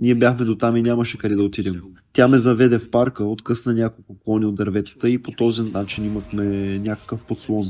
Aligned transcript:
Ние 0.00 0.14
бяхме 0.14 0.44
до 0.44 0.56
там 0.56 0.76
и 0.76 0.82
нямаше 0.82 1.18
къде 1.18 1.34
да 1.34 1.42
отидем. 1.42 1.80
Тя 2.12 2.28
ме 2.28 2.38
заведе 2.38 2.78
в 2.78 2.90
парка, 2.90 3.24
откъсна 3.24 3.74
няколко 3.74 4.16
клони 4.24 4.46
от 4.46 4.54
дърветата 4.54 5.10
и 5.10 5.22
по 5.22 5.32
този 5.32 5.62
начин 5.62 6.04
имахме 6.04 6.78
някакъв 6.78 7.24
подслон. 7.24 7.64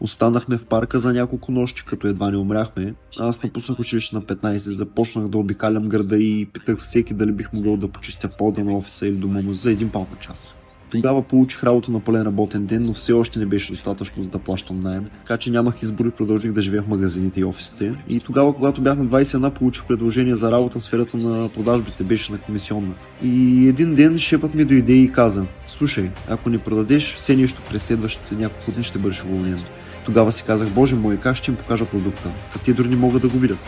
Останахме 0.00 0.56
в 0.58 0.66
парка 0.66 0.98
за 1.00 1.12
няколко 1.12 1.52
нощи, 1.52 1.84
като 1.86 2.06
едва 2.06 2.30
не 2.30 2.36
умряхме. 2.36 2.94
Аз 3.18 3.42
напуснах 3.42 3.80
училище 3.80 4.16
на 4.16 4.22
15, 4.22 4.56
започнах 4.56 5.28
да 5.28 5.38
обикалям 5.38 5.88
града 5.88 6.18
и 6.18 6.46
питах 6.52 6.78
всеки 6.78 7.14
дали 7.14 7.32
бих 7.32 7.52
могъл 7.52 7.76
да 7.76 7.88
почистя 7.88 8.28
пода 8.38 8.64
на 8.64 8.76
офиса 8.76 9.06
или 9.06 9.16
дома 9.16 9.42
му 9.42 9.54
за 9.54 9.70
един 9.70 9.90
пал 9.90 10.06
на 10.12 10.18
час. 10.18 10.54
Тогава 10.92 11.22
получих 11.22 11.64
работа 11.64 11.90
на 11.90 12.00
пълен 12.00 12.22
работен 12.22 12.66
ден, 12.66 12.84
но 12.84 12.92
все 12.92 13.12
още 13.12 13.38
не 13.38 13.46
беше 13.46 13.72
достатъчно 13.72 14.22
за 14.22 14.28
да 14.28 14.38
плащам 14.38 14.80
найем, 14.80 15.06
така 15.18 15.36
че 15.36 15.50
нямах 15.50 15.82
избор 15.82 16.06
и 16.06 16.10
продължих 16.10 16.52
да 16.52 16.62
живея 16.62 16.82
в 16.82 16.88
магазините 16.88 17.40
и 17.40 17.44
офисите. 17.44 17.94
И 18.08 18.20
тогава, 18.20 18.54
когато 18.54 18.80
бях 18.80 18.98
на 18.98 19.06
21, 19.06 19.50
получих 19.50 19.84
предложение 19.84 20.36
за 20.36 20.52
работа 20.52 20.78
в 20.78 20.82
сферата 20.82 21.16
на 21.16 21.48
продажбите, 21.48 22.04
беше 22.04 22.32
на 22.32 22.38
комисионна. 22.38 22.92
И 23.22 23.68
един 23.68 23.94
ден 23.94 24.18
шефът 24.18 24.54
ми 24.54 24.64
дойде 24.64 24.92
и 24.92 25.12
каза, 25.12 25.44
слушай, 25.66 26.10
ако 26.28 26.50
не 26.50 26.58
продадеш 26.58 27.14
все 27.14 27.36
нещо 27.36 27.62
през 27.70 27.82
следващите 27.82 28.34
няколко 28.34 28.70
дни 28.70 28.84
ще 28.84 28.98
бъдеш 28.98 29.24
уволнен. 29.24 29.62
Тогава 30.04 30.32
си 30.32 30.44
казах, 30.46 30.70
боже 30.70 30.94
мой, 30.94 31.16
как 31.16 31.36
ще 31.36 31.50
им 31.50 31.56
покажа 31.56 31.86
продукта? 31.86 32.30
А 32.56 32.58
те 32.58 32.72
дори 32.72 32.88
не 32.88 32.96
могат 32.96 33.22
да 33.22 33.28
го 33.28 33.38
видят. 33.38 33.58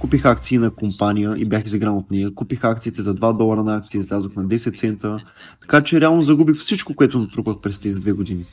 Купих 0.00 0.24
акции 0.24 0.58
на 0.58 0.70
компания 0.70 1.34
и 1.36 1.44
бях 1.44 1.64
изигран 1.66 1.96
от 1.96 2.10
нея. 2.10 2.34
Купих 2.34 2.64
акциите 2.64 3.02
за 3.02 3.14
2 3.14 3.36
долара 3.36 3.62
на 3.62 3.76
акция, 3.76 3.98
излязох 3.98 4.36
на 4.36 4.44
10 4.44 4.76
цента. 4.76 5.18
Така 5.60 5.80
че 5.80 6.00
реално 6.00 6.22
загубих 6.22 6.56
всичко, 6.56 6.94
което 6.94 7.18
натрупах 7.18 7.56
през 7.62 7.78
тези 7.78 8.00
две 8.00 8.12
години. 8.12 8.44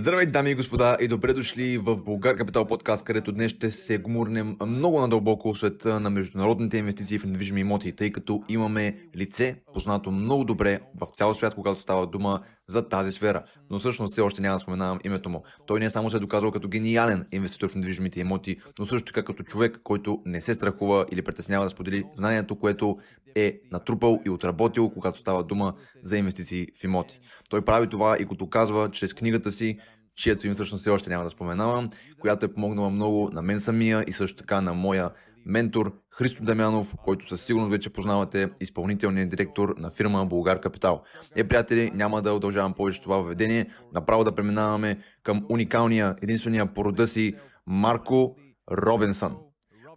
Здравейте, 0.00 0.32
дами 0.32 0.50
и 0.50 0.54
господа, 0.54 0.96
и 1.00 1.08
добре 1.08 1.32
дошли 1.32 1.78
в 1.78 1.96
Българ 1.96 2.36
Капитал 2.36 2.66
подкаст, 2.66 3.04
където 3.04 3.32
днес 3.32 3.50
ще 3.50 3.70
се 3.70 3.98
гмурнем 3.98 4.56
много 4.66 5.00
надълбоко 5.00 5.52
в 5.52 5.58
света 5.58 6.00
на 6.00 6.10
международните 6.10 6.78
инвестиции 6.78 7.18
в 7.18 7.24
недвижими 7.24 7.60
имоти, 7.60 7.96
тъй 7.96 8.12
като 8.12 8.42
имаме 8.48 8.96
лице, 9.16 9.56
познато 9.72 10.10
много 10.10 10.44
добре 10.44 10.80
в 11.00 11.06
цял 11.14 11.34
свят, 11.34 11.54
когато 11.54 11.80
става 11.80 12.06
дума 12.06 12.40
за 12.70 12.88
тази 12.88 13.12
сфера. 13.12 13.42
Но 13.70 13.78
всъщност 13.78 14.12
все 14.12 14.20
още 14.20 14.42
няма 14.42 14.54
да 14.54 14.58
споменавам 14.58 14.98
името 15.04 15.30
му. 15.30 15.42
Той 15.66 15.80
не 15.80 15.90
само 15.90 16.10
се 16.10 16.16
е 16.16 16.20
доказал 16.20 16.50
като 16.50 16.68
гениален 16.68 17.26
инвеститор 17.32 17.68
в 17.68 17.74
недвижимите 17.74 18.20
имоти, 18.20 18.56
но 18.78 18.86
също 18.86 19.06
така 19.06 19.22
като 19.24 19.42
човек, 19.42 19.80
който 19.84 20.22
не 20.24 20.40
се 20.40 20.54
страхува 20.54 21.06
или 21.12 21.22
притеснява 21.22 21.64
да 21.64 21.70
сподели 21.70 22.04
знанието, 22.12 22.56
което 22.56 22.98
е 23.34 23.60
натрупал 23.72 24.20
и 24.26 24.30
отработил, 24.30 24.90
когато 24.90 25.18
става 25.18 25.44
дума 25.44 25.74
за 26.02 26.18
инвестиции 26.18 26.66
в 26.80 26.84
имоти. 26.84 27.20
Той 27.50 27.64
прави 27.64 27.86
това 27.86 28.16
и 28.20 28.26
като 28.26 28.48
казва 28.48 28.90
чрез 28.90 29.14
книгата 29.14 29.50
си 29.50 29.78
чието 30.16 30.46
им 30.46 30.54
всъщност 30.54 30.80
все 30.80 30.90
още 30.90 31.10
няма 31.10 31.24
да 31.24 31.30
споменавам, 31.30 31.90
която 32.20 32.46
е 32.46 32.52
помогнала 32.52 32.90
много 32.90 33.30
на 33.32 33.42
мен 33.42 33.60
самия 33.60 34.04
и 34.06 34.12
също 34.12 34.36
така 34.36 34.60
на 34.60 34.74
моя 34.74 35.10
ментор 35.46 35.92
Христо 36.10 36.44
Дамянов, 36.44 36.94
който 37.04 37.28
със 37.28 37.40
сигурност 37.42 37.70
вече 37.70 37.90
познавате, 37.90 38.50
изпълнителният 38.60 39.30
директор 39.30 39.74
на 39.78 39.90
фирма 39.90 40.26
Българ 40.26 40.60
Капитал. 40.60 41.02
Е, 41.36 41.48
приятели, 41.48 41.90
няма 41.94 42.22
да 42.22 42.32
удължавам 42.32 42.74
повече 42.74 43.00
това 43.00 43.18
введение, 43.18 43.66
направо 43.94 44.24
да 44.24 44.34
преминаваме 44.34 44.98
към 45.22 45.46
уникалния, 45.48 46.16
единствения 46.22 46.74
по 46.74 46.84
рода 46.84 47.06
си 47.06 47.34
Марко 47.66 48.36
Робинсън. 48.72 49.36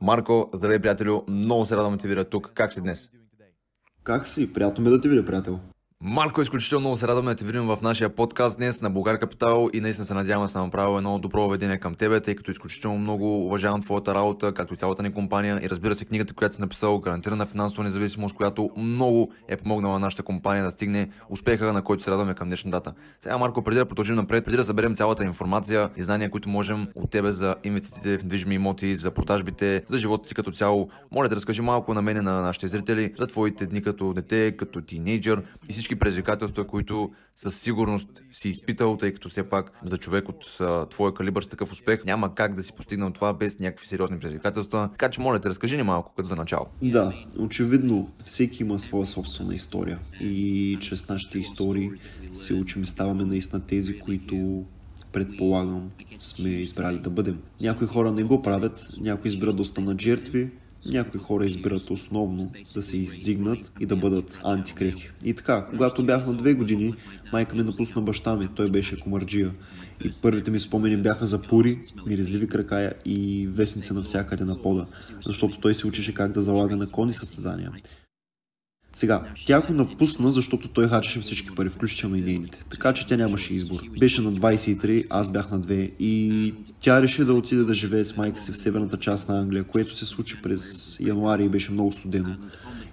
Марко, 0.02 0.50
здравей, 0.54 0.80
приятелю, 0.80 1.22
много 1.28 1.66
се 1.66 1.76
радвам 1.76 1.94
да 1.94 1.98
те 1.98 2.08
видя 2.08 2.24
тук. 2.24 2.52
Как 2.54 2.74
си 2.74 2.82
днес? 2.82 3.10
Как 4.04 4.28
си? 4.28 4.54
Приятно 4.54 4.84
ме 4.84 4.90
да 4.90 5.02
те 5.02 5.10
видя, 5.10 5.26
приятел. 5.26 5.60
Марко, 6.06 6.42
изключително 6.42 6.80
много 6.80 6.98
се 6.98 7.08
радваме 7.08 7.32
да 7.32 7.36
те 7.36 7.46
видим 7.46 7.64
в 7.64 7.78
нашия 7.82 8.10
подкаст 8.10 8.58
днес 8.58 8.82
на 8.82 8.90
Българ 8.90 9.20
Капитал 9.20 9.70
и 9.74 9.82
наистина 9.82 10.06
се 10.06 10.14
надявам 10.14 10.44
да 10.44 10.48
съм 10.48 10.66
направил 10.66 10.98
едно 10.98 11.20
добро 11.20 11.50
ведение 11.50 11.78
към 11.78 11.96
тебе, 11.96 12.20
тъй 12.20 12.36
като 12.36 12.52
изключително 12.52 12.98
много 12.98 13.46
уважавам 13.46 13.82
твоята 13.82 14.16
работа, 14.16 14.54
както 14.54 14.74
и 14.74 14.78
цялата 14.78 15.04
ни 15.04 15.14
компания 15.14 15.60
и 15.64 15.70
разбира 15.70 15.96
се 15.96 16.06
книгата, 16.06 16.34
която 16.34 16.56
си 16.56 16.62
написал, 16.62 17.00
гарантирана 17.00 17.46
финансова 17.46 17.84
независимост, 17.84 18.36
която 18.36 18.70
много 18.78 19.32
е 19.48 19.58
помогнала 19.58 20.00
нашата 20.00 20.24
компания 20.24 20.64
да 20.64 20.72
стигне 20.72 21.10
успеха, 21.30 21.74
на 21.74 21.82
който 21.82 22.04
се 22.04 22.12
радваме 22.12 22.34
към 22.34 22.48
днешна 22.48 22.72
дата. 22.72 22.94
Сега, 23.22 23.38
Марко, 23.38 23.64
преди 23.64 23.78
да 23.78 23.86
продължим 23.86 24.16
напред, 24.16 24.46
преди 24.46 24.58
да 24.58 24.64
съберем 24.64 24.96
цялата 24.96 25.24
информация 25.24 25.90
и 25.98 26.04
знания, 26.04 26.30
които 26.30 26.50
можем 26.50 26.88
от 26.96 27.12
тебе 27.12 27.32
за 27.32 27.56
инвестициите 27.64 28.18
в 28.18 28.24
недвижими 28.24 28.56
имоти, 28.56 28.96
за 28.96 29.12
продажбите, 29.12 29.84
за 29.88 29.98
живота 29.98 30.28
ти 30.28 30.36
като 30.36 30.52
цяло, 30.52 30.90
моля 31.12 31.30
да 31.30 31.36
разкажи 31.36 31.62
малко 31.62 31.94
на 31.94 32.02
мен 32.02 32.18
и 32.18 32.22
на 32.22 32.42
нашите 32.42 32.68
зрители 32.68 33.14
за 33.20 33.28
твоите 33.28 33.66
дни 33.66 33.82
като 33.82 34.14
дете, 34.14 34.58
като 34.58 34.82
тинейджър 34.82 35.44
и 35.70 35.74
всички 35.74 35.93
всички 35.94 36.00
предизвикателства, 36.00 36.68
които 36.68 37.12
със 37.36 37.60
сигурност 37.60 38.24
си 38.32 38.50
изпитал, 38.50 38.98
тъй 38.98 39.14
като 39.14 39.30
все 39.30 39.44
пак 39.44 39.72
за 39.86 39.98
човек 39.98 40.30
от 40.30 40.46
а, 40.60 40.86
твоя 40.86 41.14
калибър 41.14 41.44
с 41.44 41.48
такъв 41.48 41.72
успех 41.72 42.06
няма 42.06 42.36
как 42.36 42.56
да 42.56 42.64
си 42.64 42.74
постигнал 42.74 43.12
това 43.12 43.34
без 43.34 43.60
някакви 43.60 43.88
сериозни 43.88 44.20
предизвикателства. 44.20 44.90
Така 44.92 45.10
че 45.10 45.22
моля 45.22 45.40
те, 45.40 45.50
разкажи 45.50 45.78
ни 45.78 45.84
малко 45.84 46.14
като 46.16 46.28
за 46.28 46.36
начало. 46.36 46.66
Да, 46.82 47.14
очевидно 47.40 48.10
всеки 48.26 48.64
има 48.64 48.80
своя 48.80 49.06
собствена 49.06 49.56
история 49.56 50.00
и 50.22 50.78
чрез 50.82 51.10
нашите 51.10 51.40
истории 51.40 51.90
се 52.34 52.54
учим 52.54 52.84
и 52.84 52.86
ставаме 52.86 53.26
наистина 53.26 53.62
тези, 53.62 54.00
които 54.00 54.66
предполагам 55.12 55.92
сме 56.20 56.50
избрали 56.50 57.00
да 57.00 57.10
бъдем. 57.10 57.40
Някои 57.62 57.88
хора 57.88 58.12
не 58.12 58.24
го 58.24 58.42
правят, 58.42 58.88
някои 59.02 59.30
избират 59.30 59.56
да 59.56 59.62
останат 59.62 60.02
жертви, 60.02 60.50
някои 60.86 61.20
хора 61.20 61.46
избират 61.46 61.90
основно 61.90 62.52
да 62.74 62.82
се 62.82 62.98
издигнат 62.98 63.72
и 63.80 63.86
да 63.86 63.96
бъдат 63.96 64.40
антикрехи. 64.44 65.10
И 65.26 65.34
така, 65.34 65.68
когато 65.70 66.06
бях 66.06 66.28
на 66.28 66.34
две 66.34 66.54
години, 66.54 66.94
майка 67.34 67.56
ми 67.56 67.64
напусна 67.64 68.02
баща 68.02 68.36
ми, 68.36 68.48
той 68.56 68.70
беше 68.70 69.00
комарджия. 69.00 69.52
И 70.06 70.12
първите 70.22 70.52
ми 70.52 70.60
спомени 70.60 70.98
бяха 70.98 71.26
за 71.26 71.42
пури, 71.42 71.82
миризливи 72.08 72.48
кракая 72.48 72.94
и 73.06 73.48
вестници 73.48 73.94
навсякъде 73.94 74.44
на 74.44 74.62
пода, 74.62 74.86
защото 75.26 75.60
той 75.60 75.76
се 75.76 75.88
учеше 75.88 76.14
как 76.14 76.32
да 76.32 76.42
залага 76.42 76.76
на 76.76 76.88
кони 76.88 77.14
състезания. 77.14 77.72
Сега, 78.96 79.24
тя 79.46 79.62
го 79.62 79.74
напусна, 79.74 80.32
защото 80.32 80.68
той 80.68 80.88
харчеше 80.88 81.20
всички 81.20 81.56
пари, 81.56 81.70
включително 81.70 82.16
и 82.16 82.22
нейните. 82.22 82.60
Така 82.70 82.94
че 82.94 83.08
тя 83.08 83.18
нямаше 83.18 83.54
избор. 83.54 83.82
Беше 84.00 84.22
на 84.22 84.34
23, 84.34 85.06
аз 85.10 85.32
бях 85.32 85.52
на 85.52 85.62
2 85.62 85.92
и 86.00 86.54
тя 86.80 87.02
реши 87.02 87.26
да 87.26 87.34
отиде 87.34 87.64
да 87.64 87.74
живее 87.74 88.06
с 88.06 88.18
майка 88.18 88.42
си 88.42 88.52
в 88.52 88.58
северната 88.58 88.98
част 88.98 89.30
на 89.30 89.40
Англия, 89.40 89.64
което 89.64 89.96
се 89.96 90.06
случи 90.06 90.42
през 90.42 90.98
януари 91.00 91.46
и 91.46 91.50
беше 91.50 91.72
много 91.72 91.92
студено. 91.92 92.36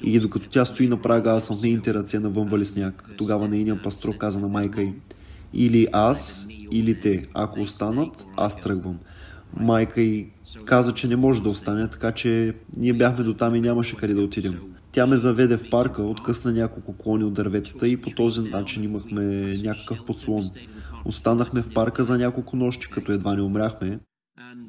И 0.04 0.20
докато 0.20 0.48
тя 0.48 0.64
стои 0.64 0.88
на 0.88 1.02
прага, 1.02 1.30
аз 1.30 1.46
съм 1.46 1.56
в 1.56 1.62
нейните 1.62 1.94
ръце 1.94 2.18
навън 2.18 2.48
вали 2.48 2.64
сняг. 2.64 3.10
Тогава 3.16 3.48
нейният 3.48 3.82
пастор 3.82 4.16
каза 4.16 4.38
на 4.38 4.48
майка 4.48 4.82
й, 4.82 4.92
или 5.54 5.86
аз, 5.92 6.46
или 6.70 7.00
те. 7.00 7.26
Ако 7.34 7.60
останат, 7.60 8.26
аз 8.36 8.60
тръгвам. 8.60 8.98
Майка 9.56 10.00
й 10.00 10.26
каза, 10.64 10.94
че 10.94 11.08
не 11.08 11.16
може 11.16 11.42
да 11.42 11.48
остане, 11.48 11.88
така 11.88 12.12
че 12.12 12.54
ние 12.76 12.92
бяхме 12.92 13.24
до 13.24 13.34
там 13.34 13.54
и 13.54 13.60
нямаше 13.60 13.96
къде 13.96 14.14
да 14.14 14.22
отидем. 14.22 14.69
Тя 14.92 15.06
ме 15.06 15.16
заведе 15.16 15.56
в 15.56 15.70
парка, 15.70 16.02
откъсна 16.02 16.52
няколко 16.52 16.96
клони 16.96 17.24
от 17.24 17.34
дърветата 17.34 17.88
и 17.88 17.96
по 17.96 18.10
този 18.10 18.40
начин 18.40 18.84
имахме 18.84 19.22
някакъв 19.64 20.04
подслон. 20.06 20.50
Останахме 21.04 21.62
в 21.62 21.74
парка 21.74 22.04
за 22.04 22.18
няколко 22.18 22.56
нощи, 22.56 22.90
като 22.90 23.12
едва 23.12 23.34
не 23.34 23.42
умряхме. 23.42 23.98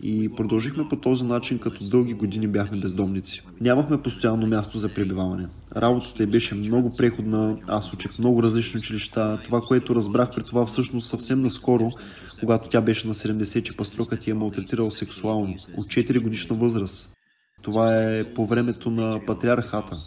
И 0.03 0.29
продължихме 0.35 0.87
по 0.89 0.95
този 0.95 1.23
начин, 1.23 1.59
като 1.59 1.89
дълги 1.89 2.13
години 2.13 2.47
бяхме 2.47 2.79
бездомници. 2.79 3.41
Нямахме 3.61 4.01
постоянно 4.01 4.47
място 4.47 4.79
за 4.79 4.93
пребиваване. 4.93 5.47
Работата 5.75 6.23
й 6.23 6.25
беше 6.25 6.55
много 6.55 6.95
преходна, 6.97 7.57
аз 7.67 7.93
учих 7.93 8.19
много 8.19 8.43
различни 8.43 8.77
училища. 8.77 9.39
Това, 9.43 9.61
което 9.61 9.95
разбрах 9.95 10.35
при 10.35 10.43
това 10.43 10.65
всъщност 10.65 11.07
съвсем 11.07 11.41
наскоро, 11.41 11.91
когато 12.39 12.69
тя 12.69 12.81
беше 12.81 13.07
на 13.07 13.13
70, 13.13 13.63
че 13.63 13.77
пастрокът 13.77 14.27
я 14.27 14.35
малтретирал 14.35 14.91
сексуално, 14.91 15.55
от 15.77 15.85
4 15.85 16.19
годишна 16.19 16.55
възраст. 16.55 17.13
Това 17.61 18.03
е 18.03 18.23
по 18.23 18.45
времето 18.45 18.91
на 18.91 19.19
патриархата. 19.27 19.97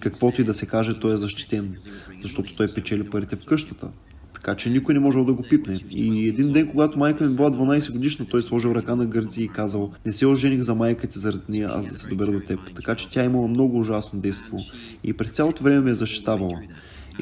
Каквото 0.00 0.40
и 0.40 0.44
да 0.44 0.54
се 0.54 0.66
каже, 0.66 1.00
той 1.00 1.14
е 1.14 1.16
защитен, 1.16 1.76
защото 2.22 2.56
той 2.56 2.74
печели 2.74 3.10
парите 3.10 3.36
в 3.36 3.46
къщата. 3.46 3.88
Така 4.34 4.54
че 4.54 4.70
никой 4.70 4.94
не 4.94 5.00
можел 5.00 5.24
да 5.24 5.34
го 5.34 5.42
пипне. 5.42 5.80
И 5.90 6.28
един 6.28 6.52
ден, 6.52 6.68
когато 6.70 6.98
майка 6.98 7.24
ми 7.24 7.34
била 7.34 7.50
12 7.50 7.92
годишна, 7.92 8.26
той 8.26 8.42
сложил 8.42 8.70
ръка 8.74 8.96
на 8.96 9.06
гърди 9.06 9.42
и 9.42 9.48
казал 9.48 9.92
Не 10.06 10.12
се 10.12 10.26
ожених 10.26 10.60
за 10.60 10.74
майка 10.74 11.06
ти 11.06 11.18
заради 11.18 11.44
нея, 11.48 11.68
аз 11.72 11.86
да 11.86 11.94
се 11.94 12.08
добера 12.08 12.32
до 12.32 12.40
теб. 12.40 12.60
Така 12.74 12.94
че 12.94 13.10
тя 13.10 13.24
имала 13.24 13.48
много 13.48 13.78
ужасно 13.78 14.20
действо. 14.20 14.58
И 15.04 15.12
през 15.12 15.30
цялото 15.30 15.62
време 15.62 15.80
ме 15.80 15.90
е 15.90 15.94
защитавала. 15.94 16.60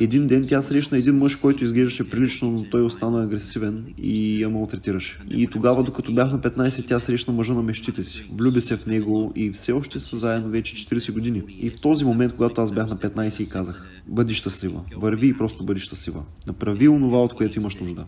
Един 0.00 0.26
ден 0.26 0.46
тя 0.48 0.62
срещна 0.62 0.98
един 0.98 1.18
мъж, 1.18 1.36
който 1.36 1.64
изглеждаше 1.64 2.10
прилично, 2.10 2.50
но 2.50 2.64
той 2.70 2.82
остана 2.82 3.22
агресивен 3.22 3.84
и 3.98 4.42
я 4.42 4.50
малтретираше. 4.50 5.18
И 5.30 5.46
тогава, 5.46 5.82
докато 5.82 6.14
бях 6.14 6.32
на 6.32 6.38
15, 6.38 6.86
тя 6.86 7.00
срещна 7.00 7.34
мъжа 7.34 7.54
на 7.54 7.62
мечтите 7.62 8.04
си. 8.04 8.30
Влюби 8.32 8.60
се 8.60 8.76
в 8.76 8.86
него 8.86 9.32
и 9.36 9.52
все 9.52 9.72
още 9.72 10.00
са 10.00 10.16
заедно 10.16 10.50
вече 10.50 10.76
40 10.76 11.12
години. 11.12 11.42
И 11.48 11.70
в 11.70 11.80
този 11.80 12.04
момент, 12.04 12.32
когато 12.32 12.60
аз 12.60 12.72
бях 12.72 12.88
на 12.88 12.96
15 12.96 13.42
и 13.42 13.48
казах, 13.48 13.88
бъди 14.06 14.34
щастлива, 14.34 14.80
върви 14.96 15.28
и 15.28 15.36
просто 15.36 15.64
бъди 15.64 15.80
щастлива. 15.80 16.22
Направи 16.46 16.88
онова, 16.88 17.22
от 17.22 17.34
което 17.34 17.58
имаш 17.58 17.74
нужда. 17.74 18.04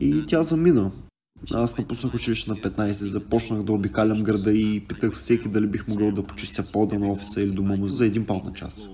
И 0.00 0.24
тя 0.26 0.42
замина. 0.42 0.90
Аз 1.54 1.78
напуснах 1.78 2.14
училище 2.14 2.50
на 2.50 2.56
15, 2.56 2.90
започнах 2.90 3.62
да 3.62 3.72
обикалям 3.72 4.22
града 4.22 4.52
и 4.52 4.80
питах 4.88 5.14
всеки 5.14 5.48
дали 5.48 5.66
бих 5.66 5.88
могъл 5.88 6.12
да 6.12 6.22
почистя 6.22 6.64
пода 6.72 6.98
на 6.98 7.12
офиса 7.12 7.42
или 7.42 7.50
дома 7.50 7.76
му 7.76 7.88
за 7.88 8.06
един 8.06 8.26
паунт 8.26 8.44
на 8.44 8.52
час. 8.52 8.88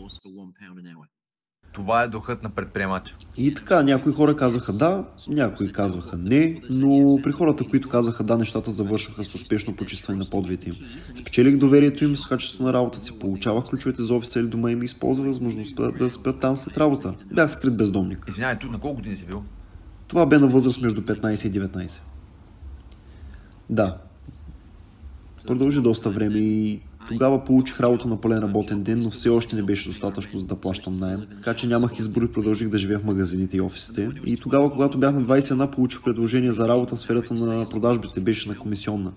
Това 1.77 2.03
е 2.03 2.09
духът 2.09 2.43
на 2.43 2.51
предприемача. 2.51 3.15
И 3.37 3.55
така, 3.55 3.83
някои 3.83 4.13
хора 4.13 4.37
казаха 4.37 4.73
да, 4.73 5.05
някои 5.29 5.73
казваха 5.73 6.17
не, 6.17 6.61
но 6.71 7.19
при 7.23 7.33
хората, 7.33 7.65
които 7.65 7.89
казаха 7.89 8.25
да, 8.25 8.37
нещата 8.37 8.71
завършваха 8.71 9.25
с 9.25 9.35
успешно 9.35 9.77
почистване 9.77 10.19
на 10.19 10.25
подвите 10.25 10.69
им. 10.69 10.77
Спечелих 11.15 11.57
доверието 11.57 12.05
им 12.05 12.17
с 12.17 12.27
качество 12.27 12.65
на 12.65 12.73
работа 12.73 12.99
си, 12.99 13.19
получавах 13.19 13.65
ключовете 13.65 14.03
за 14.03 14.15
офиса 14.15 14.41
или 14.41 14.47
дома 14.47 14.71
им 14.71 14.83
и 14.83 14.85
използвах 14.85 15.27
възможността 15.27 15.91
да 15.91 16.11
спя 16.11 16.33
там 16.33 16.57
след 16.57 16.79
работа. 16.79 17.15
Бях 17.33 17.51
скрит 17.51 17.77
бездомник. 17.77 18.25
Извинявай, 18.29 18.59
тук 18.59 18.71
на 18.73 18.79
колко 18.79 18.97
години 18.97 19.17
си 19.17 19.27
бил? 19.27 19.45
Това 20.09 20.27
бе 20.27 20.39
на 20.39 20.47
възраст 20.47 20.83
между 20.83 21.01
15 21.01 21.47
и 21.47 21.53
19. 21.61 21.99
Да. 23.71 23.97
Продължи 25.47 25.81
доста 25.81 26.11
време 26.11 26.39
и 26.39 26.81
тогава 27.09 27.45
получих 27.45 27.81
работа 27.81 28.09
на 28.09 28.21
пълен 28.21 28.39
работен 28.39 28.83
ден, 28.83 29.01
но 29.01 29.11
все 29.11 29.29
още 29.29 29.57
не 29.57 29.63
беше 29.63 29.89
достатъчно 29.89 30.41
за 30.41 30.47
да 30.47 30.57
плащам 30.57 30.97
найем. 30.97 31.27
Така 31.37 31.55
че 31.55 31.67
нямах 31.67 31.99
избор 31.99 32.23
и 32.23 32.33
продължих 32.33 32.69
да 32.69 32.79
живея 32.79 32.99
в 32.99 33.05
магазините 33.05 33.57
и 33.57 33.61
офисите. 33.61 34.11
И 34.27 34.37
тогава, 34.37 34.73
когато 34.73 34.99
бях 34.99 35.15
на 35.15 35.25
21, 35.25 35.71
получих 35.71 36.03
предложение 36.03 36.53
за 36.53 36.69
работа 36.69 36.97
в 36.97 37.01
сферата 37.01 37.35
на 37.35 37.69
продажбите, 37.69 38.21
беше 38.21 38.49
на 38.49 38.59
комисионна. 38.59 39.13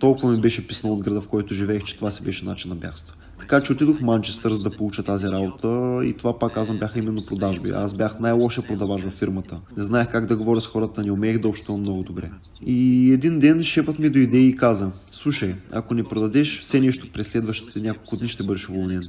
Толкова 0.00 0.32
ми 0.32 0.40
беше 0.40 0.68
писнал 0.68 0.92
от 0.92 1.02
града, 1.02 1.20
в 1.20 1.28
който 1.28 1.54
живеех, 1.54 1.82
че 1.82 1.96
това 1.96 2.10
си 2.10 2.24
беше 2.24 2.44
начин 2.44 2.68
на 2.68 2.76
бягство. 2.76 3.16
Така 3.40 3.60
че 3.60 3.72
отидох 3.72 3.96
в 3.96 4.02
Манчестър 4.02 4.52
за 4.52 4.62
да 4.62 4.70
получа 4.70 5.02
тази 5.02 5.26
работа 5.26 6.00
и 6.04 6.16
това 6.16 6.38
пак 6.38 6.54
казвам 6.54 6.78
бяха 6.78 6.98
именно 6.98 7.26
продажби. 7.26 7.70
Аз 7.70 7.94
бях 7.94 8.20
най-лошия 8.20 8.66
продавач 8.66 9.02
във 9.02 9.12
фирмата. 9.12 9.60
Не 9.76 9.82
знаех 9.82 10.10
как 10.10 10.26
да 10.26 10.36
говоря 10.36 10.60
с 10.60 10.66
хората, 10.66 11.02
не 11.02 11.12
умеех 11.12 11.38
да 11.38 11.48
общувам 11.48 11.80
много 11.80 12.02
добре. 12.02 12.30
И 12.66 13.10
един 13.12 13.38
ден 13.38 13.62
шефът 13.62 13.98
ми 13.98 14.10
дойде 14.10 14.38
и 14.38 14.56
каза, 14.56 14.90
слушай, 15.10 15.54
ако 15.72 15.94
не 15.94 16.04
продадеш 16.04 16.60
все 16.60 16.80
нещо 16.80 17.12
през 17.12 17.28
следващите 17.28 17.80
няколко 17.80 18.16
дни 18.16 18.28
ще 18.28 18.42
бъдеш 18.42 18.68
уволнен. 18.68 19.02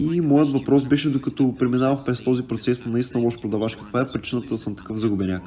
И 0.00 0.20
моят 0.20 0.50
въпрос 0.50 0.84
беше, 0.84 1.10
докато 1.10 1.54
преминавах 1.58 2.04
през 2.04 2.24
този 2.24 2.42
процес 2.42 2.84
на 2.84 2.92
наистина 2.92 3.24
лош 3.24 3.40
продавач, 3.40 3.76
каква 3.76 4.00
е 4.00 4.08
причината 4.08 4.48
да 4.48 4.58
съм 4.58 4.76
такъв 4.76 4.96
загубеняк. 4.96 5.42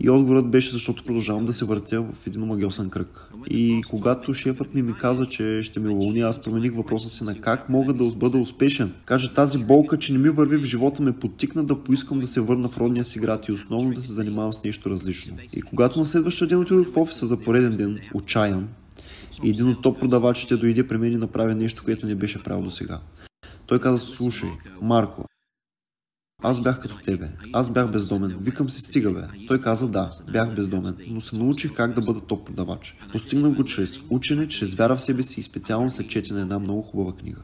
И 0.00 0.10
отговорът 0.10 0.50
беше, 0.50 0.72
защото 0.72 1.04
продължавам 1.04 1.46
да 1.46 1.52
се 1.52 1.64
въртя 1.64 2.02
в 2.02 2.26
един 2.26 2.40
магиосен 2.40 2.90
кръг. 2.90 3.32
И 3.50 3.82
когато 3.90 4.34
шефът 4.34 4.74
ми 4.74 4.82
ми 4.82 4.92
каза, 4.92 5.26
че 5.26 5.62
ще 5.62 5.80
ме 5.80 5.88
уволни, 5.88 6.20
аз 6.20 6.42
промених 6.42 6.74
въпроса 6.74 7.08
си 7.08 7.24
на 7.24 7.40
как 7.40 7.68
мога 7.68 7.92
да 7.92 8.04
бъда 8.04 8.38
успешен. 8.38 8.92
Каже, 9.04 9.34
тази 9.34 9.58
болка, 9.58 9.98
че 9.98 10.12
не 10.12 10.18
ми 10.18 10.28
върви 10.28 10.56
в 10.56 10.64
живота, 10.64 11.02
ме 11.02 11.12
потикна 11.12 11.64
да 11.64 11.84
поискам 11.84 12.20
да 12.20 12.26
се 12.26 12.40
върна 12.40 12.68
в 12.68 12.78
родния 12.78 13.04
си 13.04 13.18
град 13.18 13.48
и 13.48 13.52
основно 13.52 13.94
да 13.94 14.02
се 14.02 14.12
занимавам 14.12 14.52
с 14.52 14.64
нещо 14.64 14.90
различно. 14.90 15.36
И 15.56 15.62
когато 15.62 15.98
на 15.98 16.04
следващия 16.04 16.48
ден 16.48 16.58
отидох 16.58 16.88
в 16.88 16.96
офиса 16.96 17.26
за 17.26 17.40
пореден 17.40 17.76
ден, 17.76 17.98
отчаян, 18.14 18.68
и 19.44 19.50
един 19.50 19.68
от 19.68 19.82
топ 19.82 20.00
продавачите 20.00 20.56
дойде 20.56 20.86
при 20.86 20.96
мен 20.96 21.12
и 21.12 21.16
направи 21.16 21.54
нещо, 21.54 21.82
което 21.84 22.06
не 22.06 22.14
беше 22.14 22.42
правил 22.42 22.64
до 22.64 22.70
сега. 22.70 23.00
Той 23.66 23.78
каза, 23.78 23.98
слушай, 23.98 24.48
Марко, 24.82 25.24
аз 26.42 26.62
бях 26.62 26.80
като 26.80 26.98
тебе. 27.04 27.28
Аз 27.52 27.70
бях 27.72 27.90
бездомен. 27.90 28.36
Викам 28.40 28.70
си, 28.70 28.80
стига 28.80 29.10
бе. 29.10 29.22
Той 29.48 29.60
каза 29.60 29.88
да, 29.88 30.10
бях 30.32 30.54
бездомен, 30.54 30.96
но 31.08 31.20
се 31.20 31.36
научих 31.36 31.74
как 31.74 31.92
да 31.94 32.00
бъда 32.00 32.20
топ 32.20 32.46
продавач. 32.46 32.96
Постигнах 33.12 33.52
го 33.52 33.64
чрез 33.64 34.00
учене, 34.10 34.48
чрез 34.48 34.74
вяра 34.74 34.96
в 34.96 35.02
себе 35.02 35.22
си 35.22 35.40
и 35.40 35.42
специално 35.42 35.90
след 35.90 36.08
четене 36.08 36.36
на 36.36 36.42
една 36.42 36.58
много 36.58 36.82
хубава 36.82 37.12
книга. 37.12 37.40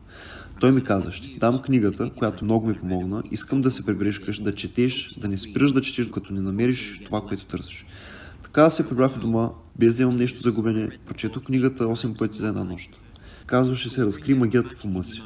Той 0.61 0.73
ми 0.73 0.85
каза, 0.85 1.13
ще 1.13 1.29
ти 1.29 1.39
дам 1.39 1.63
книгата, 1.63 2.11
която 2.17 2.45
много 2.45 2.67
ми 2.67 2.75
помогна. 2.75 3.23
Искам 3.31 3.61
да 3.61 3.71
се 3.71 3.87
прибереш 3.87 4.21
вкъщи, 4.21 4.45
да 4.45 4.55
четеш, 4.55 5.15
да 5.21 5.29
не 5.29 5.39
спираш 5.39 5.73
да 5.73 5.81
четеш, 5.81 6.07
докато 6.07 6.33
не 6.33 6.41
намериш 6.41 7.01
това, 7.05 7.21
което 7.21 7.47
търсиш. 7.47 7.87
Така 8.43 8.71
се 8.71 8.89
прибрах 8.89 9.13
в 9.13 9.19
дома, 9.19 9.51
без 9.79 9.97
да 9.97 10.03
имам 10.03 10.17
нещо 10.17 10.41
за 10.41 10.53
губене, 10.53 10.89
прочетох 11.07 11.43
книгата 11.43 11.85
8 11.85 12.19
пъти 12.19 12.39
за 12.39 12.49
една 12.49 12.65
нощ. 12.65 12.91
Казваше 13.47 13.91
се 13.91 14.05
Разкри 14.05 14.35
магията 14.35 14.75
в 14.77 14.85
ума 14.85 15.05
си. 15.05 15.23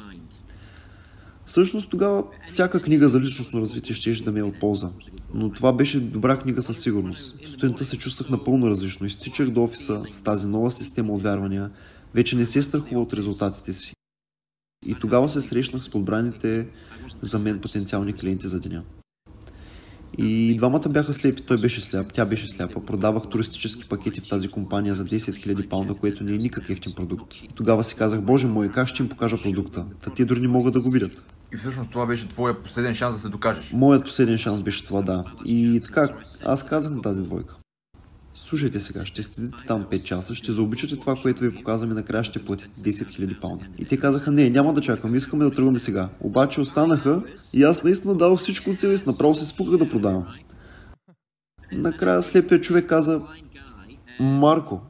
Всъщност 1.51 1.89
тогава 1.89 2.23
всяка 2.47 2.81
книга 2.81 3.07
за 3.09 3.19
личностно 3.19 3.61
развитие 3.61 3.95
ще 3.95 4.23
да 4.23 4.31
ми 4.31 4.39
е 4.39 4.43
от 4.43 4.59
полза. 4.59 4.89
Но 5.33 5.51
това 5.51 5.73
беше 5.73 5.99
добра 5.99 6.37
книга 6.37 6.61
със 6.61 6.79
сигурност. 6.79 7.47
Студента 7.47 7.85
се 7.85 7.97
чувствах 7.97 8.29
напълно 8.29 8.69
различно. 8.69 9.07
Изтичах 9.07 9.49
до 9.49 9.63
офиса 9.63 10.03
с 10.11 10.21
тази 10.21 10.47
нова 10.47 10.71
система 10.71 11.13
от 11.13 11.23
вярвания. 11.23 11.71
Вече 12.13 12.35
не 12.35 12.45
се 12.45 12.61
страхува 12.61 13.01
от 13.01 13.13
резултатите 13.13 13.73
си. 13.73 13.93
И 14.85 14.95
тогава 14.95 15.29
се 15.29 15.41
срещнах 15.41 15.83
с 15.83 15.89
подбраните 15.89 16.67
за 17.21 17.39
мен 17.39 17.59
потенциални 17.59 18.13
клиенти 18.13 18.47
за 18.47 18.59
деня. 18.59 18.83
И 20.17 20.55
двамата 20.57 20.89
бяха 20.89 21.13
слепи, 21.13 21.41
той 21.41 21.57
беше 21.57 21.81
сляп, 21.81 22.13
тя 22.13 22.25
беше 22.25 22.47
сляпа. 22.47 22.85
Продавах 22.85 23.29
туристически 23.29 23.89
пакети 23.89 24.21
в 24.21 24.29
тази 24.29 24.47
компания 24.47 24.95
за 24.95 25.05
10 25.05 25.17
000 25.17 25.69
паунда, 25.69 25.93
което 25.93 26.23
не 26.23 26.33
е 26.33 26.37
никакъв 26.37 26.69
ефтин 26.69 26.93
продукт. 26.93 27.35
И 27.35 27.47
тогава 27.55 27.83
си 27.83 27.95
казах, 27.95 28.21
боже 28.21 28.47
мой, 28.47 28.69
как 28.71 28.87
ще 28.87 29.03
им 29.03 29.09
покажа 29.09 29.41
продукта? 29.41 29.85
Та 30.01 30.09
те 30.09 30.25
дори 30.25 30.39
не 30.39 30.47
могат 30.47 30.73
да 30.73 30.81
го 30.81 30.89
видят. 30.89 31.23
И 31.53 31.57
всъщност 31.57 31.91
това 31.91 32.05
беше 32.05 32.27
твоя 32.27 32.63
последен 32.63 32.93
шанс 32.93 33.13
да 33.13 33.19
се 33.19 33.29
докажеш. 33.29 33.71
Моят 33.73 34.03
последен 34.03 34.37
шанс 34.37 34.61
беше 34.61 34.85
това, 34.85 35.01
да. 35.01 35.25
И 35.45 35.81
така, 35.83 36.09
аз 36.45 36.65
казах 36.65 36.91
на 36.91 37.01
тази 37.01 37.23
двойка. 37.23 37.55
Слушайте 38.35 38.79
сега, 38.79 39.05
ще 39.05 39.23
седите 39.23 39.65
там 39.67 39.83
5 39.83 40.03
часа, 40.03 40.35
ще 40.35 40.51
заобичате 40.51 40.99
това, 40.99 41.15
което 41.15 41.43
ви 41.43 41.55
показваме, 41.55 41.93
накрая 41.93 42.23
ще 42.23 42.45
платите 42.45 42.81
10 42.81 42.91
000 42.91 43.39
паунда. 43.39 43.65
И 43.77 43.85
те 43.85 43.97
казаха, 43.97 44.31
не, 44.31 44.49
няма 44.49 44.73
да 44.73 44.81
чакам, 44.81 45.15
искаме 45.15 45.43
да 45.43 45.51
тръгваме 45.51 45.79
сега. 45.79 46.09
Обаче 46.19 46.61
останаха 46.61 47.23
и 47.53 47.63
аз 47.63 47.83
наистина 47.83 48.15
дадох 48.15 48.39
всичко 48.39 48.69
от 48.69 48.79
себе 48.79 48.97
си, 48.97 49.03
направо 49.07 49.35
се 49.35 49.45
спуках 49.45 49.77
да 49.77 49.89
продавам. 49.89 50.27
Накрая 51.71 52.23
слепия 52.23 52.61
човек 52.61 52.89
каза, 52.89 53.21
Марко, 54.19 54.81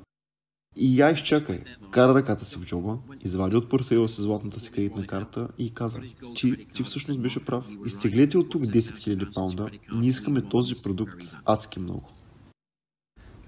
и 0.75 0.99
я 0.99 1.11
изчакай. 1.11 1.59
Кара 1.91 2.15
ръката 2.15 2.45
си 2.45 2.57
в 2.57 2.65
джоба, 2.65 2.97
извади 3.23 3.55
от 3.55 3.69
портфейла 3.69 4.09
си 4.09 4.21
златната 4.21 4.59
си 4.59 4.71
кредитна 4.71 5.07
карта 5.07 5.47
и 5.57 5.69
каза, 5.69 5.99
ти, 6.35 6.65
ти 6.73 6.83
всъщност 6.83 7.19
беше 7.19 7.45
прав. 7.45 7.65
Изтеглете 7.85 8.37
от 8.37 8.49
тук 8.49 8.63
10 8.63 8.79
000 8.79 9.33
паунда, 9.33 9.69
ние 9.93 10.09
искаме 10.09 10.41
този 10.41 10.75
продукт 10.83 11.23
адски 11.45 11.79
много. 11.79 12.09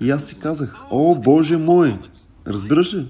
И 0.01 0.11
аз 0.11 0.27
си 0.27 0.39
казах, 0.39 0.79
о, 0.91 1.15
боже 1.15 1.57
мой! 1.57 1.99
Разбираш 2.47 2.93
ли? 2.93 3.07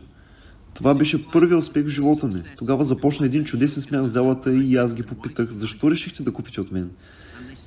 Това 0.73 0.93
беше 0.93 1.31
първият 1.31 1.59
успех 1.59 1.85
в 1.85 1.89
живота 1.89 2.27
ми. 2.27 2.43
Тогава 2.57 2.85
започна 2.85 3.25
един 3.25 3.43
чудесен 3.43 3.83
смях 3.83 4.03
в 4.03 4.07
залата 4.07 4.53
и 4.53 4.75
аз 4.75 4.95
ги 4.95 5.03
попитах, 5.03 5.51
защо 5.51 5.91
решихте 5.91 6.23
да 6.23 6.33
купите 6.33 6.61
от 6.61 6.71
мен? 6.71 6.91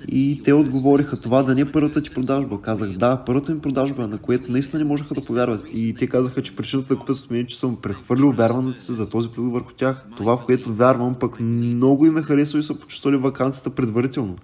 И 0.09 0.41
те 0.45 0.53
отговориха 0.53 1.21
това 1.21 1.43
да 1.43 1.55
не 1.55 1.61
е 1.61 1.73
първата 1.73 2.03
ти 2.03 2.11
продажба. 2.11 2.61
Казах 2.61 2.91
да, 2.91 3.23
първата 3.27 3.55
ми 3.55 3.61
продажба, 3.61 4.09
на 4.09 4.19
което 4.19 4.53
наистина 4.53 4.83
не 4.83 4.89
можеха 4.89 5.15
да 5.15 5.21
повярват. 5.21 5.71
И 5.75 5.95
те 5.99 6.07
казаха, 6.07 6.43
че 6.43 6.57
причината 6.57 6.95
да 6.95 7.01
купят 7.01 7.17
от 7.17 7.31
мен, 7.31 7.41
е, 7.41 7.47
че 7.47 7.59
съм 7.59 7.77
прехвърлил 7.83 8.33
вярването 8.33 8.79
си 8.79 8.93
за 8.93 9.11
този 9.11 9.29
продукт 9.29 9.55
върху 9.55 9.73
тях. 9.73 10.07
Това, 10.17 10.37
в 10.37 10.45
което 10.45 10.75
вярвам, 10.75 11.15
пък 11.15 11.41
много 11.41 12.07
им 12.07 12.17
е 12.17 12.23
харесало 12.23 12.61
и 12.61 12.65
са 12.65 12.81
почувствали 12.81 13.17
вакансията 13.17 13.75
предварително. 13.75 14.37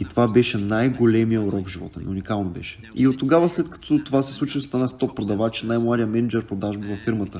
И 0.00 0.04
това 0.04 0.28
беше 0.28 0.58
най-големия 0.58 1.42
урок 1.42 1.66
в 1.66 1.70
живота 1.70 2.00
ми. 2.00 2.06
Уникално 2.06 2.50
беше. 2.50 2.78
И 2.96 3.08
от 3.08 3.18
тогава, 3.18 3.48
след 3.48 3.70
като 3.70 4.04
това 4.04 4.22
се 4.22 4.32
случи, 4.32 4.62
станах 4.62 4.94
топ 4.98 5.16
продавач, 5.16 5.62
най-младия 5.62 6.06
менеджер 6.06 6.44
продажба 6.44 6.86
във 6.86 6.98
фирмата. 6.98 7.38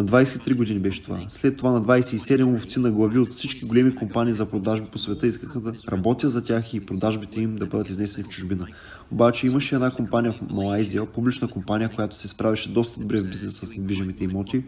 На 0.00 0.06
23 0.06 0.54
години 0.54 0.78
беше 0.78 1.02
това. 1.02 1.26
След 1.28 1.56
това 1.56 1.70
на 1.70 1.82
27 1.82 2.44
ловци 2.44 2.80
на 2.80 2.92
глави 2.92 3.18
от 3.18 3.30
всички 3.30 3.66
големи 3.66 3.94
компании 3.94 4.34
за 4.34 4.50
продажби 4.50 4.88
по 4.92 4.98
света 4.98 5.26
искаха 5.26 5.60
да 5.60 5.74
работя 5.88 6.28
за 6.28 6.44
тях 6.44 6.74
и 6.74 6.86
продажбите 6.86 7.40
им 7.40 7.56
да 7.56 7.66
бъдат 7.66 7.88
изнесени 7.88 8.24
в 8.24 8.28
чужбина. 8.28 8.66
Обаче 9.12 9.46
имаше 9.46 9.74
една 9.74 9.90
компания 9.90 10.32
в 10.32 10.40
Малайзия, 10.50 11.06
публична 11.06 11.48
компания, 11.48 11.94
която 11.94 12.16
се 12.16 12.28
справеше 12.28 12.72
доста 12.72 13.00
добре 13.00 13.20
в 13.20 13.28
бизнеса 13.28 13.66
с 13.66 13.76
недвижимите 13.76 14.24
имоти. 14.24 14.64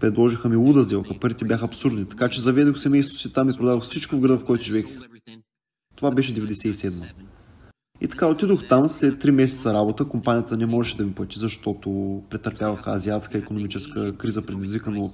Предложиха 0.00 0.48
ми 0.48 0.56
луда 0.56 0.82
сделка, 0.82 1.18
парите 1.20 1.44
бяха 1.44 1.64
абсурдни, 1.64 2.04
така 2.04 2.28
че 2.28 2.40
заведох 2.40 2.78
семейството 2.78 3.20
си 3.20 3.32
там 3.32 3.50
и 3.50 3.56
продадох 3.56 3.84
всичко 3.84 4.16
в 4.16 4.20
града, 4.20 4.38
в 4.38 4.44
който 4.44 4.64
живеех. 4.64 4.86
Това 5.96 6.10
беше 6.10 6.34
97. 6.34 7.04
И 8.00 8.08
така 8.08 8.26
отидох 8.26 8.68
там 8.68 8.88
след 8.88 9.24
3 9.24 9.30
месеца 9.30 9.74
работа. 9.74 10.04
Компанията 10.04 10.56
не 10.56 10.66
можеше 10.66 10.96
да 10.96 11.04
ми 11.04 11.12
плати, 11.12 11.38
защото 11.38 12.20
претърпяваха 12.30 12.90
азиатска 12.90 13.38
економическа 13.38 14.16
криза, 14.16 14.46
предизвикана 14.46 15.00
от 15.00 15.12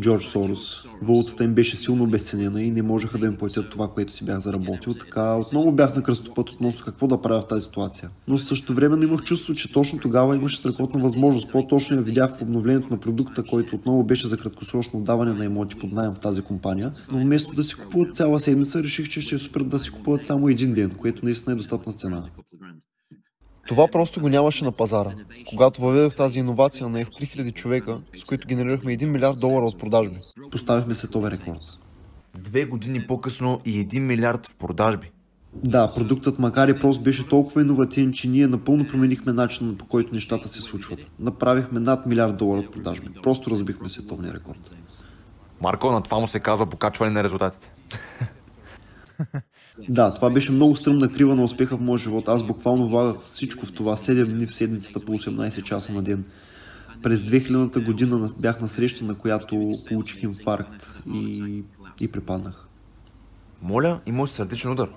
Джордж 0.00 0.24
Сорос. 0.24 0.84
Валутата 1.02 1.44
им 1.44 1.54
беше 1.54 1.76
силно 1.76 2.04
обесценена 2.04 2.62
и 2.62 2.70
не 2.70 2.82
можеха 2.82 3.18
да 3.18 3.26
им 3.26 3.36
платят 3.36 3.70
това, 3.70 3.88
което 3.88 4.12
си 4.12 4.24
бях 4.24 4.38
заработил. 4.38 4.94
Така 4.94 5.36
отново 5.36 5.72
бях 5.72 5.96
на 5.96 6.02
кръстопът 6.02 6.50
относно 6.50 6.84
какво 6.84 7.06
да 7.06 7.22
правя 7.22 7.40
в 7.40 7.46
тази 7.46 7.66
ситуация. 7.66 8.10
Но 8.28 8.38
също 8.38 8.74
време 8.74 9.04
имах 9.04 9.22
чувство, 9.22 9.54
че 9.54 9.72
точно 9.72 9.98
тогава 9.98 10.36
имаше 10.36 10.56
страхотна 10.56 11.00
възможност. 11.00 11.52
По-точно 11.52 11.96
я 11.96 12.02
видях 12.02 12.38
в 12.38 12.42
обновлението 12.42 12.88
на 12.90 13.00
продукта, 13.00 13.42
който 13.42 13.76
отново 13.76 14.04
беше 14.04 14.28
за 14.28 14.36
краткосрочно 14.36 15.00
даване 15.00 15.32
на 15.32 15.44
имоти 15.44 15.76
под 15.78 15.92
найем 15.92 16.14
в 16.14 16.20
тази 16.20 16.42
компания. 16.42 16.92
Но 17.12 17.18
вместо 17.18 17.54
да 17.54 17.62
си 17.62 17.74
купуват 17.74 18.16
цяла 18.16 18.40
седмица, 18.40 18.82
реших, 18.82 19.08
че 19.08 19.20
ще 19.20 19.34
е 19.34 19.38
супер 19.38 19.60
да 19.60 19.78
си 19.78 19.90
купуват 19.90 20.22
само 20.22 20.48
един 20.48 20.74
ден, 20.74 20.90
което 20.90 21.24
наистина 21.24 21.52
е 21.52 21.56
достъпна 21.56 21.92
цена. 21.92 22.24
Това 23.68 23.88
просто 23.88 24.20
го 24.20 24.28
нямаше 24.28 24.64
на 24.64 24.72
пазара. 24.72 25.10
Когато 25.48 25.80
въведох 25.80 26.14
тази 26.14 26.38
иновация, 26.38 26.88
наех 26.88 27.08
3000 27.08 27.54
човека, 27.54 28.00
с 28.16 28.24
които 28.24 28.48
генерирахме 28.48 28.98
1 28.98 29.04
милиард 29.04 29.40
долара 29.40 29.64
от 29.64 29.78
продажби. 29.78 30.18
Поставихме 30.50 30.94
световен 30.94 31.32
рекорд. 31.32 31.78
Две 32.38 32.64
години 32.64 33.06
по-късно 33.06 33.60
и 33.64 33.86
1 33.86 33.98
милиард 33.98 34.46
в 34.46 34.56
продажби. 34.56 35.10
Да, 35.54 35.94
продуктът 35.94 36.38
макар 36.38 36.68
и 36.68 36.78
прост 36.78 37.02
беше 37.02 37.28
толкова 37.28 37.60
иновативен, 37.60 38.12
че 38.12 38.28
ние 38.28 38.46
напълно 38.46 38.86
променихме 38.86 39.32
начина 39.32 39.78
по 39.78 39.86
който 39.86 40.14
нещата 40.14 40.48
се 40.48 40.60
случват. 40.60 41.10
Направихме 41.18 41.80
над 41.80 42.06
милиард 42.06 42.36
долара 42.36 42.60
от 42.60 42.72
продажби. 42.72 43.08
Просто 43.22 43.50
разбихме 43.50 43.88
световния 43.88 44.34
рекорд. 44.34 44.76
Марко, 45.60 45.92
на 45.92 46.02
това 46.02 46.18
му 46.18 46.26
се 46.26 46.40
казва 46.40 46.66
покачване 46.66 47.12
на 47.12 47.24
резултатите. 47.24 47.72
Да, 49.88 50.14
това 50.14 50.30
беше 50.30 50.52
много 50.52 50.76
стръмна 50.76 51.12
крива 51.12 51.34
на 51.34 51.44
успеха 51.44 51.76
в 51.76 51.80
моя 51.80 51.98
живот. 51.98 52.28
Аз 52.28 52.46
буквално 52.46 52.88
влагах 52.88 53.22
всичко 53.22 53.66
в 53.66 53.72
това 53.72 53.96
7 53.96 54.24
дни 54.24 54.46
в 54.46 54.54
седмицата 54.54 55.00
по 55.00 55.12
18 55.12 55.62
часа 55.62 55.92
на 55.92 56.02
ден. 56.02 56.24
През 57.02 57.20
2000-та 57.20 57.80
година 57.80 58.28
бях 58.40 58.60
на 58.60 58.68
среща, 58.68 59.04
на 59.04 59.14
която 59.14 59.72
получих 59.88 60.22
инфаркт 60.22 61.00
и, 61.14 61.62
и 62.00 62.08
препаднах. 62.08 62.68
Моля, 63.62 64.00
има 64.06 64.26
сърдечен 64.26 64.72
удар. 64.72 64.88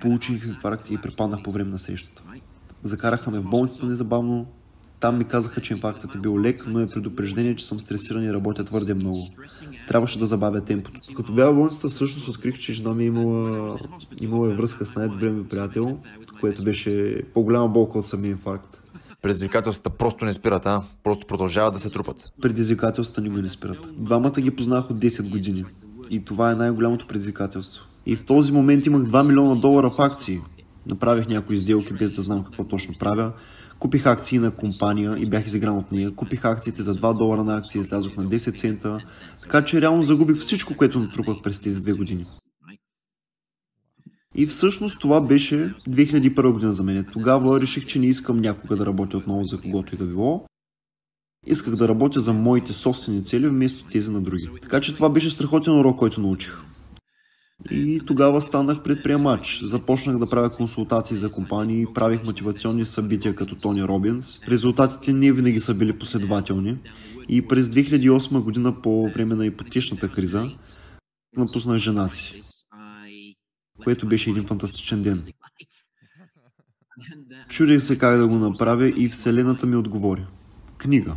Получих 0.00 0.46
инфаркт 0.46 0.90
и 0.90 0.98
препаднах 0.98 1.42
по 1.42 1.50
време 1.50 1.70
на 1.70 1.78
срещата. 1.78 2.22
Закараха 2.82 3.30
ме 3.30 3.38
в 3.38 3.50
болницата 3.50 3.86
незабавно, 3.86 4.46
там 5.02 5.18
ми 5.18 5.24
казаха, 5.24 5.60
че 5.60 5.72
инфарктът 5.72 6.14
е 6.14 6.18
бил 6.18 6.40
лек, 6.40 6.64
но 6.66 6.80
е 6.80 6.86
предупреждение, 6.86 7.56
че 7.56 7.66
съм 7.66 7.80
стресиран 7.80 8.24
и 8.24 8.32
работя 8.32 8.64
твърде 8.64 8.94
много. 8.94 9.28
Трябваше 9.88 10.18
да 10.18 10.26
забавя 10.26 10.60
темпото. 10.60 11.00
Като 11.16 11.32
бях 11.32 11.50
в 11.50 11.54
болницата, 11.54 11.88
всъщност 11.88 12.28
открих, 12.28 12.58
че 12.58 12.72
жена 12.72 12.94
ми 12.94 13.02
е 13.02 13.06
имала, 13.06 13.78
имала 14.20 14.50
е 14.50 14.54
връзка 14.54 14.86
с 14.86 14.94
най-добрия 14.94 15.32
ми 15.32 15.48
приятел, 15.48 15.98
което 16.40 16.64
беше 16.64 17.22
по-голяма 17.34 17.68
болка 17.68 17.98
от 17.98 18.06
самия 18.06 18.30
инфаркт. 18.30 18.82
Предизвикателствата 19.22 19.90
просто 19.90 20.24
не 20.24 20.32
спират, 20.32 20.66
а? 20.66 20.82
Просто 21.04 21.26
продължават 21.26 21.74
да 21.74 21.80
се 21.80 21.90
трупат. 21.90 22.32
Предизвикателствата 22.42 23.20
никога 23.20 23.42
не 23.42 23.50
спират. 23.50 23.88
Двамата 23.98 24.40
ги 24.40 24.50
познах 24.50 24.90
от 24.90 24.98
10 24.98 25.30
години. 25.30 25.64
И 26.10 26.24
това 26.24 26.50
е 26.50 26.54
най-голямото 26.54 27.06
предизвикателство. 27.06 27.84
И 28.06 28.16
в 28.16 28.24
този 28.24 28.52
момент 28.52 28.86
имах 28.86 29.02
2 29.02 29.26
милиона 29.26 29.54
долара 29.54 29.90
в 29.90 30.00
акции. 30.00 30.40
Направих 30.86 31.28
някои 31.28 31.58
сделки 31.58 31.92
без 31.92 32.16
да 32.16 32.22
знам 32.22 32.44
какво 32.44 32.64
точно 32.64 32.94
правя. 32.98 33.32
Купих 33.82 34.06
акции 34.06 34.38
на 34.38 34.50
компания 34.50 35.16
и 35.18 35.26
бях 35.26 35.46
изигран 35.46 35.78
от 35.78 35.92
нея. 35.92 36.14
Купих 36.14 36.44
акциите 36.44 36.82
за 36.82 36.96
2 36.96 37.18
долара 37.18 37.44
на 37.44 37.56
акция, 37.56 37.80
излязох 37.80 38.16
на 38.16 38.24
10 38.24 38.56
цента. 38.56 38.98
Така 39.40 39.64
че 39.64 39.80
реално 39.80 40.02
загубих 40.02 40.36
всичко, 40.36 40.76
което 40.76 41.00
натрупах 41.00 41.36
през 41.42 41.58
тези 41.58 41.82
две 41.82 41.92
години. 41.92 42.24
И 44.34 44.46
всъщност 44.46 45.00
това 45.00 45.20
беше 45.20 45.74
2001 45.88 46.52
година 46.52 46.72
за 46.72 46.82
мен. 46.82 47.06
Тогава 47.12 47.60
реших, 47.60 47.86
че 47.86 47.98
не 47.98 48.06
искам 48.06 48.40
някога 48.40 48.76
да 48.76 48.86
работя 48.86 49.16
отново 49.16 49.44
за 49.44 49.60
когото 49.60 49.94
и 49.94 49.98
да 49.98 50.06
било. 50.06 50.46
Исках 51.46 51.76
да 51.76 51.88
работя 51.88 52.20
за 52.20 52.32
моите 52.32 52.72
собствени 52.72 53.24
цели 53.24 53.48
вместо 53.48 53.90
тези 53.90 54.10
на 54.10 54.20
други. 54.20 54.48
Така 54.62 54.80
че 54.80 54.94
това 54.94 55.08
беше 55.10 55.30
страхотен 55.30 55.78
урок, 55.78 55.98
който 55.98 56.20
научих. 56.20 56.62
И 57.70 58.00
тогава 58.06 58.40
станах 58.40 58.82
предприемач. 58.82 59.62
Започнах 59.64 60.18
да 60.18 60.30
правя 60.30 60.50
консултации 60.50 61.16
за 61.16 61.30
компании, 61.30 61.86
правих 61.94 62.24
мотивационни 62.24 62.84
събития 62.84 63.34
като 63.34 63.54
Тони 63.54 63.84
Робинс. 63.84 64.40
Резултатите 64.48 65.12
не 65.12 65.32
винаги 65.32 65.58
са 65.58 65.74
били 65.74 65.98
последователни. 65.98 66.78
И 67.28 67.48
през 67.48 67.68
2008 67.68 68.40
година 68.40 68.82
по 68.82 69.08
време 69.08 69.34
на 69.34 69.46
ипотечната 69.46 70.08
криза 70.08 70.50
напуснах 71.36 71.78
жена 71.78 72.08
си, 72.08 72.42
което 73.84 74.08
беше 74.08 74.30
един 74.30 74.46
фантастичен 74.46 75.02
ден. 75.02 75.22
Чудех 77.48 77.82
се 77.82 77.98
как 77.98 78.18
да 78.18 78.28
го 78.28 78.34
направя 78.34 78.88
и 78.88 79.08
Вселената 79.08 79.66
ми 79.66 79.76
отговори. 79.76 80.26
Книга. 80.78 81.16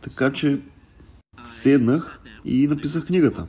Така 0.00 0.32
че 0.32 0.60
седнах 1.42 2.20
и 2.44 2.66
написах 2.66 3.06
книгата. 3.06 3.46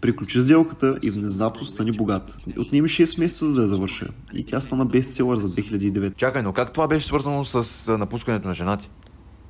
Приключи 0.00 0.40
сделката 0.40 0.98
и 1.02 1.10
внезапно 1.10 1.66
стани 1.66 1.92
богат. 1.92 2.38
Отнеми 2.58 2.88
6 2.88 3.20
месеца 3.20 3.46
за 3.46 3.54
да 3.54 3.62
я 3.62 3.68
завърша. 3.68 4.08
И 4.34 4.44
тя 4.44 4.60
стана 4.60 4.86
бестселър 4.86 5.38
за 5.38 5.48
2009. 5.50 6.16
Чакай, 6.16 6.42
но 6.42 6.52
как 6.52 6.72
това 6.72 6.88
беше 6.88 7.06
свързано 7.06 7.44
с 7.44 7.98
напускането 7.98 8.48
на 8.48 8.54
жена 8.54 8.76
ти? 8.76 8.90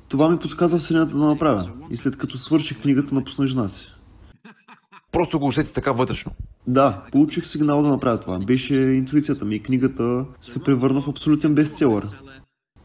Това 0.07 0.29
ми 0.29 0.39
подсказа 0.39 0.77
Вселената 0.77 1.17
да 1.17 1.25
направя. 1.25 1.69
И 1.89 1.97
след 1.97 2.17
като 2.17 2.37
свърших 2.37 2.81
книгата, 2.81 3.15
напусна 3.15 3.47
жена 3.47 3.67
си. 3.67 3.87
Просто 5.11 5.39
го 5.39 5.47
усети 5.47 5.73
така 5.73 5.91
вътрешно. 5.91 6.31
Да, 6.67 7.03
получих 7.11 7.47
сигнал 7.47 7.81
да 7.81 7.89
направя 7.89 8.19
това. 8.19 8.39
Беше 8.39 8.75
интуицията 8.75 9.45
ми 9.45 9.55
и 9.55 9.63
книгата 9.63 10.25
се 10.41 10.63
превърна 10.63 11.01
в 11.01 11.07
абсолютен 11.07 11.55
бестселър. 11.55 12.07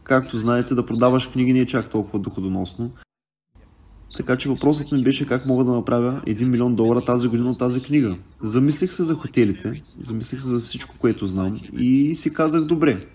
Както 0.04 0.38
знаете, 0.38 0.74
да 0.74 0.86
продаваш 0.86 1.28
книги 1.28 1.52
не 1.52 1.58
е 1.58 1.66
чак 1.66 1.90
толкова 1.90 2.18
доходоносно. 2.18 2.90
Така 4.16 4.36
че 4.36 4.48
въпросът 4.48 4.92
ми 4.92 5.02
беше 5.02 5.26
как 5.26 5.46
мога 5.46 5.64
да 5.64 5.72
направя 5.72 6.20
1 6.26 6.44
милион 6.44 6.74
долара 6.74 7.00
тази 7.00 7.28
година 7.28 7.50
от 7.50 7.58
тази 7.58 7.80
книга. 7.80 8.16
Замислих 8.42 8.92
се 8.92 9.02
за 9.02 9.14
хотелите, 9.14 9.82
замислих 10.00 10.40
се 10.40 10.48
за 10.48 10.60
всичко, 10.60 10.94
което 10.98 11.26
знам 11.26 11.60
и 11.78 12.14
си 12.14 12.32
казах 12.32 12.64
добре, 12.64 13.06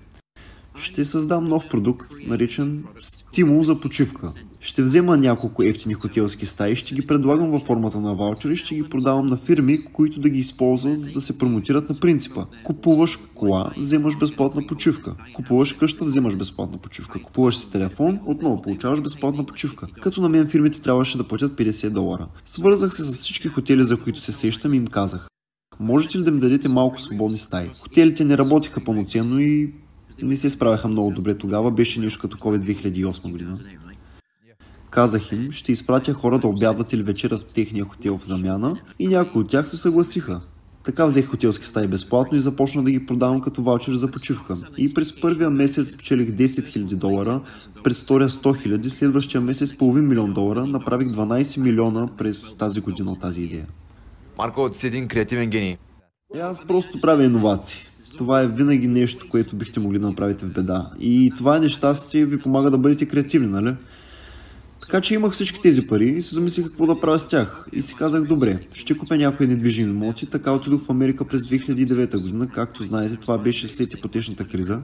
ще 0.82 1.06
създам 1.06 1.44
нов 1.44 1.64
продукт, 1.70 2.12
наречен 2.28 2.84
стимул 3.02 3.64
за 3.64 3.80
почивка. 3.80 4.34
Ще 4.60 4.84
взема 4.84 5.18
няколко 5.18 5.64
ефтини 5.64 5.94
хотелски 5.94 6.46
стаи, 6.46 6.76
ще 6.76 6.96
ги 6.96 7.08
предлагам 7.08 7.52
във 7.52 7.62
формата 7.62 8.00
на 8.00 8.16
ваучери, 8.16 8.58
ще 8.58 8.76
ги 8.76 8.84
продавам 8.84 9.26
на 9.26 9.38
фирми, 9.38 9.84
които 9.94 10.20
да 10.20 10.30
ги 10.30 10.40
използват, 10.40 11.00
за 11.00 11.12
да 11.12 11.22
се 11.22 11.38
промотират 11.38 11.90
на 11.90 11.96
принципа. 11.96 12.46
Купуваш 12.64 13.20
кола, 13.36 13.72
вземаш 13.78 14.18
безплатна 14.18 14.68
почивка. 14.68 15.16
Купуваш 15.36 15.74
къща, 15.74 16.06
вземаш 16.06 16.36
безплатна 16.36 16.78
почивка. 16.78 17.22
Купуваш 17.22 17.58
си 17.58 17.72
телефон, 17.72 18.20
отново 18.26 18.62
получаваш 18.62 19.02
безплатна 19.02 19.46
почивка. 19.46 19.88
Като 20.02 20.22
на 20.22 20.30
мен 20.30 20.48
фирмите 20.48 20.82
трябваше 20.82 21.18
да 21.18 21.24
платят 21.24 21.52
50 21.52 21.90
долара. 21.90 22.28
Свързах 22.46 22.96
се 22.96 23.04
с 23.04 23.14
всички 23.14 23.48
хотели, 23.48 23.84
за 23.84 23.98
които 23.98 24.20
се 24.20 24.32
сещам 24.32 24.74
и 24.74 24.78
им 24.78 24.88
казах. 24.88 25.28
Можете 25.80 26.18
ли 26.18 26.24
да 26.24 26.32
ми 26.32 26.40
дадете 26.40 26.68
малко 26.68 27.02
свободни 27.02 27.38
стаи? 27.38 27.70
Хотелите 27.80 28.26
не 28.26 28.38
работиха 28.38 28.84
пълноценно 28.84 29.40
и 29.40 29.74
не 30.22 30.36
се 30.36 30.50
справяха 30.50 30.88
много 30.88 31.12
добре 31.12 31.36
тогава, 31.36 31.72
беше 31.72 32.00
нещо 32.00 32.20
като 32.22 32.38
COVID 32.38 32.60
2008 32.60 33.32
година. 33.32 33.60
Казах 34.90 35.32
им, 35.32 35.52
ще 35.52 35.72
изпратя 35.72 36.14
хора 36.14 36.40
да 36.40 36.48
обядват 36.48 36.94
или 36.94 37.04
вечерят 37.04 37.42
в 37.42 37.54
техния 37.54 37.86
хотел 37.86 38.18
в 38.18 38.26
замяна 38.26 38.80
и 39.00 39.08
някои 39.08 39.42
от 39.42 39.50
тях 39.50 39.70
се 39.70 39.78
съгласиха. 39.78 40.42
Така 40.84 41.06
взех 41.06 41.28
хотелски 41.28 41.66
стаи 41.66 41.88
безплатно 41.88 42.38
и 42.38 42.42
започна 42.42 42.84
да 42.84 42.92
ги 42.92 43.06
продавам 43.06 43.42
като 43.42 43.64
ваучер 43.64 43.94
за 43.94 44.12
почивка. 44.12 44.54
И 44.78 44.94
през 44.94 45.22
първия 45.22 45.50
месец 45.50 45.98
печелих 45.98 46.30
10 46.30 46.46
000 46.46 46.96
долара, 46.96 47.42
през 47.84 48.04
втория 48.04 48.30
100 48.30 48.68
000, 48.68 48.88
следващия 48.88 49.42
месец 49.42 49.78
половин 49.78 50.08
милион 50.08 50.34
долара, 50.34 50.66
направих 50.66 51.08
12 51.08 51.62
милиона 51.62 52.10
през 52.18 52.54
тази 52.58 52.82
година 52.82 53.12
от 53.12 53.20
тази 53.20 53.42
идея. 53.42 53.68
Марко, 54.38 54.70
ти 54.70 54.80
си 54.80 54.88
един 54.88 55.08
креативен 55.08 55.50
гений. 55.50 55.78
И 56.36 56.40
аз 56.40 56.68
просто 56.68 57.02
правя 57.02 57.24
иновации 57.24 57.91
това 58.18 58.42
е 58.42 58.48
винаги 58.48 58.88
нещо, 58.88 59.26
което 59.30 59.56
бихте 59.56 59.80
могли 59.80 60.00
да 60.00 60.08
направите 60.08 60.46
в 60.46 60.54
беда. 60.54 60.92
И 61.00 61.32
това 61.38 61.58
е 61.58 61.60
нещастие 61.60 62.26
ви 62.26 62.40
помага 62.40 62.72
да 62.72 62.78
бъдете 62.78 63.06
креативни, 63.06 63.48
нали? 63.48 63.76
Така 64.82 65.02
че 65.02 65.14
имах 65.14 65.32
всички 65.32 65.62
тези 65.62 65.88
пари 65.88 66.10
и 66.10 66.22
се 66.22 66.36
замислих 66.36 66.66
какво 66.66 66.86
да 66.86 67.00
правя 67.00 67.20
с 67.20 67.28
тях. 67.28 67.68
И 67.74 67.82
си 67.82 67.96
казах, 67.96 68.24
добре, 68.24 68.60
ще 68.74 68.98
купя 68.98 69.18
някои 69.18 69.48
недвижими 69.48 69.92
имоти. 69.92 70.26
Така 70.26 70.52
отидох 70.52 70.82
в 70.82 70.90
Америка 70.90 71.26
през 71.26 71.42
2009 71.42 72.22
година. 72.22 72.48
Както 72.48 72.84
знаете, 72.84 73.16
това 73.16 73.38
беше 73.38 73.70
след 73.70 73.94
ипотечната 73.94 74.46
криза. 74.46 74.80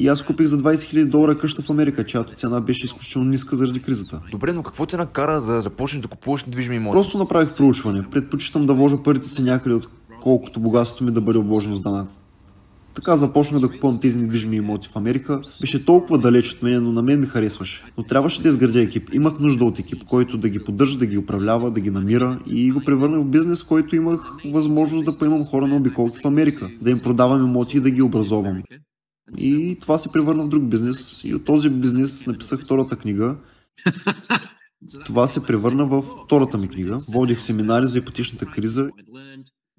И 0.00 0.08
аз 0.08 0.22
купих 0.22 0.46
за 0.46 0.58
20 0.58 0.74
000 0.74 1.04
долара 1.04 1.38
къща 1.38 1.62
в 1.62 1.70
Америка, 1.70 2.06
чиято 2.06 2.32
цена 2.32 2.60
беше 2.60 2.84
изключително 2.84 3.28
ниска 3.30 3.56
заради 3.56 3.82
кризата. 3.82 4.20
Добре, 4.30 4.52
но 4.52 4.62
какво 4.62 4.86
те 4.86 4.96
накара 4.96 5.40
да 5.40 5.62
започнеш 5.62 6.02
да 6.02 6.08
купуваш 6.08 6.44
недвижими 6.44 6.76
имоти? 6.76 6.92
Просто 6.94 7.18
направих 7.18 7.56
проучване. 7.56 8.04
Предпочитам 8.10 8.66
да 8.66 8.74
вложа 8.74 9.02
парите 9.02 9.28
си 9.28 9.42
някъде, 9.42 9.74
отколкото 9.74 10.60
богатството 10.60 11.04
ми 11.04 11.10
да 11.10 11.20
бъде 11.20 11.38
обложено 11.38 11.76
с 11.76 11.82
данък. 11.82 12.08
Така 13.00 13.16
започнах 13.16 13.60
да 13.60 13.68
купувам 13.68 14.00
тези 14.00 14.18
недвижими 14.18 14.56
имоти 14.56 14.88
в 14.88 14.96
Америка. 14.96 15.42
Беше 15.60 15.84
толкова 15.84 16.18
далеч 16.18 16.52
от 16.52 16.62
мен, 16.62 16.84
но 16.84 16.92
на 16.92 17.02
мен 17.02 17.20
ми 17.20 17.26
харесваше. 17.26 17.84
Но 17.98 18.04
трябваше 18.04 18.42
да 18.42 18.48
изградя 18.48 18.80
екип. 18.80 19.14
Имах 19.14 19.40
нужда 19.40 19.64
от 19.64 19.78
екип, 19.78 20.04
който 20.04 20.38
да 20.38 20.48
ги 20.48 20.64
поддържа, 20.64 20.98
да 20.98 21.06
ги 21.06 21.18
управлява, 21.18 21.70
да 21.70 21.80
ги 21.80 21.90
намира 21.90 22.40
и 22.46 22.70
го 22.70 22.80
превърнах 22.84 23.20
в 23.20 23.30
бизнес, 23.30 23.62
който 23.62 23.96
имах 23.96 24.36
възможност 24.44 25.04
да 25.04 25.18
поемам 25.18 25.44
хора 25.44 25.66
на 25.66 25.76
обиколки 25.76 26.18
в 26.18 26.24
Америка, 26.24 26.70
да 26.80 26.90
им 26.90 26.98
продавам 26.98 27.46
имоти 27.46 27.76
и 27.76 27.80
да 27.80 27.90
ги 27.90 28.02
образовам. 28.02 28.62
И 29.38 29.76
това 29.80 29.98
се 29.98 30.12
превърна 30.12 30.44
в 30.44 30.48
друг 30.48 30.64
бизнес. 30.64 31.24
И 31.24 31.34
от 31.34 31.44
този 31.44 31.70
бизнес 31.70 32.26
написах 32.26 32.60
втората 32.60 32.96
книга. 32.96 33.36
Това 35.04 35.26
се 35.26 35.46
превърна 35.46 35.86
в 35.86 36.04
втората 36.24 36.58
ми 36.58 36.68
книга. 36.68 36.98
Водих 37.12 37.40
семинари 37.40 37.86
за 37.86 37.98
ипотечната 37.98 38.46
криза 38.46 38.90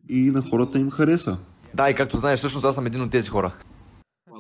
и 0.10 0.22
на 0.32 0.42
хората 0.42 0.80
им 0.80 0.90
хареса. 0.90 1.38
Да, 1.76 1.90
и 1.90 1.94
както 1.94 2.18
знаеш, 2.18 2.40
всъщност 2.40 2.66
аз 2.66 2.76
съм 2.76 2.86
един 2.86 3.02
от 3.02 3.12
тези 3.12 3.30
хора. 3.30 3.52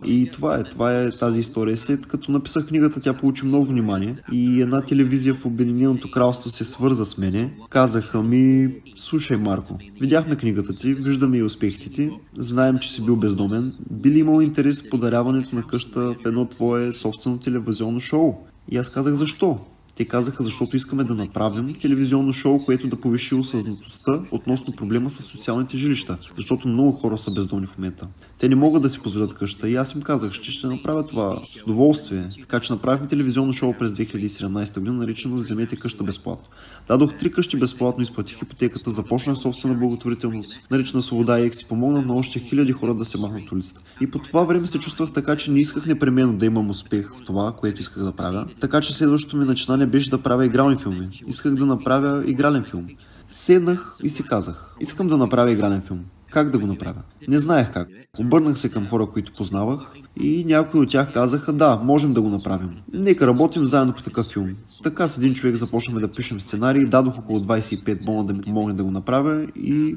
И 0.06 0.30
това 0.34 0.56
е, 0.56 0.64
това 0.64 1.02
е 1.02 1.12
тази 1.12 1.40
история. 1.40 1.78
След 1.78 2.08
като 2.08 2.32
написах 2.32 2.68
книгата, 2.68 3.00
тя 3.00 3.14
получи 3.14 3.46
много 3.46 3.66
внимание 3.66 4.16
и 4.32 4.62
една 4.62 4.82
телевизия 4.82 5.34
в 5.34 5.46
Обединеното 5.46 6.12
кралство 6.12 6.50
се 6.50 6.64
свърза 6.64 7.06
с 7.06 7.18
мене. 7.18 7.54
Казаха 7.70 8.24
ми, 8.24 8.76
слушай 8.96 9.38
Марко, 9.38 9.78
видяхме 10.02 10.36
книгата 10.36 10.74
ти, 10.74 10.94
виждаме 10.94 11.38
и 11.38 11.44
успехите 11.44 11.90
ти, 11.90 12.12
знаем, 12.38 12.80
че 12.80 12.94
си 12.94 13.06
бил 13.06 13.16
бездомен. 13.16 13.74
Би 13.92 14.12
ли 14.12 14.20
имал 14.20 14.42
интерес 14.42 14.82
в 14.82 14.90
подаряването 14.90 15.56
на 15.56 15.68
къща 15.68 16.00
в 16.02 16.26
едно 16.26 16.46
твое 16.46 16.94
собствено 16.94 17.40
телевизионно 17.40 18.00
шоу? 18.00 18.36
И 18.72 18.78
аз 18.78 18.90
казах 18.90 19.14
защо? 19.14 19.60
Те 20.02 20.08
казаха, 20.08 20.44
защото 20.44 20.76
искаме 20.76 21.04
да 21.04 21.16
направим 21.16 21.76
телевизионно 21.76 22.34
шоу, 22.34 22.66
което 22.66 22.88
да 22.88 22.96
повиши 22.96 23.36
осъзнатостта 23.36 24.22
относно 24.32 24.74
проблема 24.76 25.10
с 25.10 25.24
социалните 25.24 25.78
жилища, 25.78 26.18
защото 26.38 26.68
много 26.68 26.92
хора 26.92 27.18
са 27.18 27.32
бездомни 27.32 27.68
в 27.68 27.78
момента. 27.78 28.08
Те 28.38 28.50
не 28.50 28.56
могат 28.56 28.82
да 28.82 28.90
си 28.90 29.00
позволят 29.00 29.34
къща 29.34 29.70
и 29.70 29.76
аз 29.76 29.96
им 29.96 30.02
казах, 30.02 30.32
че 30.32 30.52
ще 30.52 30.68
направя 30.68 31.08
това 31.08 31.42
с 31.52 31.64
удоволствие. 31.64 32.30
Така 32.42 32.60
че 32.60 32.74
направихме 32.74 33.08
телевизионно 33.08 33.54
шоу 33.54 33.74
през 33.80 33.94
2017 33.94 34.80
година, 34.80 34.96
наричано 34.96 35.38
Вземете 35.38 35.76
къща 35.76 36.04
безплатно. 36.04 36.50
Дадох 36.88 37.18
три 37.18 37.32
къщи 37.32 37.58
безплатно, 37.58 38.04
изплатих 38.04 38.42
ипотеката, 38.42 38.92
започнах 38.92 39.38
собствена 39.38 39.76
благотворителност, 39.76 40.60
наричана 40.72 41.02
Свобода 41.02 41.40
и 41.40 41.54
си 41.54 41.68
помогна 41.68 42.02
на 42.02 42.14
още 42.14 42.40
хиляди 42.40 42.72
хора 42.72 42.94
да 42.94 43.06
се 43.06 43.18
махнат 43.18 43.52
улицата. 43.52 43.82
И 44.02 44.12
по 44.12 44.20
това 44.20 44.44
време 44.44 44.68
се 44.68 44.80
чувствах 44.80 45.12
така, 45.12 45.36
че 45.36 45.52
не 45.52 45.60
исках 45.60 45.86
непременно 45.86 46.34
да 46.34 46.46
имам 46.46 46.70
успех 46.70 47.16
в 47.16 47.26
това, 47.26 47.52
което 47.60 47.82
исках 47.82 48.04
да 48.04 48.12
правя. 48.12 48.46
Така 48.60 48.82
че 48.82 48.94
следващото 48.94 49.38
ми 49.38 49.46
начинание 49.46 49.88
беше 49.92 50.10
да 50.10 50.22
правя 50.22 50.46
игрални 50.46 50.78
филми. 50.78 51.10
Исках 51.28 51.56
да 51.56 51.66
направя 51.66 52.24
игрален 52.28 52.64
филм. 52.64 52.88
Седнах 53.30 53.98
и 54.04 54.10
си 54.10 54.24
казах, 54.24 54.76
искам 54.80 55.08
да 55.08 55.18
направя 55.18 55.52
игрален 55.52 55.82
филм. 55.82 56.06
Как 56.32 56.50
да 56.50 56.60
го 56.60 56.68
направя? 56.68 57.02
Не 57.28 57.38
знаех 57.38 57.74
как. 57.74 57.88
Обърнах 58.20 58.58
се 58.58 58.70
към 58.70 58.88
хора, 58.88 59.06
които 59.06 59.34
познавах 59.34 59.94
и 60.22 60.46
някои 60.46 60.80
от 60.80 60.90
тях 60.90 61.14
казаха, 61.14 61.54
да, 61.54 61.76
можем 61.76 62.14
да 62.14 62.22
го 62.22 62.30
направим. 62.30 62.78
Нека 62.94 63.28
работим 63.28 63.66
заедно 63.66 63.94
по 63.94 64.02
такъв 64.02 64.26
филм. 64.26 64.56
Така 64.84 65.08
с 65.08 65.18
един 65.18 65.34
човек 65.34 65.56
започнахме 65.56 66.02
да 66.02 66.12
пишем 66.12 66.42
сценарии, 66.42 66.86
дадох 66.86 67.18
около 67.18 67.40
25 67.40 68.06
бона 68.06 68.26
да 68.26 68.34
ми 68.34 68.42
помогне 68.42 68.74
да 68.74 68.84
го 68.84 68.92
направя 68.92 69.48
и, 69.56 69.96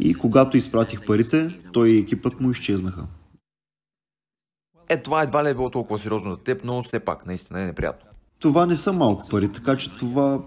и 0.00 0.14
когато 0.14 0.56
изпратих 0.56 1.04
парите, 1.04 1.60
той 1.72 1.88
и 1.88 1.98
екипът 1.98 2.40
му 2.40 2.50
изчезнаха. 2.50 3.06
Е, 4.88 5.02
това 5.02 5.22
едва 5.22 5.44
ли 5.44 5.48
е 5.48 5.54
било 5.54 5.70
толкова 5.70 5.98
сериозно 5.98 6.30
за 6.30 6.36
теб, 6.36 6.64
но 6.64 6.82
все 6.82 7.00
пак, 7.00 7.26
наистина 7.26 7.62
е 7.62 7.66
неприятно. 7.66 8.13
Това 8.44 8.66
не 8.66 8.76
са 8.76 8.92
малко 8.92 9.28
пари, 9.30 9.48
така 9.48 9.76
че 9.76 9.96
това 9.96 10.40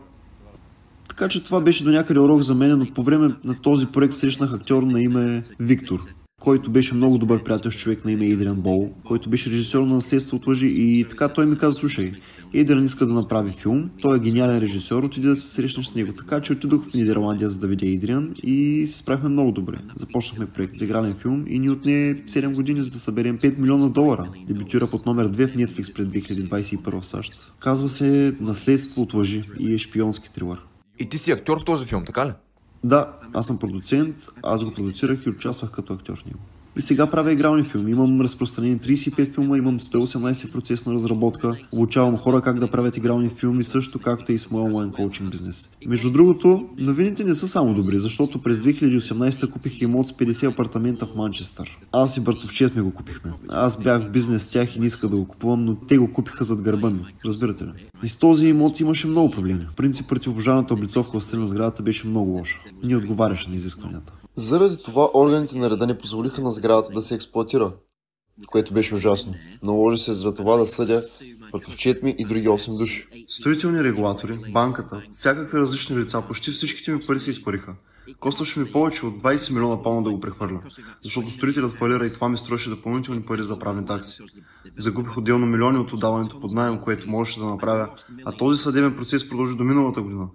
така 1.09 1.27
че 1.27 1.43
това 1.43 1.61
беше 1.61 1.83
до 1.83 1.89
някъде 1.89 2.19
урок 2.19 2.41
за 2.41 2.55
мен, 2.55 2.79
но 2.79 2.93
по 2.93 3.03
време 3.03 3.35
на 3.43 3.61
този 3.61 3.85
проект 3.85 4.13
срещнах 4.13 4.53
актьор 4.53 4.83
на 4.83 5.01
име 5.01 5.43
Виктор, 5.59 5.99
който 6.47 6.71
беше 6.71 6.95
много 6.95 7.17
добър 7.17 7.43
приятел 7.43 7.71
с 7.71 7.77
човек 7.77 8.05
на 8.05 8.11
име 8.11 8.25
Идриан 8.25 8.61
Бол, 8.61 8.89
който 9.05 9.29
беше 9.29 9.49
режисьор 9.49 9.87
на 9.87 9.93
наследство 9.93 10.37
от 10.37 10.47
лъжи 10.47 10.67
и 10.67 11.05
така 11.09 11.27
той 11.27 11.45
ми 11.45 11.57
каза, 11.57 11.73
слушай, 11.73 12.11
Идриан 12.53 12.85
иска 12.85 13.05
да 13.05 13.13
направи 13.13 13.51
филм, 13.51 13.89
той 14.01 14.17
е 14.17 14.19
гениален 14.19 14.59
режисьор, 14.59 15.03
отиде 15.03 15.27
да 15.27 15.35
се 15.35 15.47
срещнеш 15.47 15.85
с 15.85 15.95
него. 15.95 16.13
Така 16.13 16.41
че 16.41 16.53
отидох 16.53 16.89
в 16.89 16.93
Нидерландия 16.93 17.49
за 17.49 17.59
да 17.59 17.67
видя 17.67 17.85
Идриан 17.85 18.33
и 18.43 18.87
се 18.87 18.97
справихме 18.97 19.29
много 19.29 19.51
добре. 19.51 19.77
Започнахме 19.95 20.45
проект 20.45 20.75
за 20.75 20.85
игрален 20.85 21.15
филм 21.15 21.45
и 21.47 21.59
ни 21.59 21.69
отне 21.69 22.23
7 22.25 22.55
години 22.55 22.83
за 22.83 22.89
да 22.89 22.99
съберем 22.99 23.37
5 23.37 23.57
милиона 23.57 23.89
долара. 23.89 24.29
Дебютира 24.47 24.87
под 24.87 25.05
номер 25.05 25.29
2 25.29 25.47
в 25.47 25.55
Netflix 25.55 25.93
пред 25.93 26.07
2021 26.07 27.01
в 27.01 27.05
САЩ. 27.05 27.51
Казва 27.59 27.89
се 27.89 28.35
Наследство 28.39 29.01
от 29.01 29.13
лъжи 29.13 29.43
и 29.59 29.73
е 29.73 29.77
шпионски 29.77 30.33
трилър. 30.33 30.61
И 30.99 31.09
ти 31.09 31.17
си 31.17 31.31
актьор 31.31 31.61
в 31.61 31.65
този 31.65 31.85
филм, 31.85 32.05
така 32.05 32.25
ли? 32.25 32.31
Да, 32.83 33.13
аз 33.33 33.47
съм 33.47 33.59
продуцент, 33.59 34.15
аз 34.43 34.63
го 34.63 34.73
продуцирах 34.73 35.25
и 35.25 35.29
участвах 35.29 35.71
като 35.71 35.93
актьор 35.93 36.17
в 36.17 36.25
него. 36.25 36.39
И 36.77 36.81
сега 36.81 37.07
правя 37.07 37.33
игрални 37.33 37.63
филми. 37.63 37.91
Имам 37.91 38.21
разпространени 38.21 38.79
35 38.79 39.33
филма, 39.33 39.57
имам 39.57 39.79
118 39.79 40.51
процесна 40.51 40.93
разработка, 40.93 41.55
обучавам 41.71 42.17
хора 42.17 42.41
как 42.41 42.59
да 42.59 42.71
правят 42.71 42.97
игрални 42.97 43.29
филми, 43.29 43.63
също 43.63 43.99
както 43.99 44.31
и 44.31 44.37
с 44.37 44.51
моя 44.51 44.65
онлайн 44.65 44.91
коучинг 44.91 45.31
бизнес. 45.31 45.69
Между 45.85 46.11
другото, 46.11 46.65
новините 46.77 47.23
не 47.23 47.33
са 47.33 47.47
само 47.47 47.73
добри, 47.73 47.99
защото 47.99 48.41
през 48.41 48.59
2018 48.59 49.51
купих 49.51 49.81
имот 49.81 50.07
с 50.07 50.11
50 50.11 50.47
апартамента 50.47 51.05
в 51.05 51.15
Манчестър. 51.15 51.79
Аз 51.91 52.17
и 52.17 52.21
братовчет 52.21 52.75
ми 52.75 52.81
го 52.81 52.91
купихме. 52.91 53.31
Аз 53.49 53.83
бях 53.83 54.03
в 54.03 54.09
бизнес 54.09 54.43
с 54.43 54.47
тях 54.47 54.75
и 54.75 54.79
не 54.79 54.85
иска 54.85 55.07
да 55.07 55.17
го 55.17 55.27
купувам, 55.27 55.65
но 55.65 55.75
те 55.75 55.97
го 55.97 56.13
купиха 56.13 56.43
зад 56.43 56.61
гърба 56.61 56.89
ми. 56.89 57.05
Разбирате 57.25 57.63
ли? 57.63 57.71
И 58.03 58.09
с 58.09 58.15
този 58.15 58.47
имот 58.47 58.79
имаше 58.79 59.07
много 59.07 59.31
проблеми. 59.31 59.65
В 59.71 59.75
принцип 59.75 60.07
противопожарната 60.07 60.73
облицовка 60.73 61.17
от 61.17 61.33
на 61.33 61.47
сградата 61.47 61.83
беше 61.83 62.07
много 62.07 62.31
лоша. 62.31 62.59
Не 62.83 62.95
отговаряше 62.95 63.49
на 63.49 63.55
изискванията. 63.55 64.13
Заради 64.37 64.77
това 64.83 65.09
органите 65.13 65.57
на 65.57 65.69
реда 65.69 65.87
не 65.87 65.97
позволиха 65.97 66.41
на 66.41 66.51
сградата 66.51 66.93
да 66.93 67.01
се 67.01 67.15
експлуатира, 67.15 67.73
което 68.47 68.73
беше 68.73 68.95
ужасно. 68.95 69.33
Наложи 69.63 70.03
се 70.03 70.13
за 70.13 70.35
това 70.35 70.57
да 70.57 70.65
съдя 70.65 71.03
братовчет 71.51 72.03
ми 72.03 72.15
и 72.17 72.25
други 72.25 72.47
8 72.47 72.77
души. 72.77 73.07
Строителни 73.27 73.83
регулатори, 73.83 74.39
банката, 74.53 75.01
всякакви 75.11 75.57
различни 75.57 75.97
лица, 75.97 76.23
почти 76.27 76.51
всичките 76.51 76.91
ми 76.91 76.99
пари 77.07 77.19
се 77.19 77.29
изпариха. 77.29 77.75
Костваше 78.19 78.59
ми 78.59 78.71
повече 78.71 79.05
от 79.05 79.21
20 79.21 79.53
милиона 79.53 79.81
пауна 79.81 80.03
да 80.03 80.11
го 80.11 80.19
прехвърля, 80.19 80.61
защото 81.03 81.31
строителят 81.31 81.71
фалира 81.71 82.05
и 82.05 82.13
това 82.13 82.29
ми 82.29 82.37
струваше 82.37 82.69
допълнителни 82.69 83.25
пари 83.25 83.43
за 83.43 83.59
правни 83.59 83.85
такси. 83.85 84.21
Загубих 84.77 85.17
отделно 85.17 85.45
милиони 85.45 85.77
от 85.77 85.93
отдаването 85.93 86.39
под 86.39 86.51
найем, 86.51 86.79
което 86.79 87.09
можеше 87.09 87.39
да 87.39 87.45
направя, 87.45 87.89
а 88.25 88.31
този 88.31 88.61
съдебен 88.61 88.95
процес 88.95 89.29
продължи 89.29 89.57
до 89.57 89.63
миналата 89.63 90.01
година. 90.01 90.27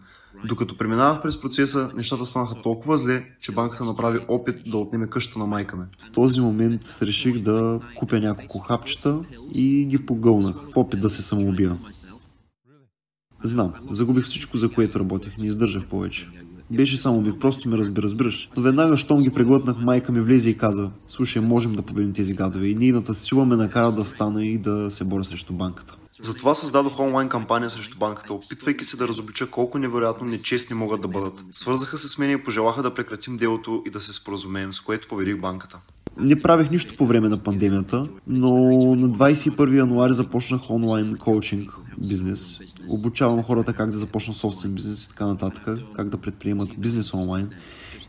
Докато 0.44 0.76
преминавах 0.76 1.22
през 1.22 1.40
процеса, 1.40 1.90
нещата 1.96 2.26
станаха 2.26 2.62
толкова 2.62 2.98
зле, 2.98 3.24
че 3.40 3.52
банката 3.52 3.84
направи 3.84 4.18
опит 4.28 4.56
да 4.66 4.78
отнеме 4.78 5.06
къщата 5.06 5.38
на 5.38 5.46
майка 5.46 5.76
ми. 5.76 5.84
В 5.98 6.12
този 6.12 6.40
момент 6.40 6.98
реших 7.02 7.38
да 7.38 7.80
купя 7.96 8.20
няколко 8.20 8.58
хапчета 8.58 9.20
и 9.54 9.84
ги 9.84 10.06
погълнах 10.06 10.56
в 10.56 10.76
опит 10.76 11.00
да 11.00 11.10
се 11.10 11.22
самоубия. 11.22 11.78
Знам, 13.42 13.72
загубих 13.90 14.24
всичко, 14.24 14.56
за 14.56 14.68
което 14.68 15.00
работех, 15.00 15.38
не 15.38 15.46
издържах 15.46 15.86
повече. 15.86 16.28
Беше 16.70 16.98
само 16.98 17.20
ми, 17.20 17.38
просто 17.38 17.68
ме 17.68 17.78
разби, 17.78 18.02
разбираш. 18.02 18.50
Но 18.56 18.62
веднага, 18.62 18.96
щом 18.96 19.22
ги 19.22 19.30
преглътнах, 19.30 19.78
майка 19.78 20.12
ми 20.12 20.20
влезе 20.20 20.50
и 20.50 20.56
каза, 20.56 20.90
слушай, 21.06 21.42
можем 21.42 21.72
да 21.72 21.82
победим 21.82 22.12
тези 22.12 22.34
гадове 22.34 22.66
и 22.66 22.74
нейната 22.74 23.14
сила 23.14 23.46
ме 23.46 23.56
накара 23.56 23.92
да 23.92 24.04
стана 24.04 24.44
и 24.44 24.58
да 24.58 24.90
се 24.90 25.04
боря 25.04 25.24
срещу 25.24 25.52
банката. 25.52 25.96
Затова 26.20 26.54
създадох 26.54 27.00
онлайн 27.00 27.28
кампания 27.28 27.70
срещу 27.70 27.98
банката, 27.98 28.34
опитвайки 28.34 28.84
се 28.84 28.96
да 28.96 29.08
разоблича 29.08 29.50
колко 29.50 29.78
невероятно 29.78 30.26
нечестни 30.26 30.76
могат 30.76 31.00
да 31.00 31.08
бъдат. 31.08 31.44
Свързаха 31.50 31.98
се 31.98 32.08
с 32.08 32.18
мен 32.18 32.30
и 32.30 32.42
пожелаха 32.42 32.82
да 32.82 32.94
прекратим 32.94 33.36
делото 33.36 33.82
и 33.86 33.90
да 33.90 34.00
се 34.00 34.12
споразумеем, 34.12 34.72
с 34.72 34.80
което 34.80 35.08
победих 35.08 35.40
банката. 35.40 35.80
Не 36.16 36.42
правих 36.42 36.70
нищо 36.70 36.96
по 36.96 37.06
време 37.06 37.28
на 37.28 37.38
пандемията, 37.38 38.08
но 38.26 38.50
на 38.96 39.10
21 39.10 39.76
януари 39.78 40.12
започнах 40.12 40.70
онлайн 40.70 41.16
коучинг 41.16 41.72
бизнес. 41.98 42.58
Обучавам 42.88 43.42
хората 43.42 43.72
как 43.72 43.90
да 43.90 43.98
започнат 43.98 44.36
собствен 44.36 44.74
бизнес 44.74 45.04
и 45.04 45.08
така 45.08 45.26
нататък, 45.26 45.68
как 45.96 46.08
да 46.08 46.18
предприемат 46.18 46.68
бизнес 46.78 47.14
онлайн. 47.14 47.50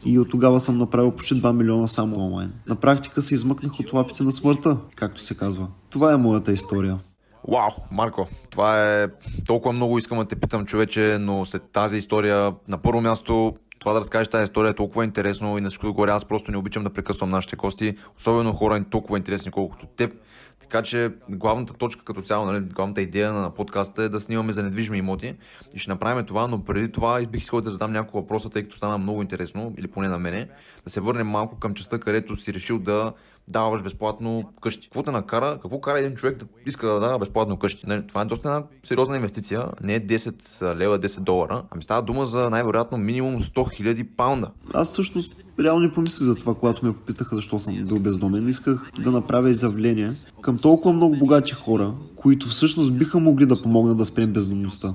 И 0.05 0.19
от 0.19 0.29
тогава 0.29 0.59
съм 0.59 0.77
направил 0.77 1.11
почти 1.11 1.41
2 1.41 1.53
милиона 1.53 1.87
само 1.87 2.15
онлайн. 2.15 2.51
На 2.69 2.75
практика 2.75 3.21
се 3.21 3.33
измъкнах 3.33 3.79
от 3.79 3.93
лапите 3.93 4.23
на 4.23 4.31
смъртта, 4.31 4.77
както 4.95 5.21
се 5.21 5.37
казва. 5.37 5.67
Това 5.89 6.13
е 6.13 6.17
моята 6.17 6.51
история. 6.51 6.99
Вау, 7.47 7.69
Марко, 7.91 8.27
това 8.49 8.81
е 8.83 9.07
толкова 9.45 9.73
много 9.73 9.97
искам 9.97 10.17
да 10.17 10.25
те 10.25 10.35
питам, 10.35 10.65
човече, 10.65 11.17
но 11.19 11.45
след 11.45 11.63
тази 11.71 11.97
история, 11.97 12.53
на 12.67 12.77
първо 12.77 13.01
място, 13.01 13.55
това 13.79 13.93
да 13.93 13.99
разкажеш 13.99 14.27
тази 14.27 14.43
история 14.43 14.69
е 14.69 14.73
толкова 14.73 15.03
интересно 15.03 15.57
и 15.57 15.61
на 15.61 15.69
всичко 15.69 15.93
горе 15.93 16.11
аз 16.11 16.25
просто 16.25 16.51
не 16.51 16.57
обичам 16.57 16.83
да 16.83 16.89
прекъсвам 16.89 17.29
нашите 17.29 17.55
гости, 17.55 17.95
особено 18.17 18.53
хора 18.53 18.83
толкова 18.89 19.17
интересни, 19.17 19.51
колкото 19.51 19.85
теб. 19.85 20.13
Така 20.59 20.81
че 20.81 21.11
главната 21.29 21.73
точка 21.73 22.05
като 22.05 22.21
цяло, 22.21 22.45
нали, 22.45 22.59
главната 22.59 23.01
идея 23.01 23.31
на 23.33 23.49
подкаста 23.49 24.03
е 24.03 24.09
да 24.09 24.21
снимаме 24.21 24.53
за 24.53 24.63
недвижими 24.63 24.97
имоти 24.97 25.35
и 25.75 25.79
ще 25.79 25.91
направим 25.91 26.25
това, 26.25 26.47
но 26.47 26.63
преди 26.63 26.91
това 26.91 27.21
бих 27.31 27.41
искал 27.41 27.61
да 27.61 27.69
задам 27.69 27.91
няколко 27.91 28.21
въпроса, 28.21 28.49
тъй 28.49 28.63
като 28.63 28.77
стана 28.77 28.97
много 28.97 29.21
интересно, 29.21 29.73
или 29.77 29.87
поне 29.87 30.09
на 30.09 30.19
мене, 30.19 30.49
да 30.83 30.89
се 30.89 31.01
върнем 31.01 31.27
малко 31.27 31.59
към 31.59 31.73
частта, 31.73 31.99
където 31.99 32.35
си 32.35 32.53
решил 32.53 32.79
да 32.79 33.13
даваш 33.47 33.81
безплатно 33.81 34.43
къщи. 34.61 34.87
Какво 34.87 35.03
те 35.03 35.11
накара, 35.11 35.59
какво 35.61 35.81
кара 35.81 35.99
един 35.99 36.15
човек 36.15 36.37
да 36.37 36.45
иска 36.65 36.87
да 36.87 36.99
дава 36.99 37.19
безплатно 37.19 37.57
къщи? 37.57 37.83
Нали, 37.87 38.07
това 38.07 38.21
е 38.21 38.25
доста 38.25 38.47
една 38.47 38.63
сериозна 38.83 39.15
инвестиция, 39.15 39.65
не 39.83 39.95
е 39.95 40.07
10 40.07 40.75
лева, 40.75 40.99
10 40.99 41.19
долара, 41.19 41.63
ами 41.71 41.83
става 41.83 42.01
дума 42.01 42.25
за 42.25 42.49
най-вероятно 42.49 42.97
минимум 42.97 43.41
100 43.41 43.51
000 43.53 44.07
паунда. 44.17 44.51
Аз 44.73 44.87
всъщност 44.87 45.35
реално 45.59 45.81
не 45.81 45.91
помислих 45.91 46.27
за 46.27 46.35
това, 46.35 46.55
когато 46.55 46.85
ме 46.85 46.93
попитаха 46.93 47.35
защо 47.35 47.59
съм 47.59 47.85
бил 47.85 47.99
бездомен. 47.99 48.47
Исках 48.47 48.91
да 49.03 49.11
направя 49.11 49.49
изявление 49.49 50.09
към 50.41 50.57
толкова 50.57 50.93
много 50.93 51.17
богати 51.17 51.51
хора, 51.51 51.93
които 52.15 52.49
всъщност 52.49 52.97
биха 52.97 53.19
могли 53.19 53.45
да 53.45 53.61
помогнат 53.61 53.97
да 53.97 54.05
спрем 54.05 54.33
бездомността. 54.33 54.93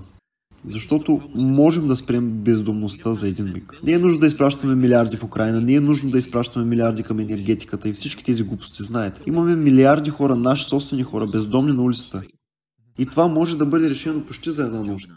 Защото 0.68 1.20
можем 1.35 1.88
да 1.88 1.96
спрем 1.96 2.31
бездомността 2.31 3.14
за 3.14 3.28
един 3.28 3.52
миг. 3.52 3.81
Не 3.83 3.92
е 3.92 3.98
нужно 3.98 4.20
да 4.20 4.26
изпращаме 4.26 4.74
милиарди 4.74 5.16
в 5.16 5.24
Украина, 5.24 5.61
не 5.61 5.74
е 5.74 5.81
нужно 5.81 6.11
да 6.11 6.18
изпращаме 6.18 6.66
милиарди 6.66 7.02
към 7.02 7.18
енергетиката 7.18 7.88
и 7.88 7.92
всички 7.92 8.24
тези 8.24 8.42
глупости, 8.42 8.83
знаете. 8.83 9.20
Имаме 9.26 9.57
милиарди 9.57 10.11
хора, 10.11 10.37
наши 10.37 10.64
собствени 10.64 11.02
хора, 11.02 11.26
бездомни 11.26 11.72
на 11.72 11.83
улицата. 11.83 12.22
И 12.98 13.07
това 13.07 13.28
може 13.28 13.59
да 13.59 13.66
бъде 13.66 13.90
решено 13.90 14.24
почти 14.24 14.50
за 14.50 14.64
една 14.64 14.83
нощ. 14.83 15.11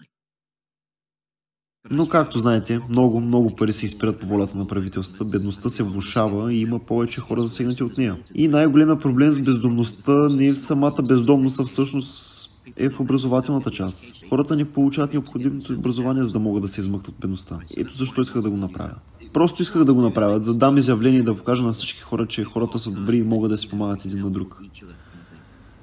Но 1.89 2.07
както 2.07 2.39
знаете, 2.39 2.79
много, 2.89 3.21
много 3.21 3.55
пари 3.55 3.73
се 3.73 3.85
изпират 3.85 4.19
по 4.19 4.27
волята 4.27 4.57
на 4.57 4.67
правителствата, 4.67 5.25
бедността 5.25 5.69
се 5.69 5.83
влушава 5.83 6.53
и 6.53 6.61
има 6.61 6.79
повече 6.79 7.21
хора 7.21 7.41
засегнати 7.41 7.83
от 7.83 7.97
нея. 7.97 8.17
И 8.35 8.47
най-големият 8.47 9.01
проблем 9.01 9.31
с 9.31 9.39
бездомността 9.39 10.29
не 10.29 10.47
е 10.47 10.53
в 10.53 10.59
самата 10.59 11.01
бездомност, 11.03 11.59
а 11.59 11.63
всъщност 11.63 12.40
е 12.77 12.89
в 12.89 12.99
образователната 12.99 13.71
част. 13.71 14.15
Хората 14.29 14.55
не 14.55 14.65
получават 14.65 15.13
необходимото 15.13 15.73
образование, 15.73 16.23
за 16.23 16.31
да 16.31 16.39
могат 16.39 16.61
да 16.61 16.67
се 16.67 16.81
измъкнат 16.81 17.07
от 17.07 17.15
бедността. 17.19 17.59
Ето 17.77 17.95
защо 17.95 18.21
исках 18.21 18.41
да 18.41 18.49
го 18.49 18.57
направя. 18.57 18.95
Просто 19.33 19.61
исках 19.61 19.83
да 19.83 19.93
го 19.93 20.01
направя, 20.01 20.39
да 20.39 20.53
дам 20.53 20.77
изявление 20.77 21.19
и 21.19 21.23
да 21.23 21.35
покажа 21.35 21.63
на 21.63 21.73
всички 21.73 22.01
хора, 22.01 22.27
че 22.27 22.43
хората 22.43 22.79
са 22.79 22.91
добри 22.91 23.17
и 23.17 23.23
могат 23.23 23.51
да 23.51 23.57
си 23.57 23.69
помагат 23.69 24.05
един 24.05 24.19
на 24.19 24.31
друг. 24.31 24.61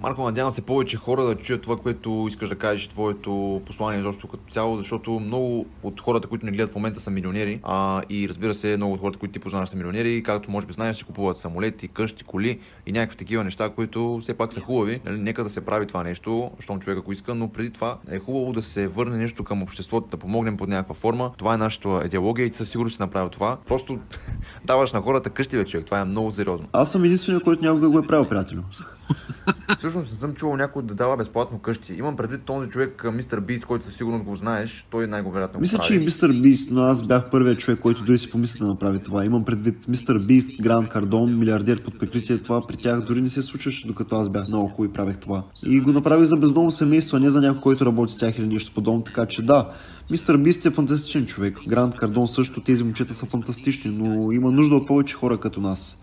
Марко, 0.00 0.22
надявам 0.22 0.52
се 0.52 0.62
повече 0.62 0.96
хора 0.96 1.24
да 1.24 1.36
чуят 1.36 1.62
това, 1.62 1.76
което 1.76 2.24
искаш 2.28 2.48
да 2.48 2.54
кажеш, 2.54 2.88
твоето 2.88 3.62
послание 3.66 4.02
защото 4.02 4.28
като 4.28 4.52
цяло, 4.52 4.76
защото 4.76 5.10
много 5.10 5.66
от 5.82 6.00
хората, 6.00 6.28
които 6.28 6.46
не 6.46 6.52
гледат 6.52 6.72
в 6.72 6.74
момента 6.74 7.00
са 7.00 7.10
милионери 7.10 7.60
а, 7.62 8.02
и 8.08 8.28
разбира 8.28 8.54
се, 8.54 8.76
много 8.76 8.94
от 8.94 9.00
хората, 9.00 9.18
които 9.18 9.32
ти 9.32 9.38
познаваш 9.38 9.68
са 9.68 9.76
милионери, 9.76 10.22
както 10.22 10.50
може 10.50 10.66
би 10.66 10.72
знаеш, 10.72 10.96
си 10.96 11.04
купуват 11.04 11.38
самолети, 11.38 11.88
къщи, 11.88 12.24
коли 12.24 12.58
и 12.86 12.92
някакви 12.92 13.16
такива 13.16 13.44
неща, 13.44 13.70
които 13.70 14.18
все 14.22 14.34
пак 14.34 14.52
са 14.52 14.60
хубави. 14.60 15.00
Нали? 15.04 15.18
Нека 15.18 15.44
да 15.44 15.50
се 15.50 15.64
прави 15.64 15.86
това 15.86 16.02
нещо, 16.02 16.50
щом 16.60 16.80
човек 16.80 16.98
ако 16.98 17.12
иска, 17.12 17.34
но 17.34 17.48
преди 17.48 17.70
това 17.70 17.98
е 18.10 18.18
хубаво 18.18 18.52
да 18.52 18.62
се 18.62 18.88
върне 18.88 19.16
нещо 19.16 19.44
към 19.44 19.62
обществото, 19.62 20.08
да 20.10 20.16
помогнем 20.16 20.56
под 20.56 20.68
някаква 20.68 20.94
форма. 20.94 21.30
Това 21.36 21.54
е 21.54 21.56
нашата 21.56 22.02
идеология 22.04 22.46
и 22.46 22.52
със 22.52 22.70
сигурност 22.70 22.96
си 22.96 23.02
направил 23.02 23.28
това. 23.28 23.56
Просто 23.66 23.98
даваш 24.64 24.92
на 24.92 25.00
хората 25.00 25.30
къщи, 25.30 25.64
човек. 25.64 25.86
Това 25.86 26.00
е 26.00 26.04
много 26.04 26.30
сериозно. 26.30 26.66
Аз 26.72 26.92
съм 26.92 27.04
единственият, 27.04 27.44
който 27.44 27.64
някога 27.64 27.90
го 27.90 27.98
е 27.98 28.06
правил, 28.06 28.28
приятелю. 28.28 28.62
Всъщност 29.78 30.12
не 30.12 30.18
съм 30.18 30.34
чувал 30.34 30.56
някой 30.56 30.82
да 30.82 30.94
дава 30.94 31.16
безплатно 31.16 31.58
къщи. 31.58 31.94
Имам 31.94 32.16
предвид 32.16 32.42
този 32.42 32.68
човек, 32.68 33.04
мистер 33.12 33.40
Бист, 33.40 33.64
който 33.64 33.84
със 33.84 33.94
сигурност 33.94 34.24
го 34.24 34.34
знаеш. 34.34 34.86
Той 34.90 35.06
най-вероятно 35.06 35.60
Мисля, 35.60 35.78
че 35.78 35.94
и 35.94 35.98
мистер 35.98 36.32
Бист, 36.32 36.70
но 36.70 36.82
аз 36.82 37.06
бях 37.06 37.30
първият 37.30 37.58
човек, 37.58 37.80
който 37.80 38.04
дойде 38.04 38.18
си 38.18 38.30
помисли 38.30 38.58
да 38.58 38.66
направи 38.66 38.98
това. 39.02 39.24
Имам 39.24 39.44
предвид 39.44 39.88
мистер 39.88 40.18
Бист, 40.18 40.62
Гранд 40.62 40.88
Кардон, 40.88 41.38
милиардер 41.38 41.82
под 41.82 41.98
прикритие. 41.98 42.38
Това 42.38 42.66
при 42.66 42.76
тях 42.76 43.00
дори 43.00 43.20
не 43.20 43.30
се 43.30 43.42
случваше, 43.42 43.86
докато 43.86 44.16
аз 44.16 44.28
бях 44.28 44.48
наоколо 44.48 44.86
и 44.86 44.92
правех 44.92 45.18
това. 45.18 45.42
И 45.66 45.80
го 45.80 45.92
направих 45.92 46.24
за 46.24 46.36
бездомно 46.36 46.70
семейство, 46.70 47.16
а 47.16 47.20
не 47.20 47.30
за 47.30 47.40
някой, 47.40 47.60
който 47.60 47.86
работи 47.86 48.12
с 48.12 48.18
тях 48.18 48.38
или 48.38 48.46
нещо 48.46 48.74
подобно. 48.74 49.02
Така 49.02 49.26
че 49.26 49.42
да, 49.42 49.70
Мистер 50.10 50.36
Бист 50.36 50.66
е 50.66 50.70
фантастичен 50.70 51.26
човек. 51.26 51.58
Гранд 51.68 51.94
Кардон 51.94 52.28
също, 52.28 52.60
тези 52.60 52.84
момчета 52.84 53.14
са 53.14 53.26
фантастични, 53.26 53.90
но 53.90 54.32
има 54.32 54.52
нужда 54.52 54.74
от 54.74 54.86
повече 54.86 55.14
хора 55.14 55.40
като 55.40 55.60
нас. 55.60 56.00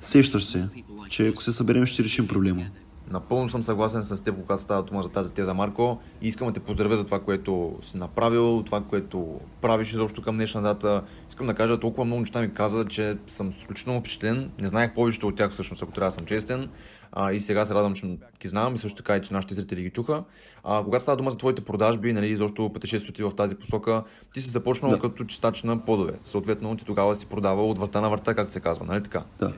Сещаш 0.00 0.44
се, 0.44 0.68
че 1.08 1.28
ако 1.28 1.42
се 1.42 1.52
съберем, 1.52 1.86
ще 1.86 2.04
решим 2.04 2.28
проблема. 2.28 2.62
Напълно 3.10 3.48
съм 3.48 3.62
съгласен 3.62 4.02
с 4.02 4.22
теб, 4.22 4.34
когато 4.40 4.62
става 4.62 4.82
дума 4.82 5.02
за 5.02 5.08
тази 5.08 5.32
теза, 5.32 5.54
Марко. 5.54 5.98
И 6.22 6.28
искам 6.28 6.46
да 6.46 6.52
те 6.52 6.60
поздравя 6.60 6.96
за 6.96 7.04
това, 7.04 7.20
което 7.20 7.78
си 7.82 7.96
направил, 7.96 8.62
това, 8.66 8.80
което 8.80 9.40
правиш 9.60 9.92
изобщо 9.92 10.22
към 10.22 10.36
днешна 10.36 10.62
дата. 10.62 11.02
Искам 11.28 11.46
да 11.46 11.54
кажа, 11.54 11.80
толкова 11.80 12.04
много 12.04 12.20
неща 12.20 12.40
ми 12.40 12.54
каза, 12.54 12.84
че 12.84 13.16
съм 13.26 13.50
изключително 13.58 14.00
впечатлен. 14.00 14.50
Не 14.58 14.68
знаех 14.68 14.94
повечето 14.94 15.28
от 15.28 15.36
тях 15.36 15.50
всъщност, 15.50 15.82
ако 15.82 15.92
трябва 15.92 16.08
да 16.08 16.14
съм 16.14 16.26
честен. 16.26 16.68
А, 17.12 17.32
и 17.32 17.40
сега 17.40 17.64
се 17.64 17.74
радвам, 17.74 17.94
че 17.94 18.06
ги 18.40 18.48
знам 18.48 18.74
и 18.74 18.78
също 18.78 18.96
така 18.96 19.16
и 19.16 19.22
че 19.22 19.34
нашите 19.34 19.54
зрители 19.54 19.82
ги 19.82 19.90
чуха. 19.90 20.24
А, 20.64 20.84
когато 20.84 21.02
става 21.02 21.16
дума 21.16 21.30
за 21.30 21.36
твоите 21.38 21.64
продажби, 21.64 22.12
нали, 22.12 22.26
изобщо 22.26 22.70
пътешествието 22.72 23.16
ти 23.16 23.22
в 23.22 23.32
тази 23.36 23.54
посока, 23.54 24.02
ти 24.34 24.40
си 24.40 24.50
започнал 24.50 24.90
да. 24.90 24.98
като 24.98 25.24
чистач 25.24 25.62
на 25.62 25.84
подове. 25.84 26.12
Съответно, 26.24 26.76
ти 26.76 26.84
тогава 26.84 27.14
си 27.14 27.26
продавал 27.26 27.70
от 27.70 27.78
врата 27.78 28.00
на 28.00 28.10
врата, 28.10 28.34
както 28.34 28.52
се 28.52 28.60
казва, 28.60 28.84
нали 28.84 29.02
така? 29.02 29.24
Да. 29.38 29.52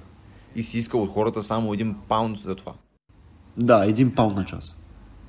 И 0.58 0.62
си 0.62 0.78
искал 0.78 1.02
от 1.02 1.10
хората 1.10 1.42
само 1.42 1.74
един 1.74 1.94
паунд 2.08 2.38
за 2.38 2.54
това. 2.54 2.72
Да, 3.56 3.84
един 3.86 4.14
паунд 4.14 4.36
на 4.36 4.44
час. 4.44 4.76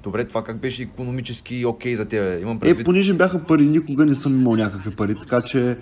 Добре, 0.03 0.27
това 0.27 0.43
как 0.43 0.59
беше 0.59 0.83
економически 0.83 1.65
окей 1.65 1.93
okay 1.93 1.97
за 1.97 2.05
теб? 2.05 2.41
Имам 2.41 2.57
е, 2.57 2.59
предвид... 2.59 2.81
Е, 2.81 2.83
понеже 2.83 3.13
бяха 3.13 3.43
пари, 3.43 3.65
никога 3.65 4.05
не 4.05 4.15
съм 4.15 4.39
имал 4.39 4.55
някакви 4.55 4.95
пари, 4.95 5.15
така 5.15 5.41
че 5.41 5.77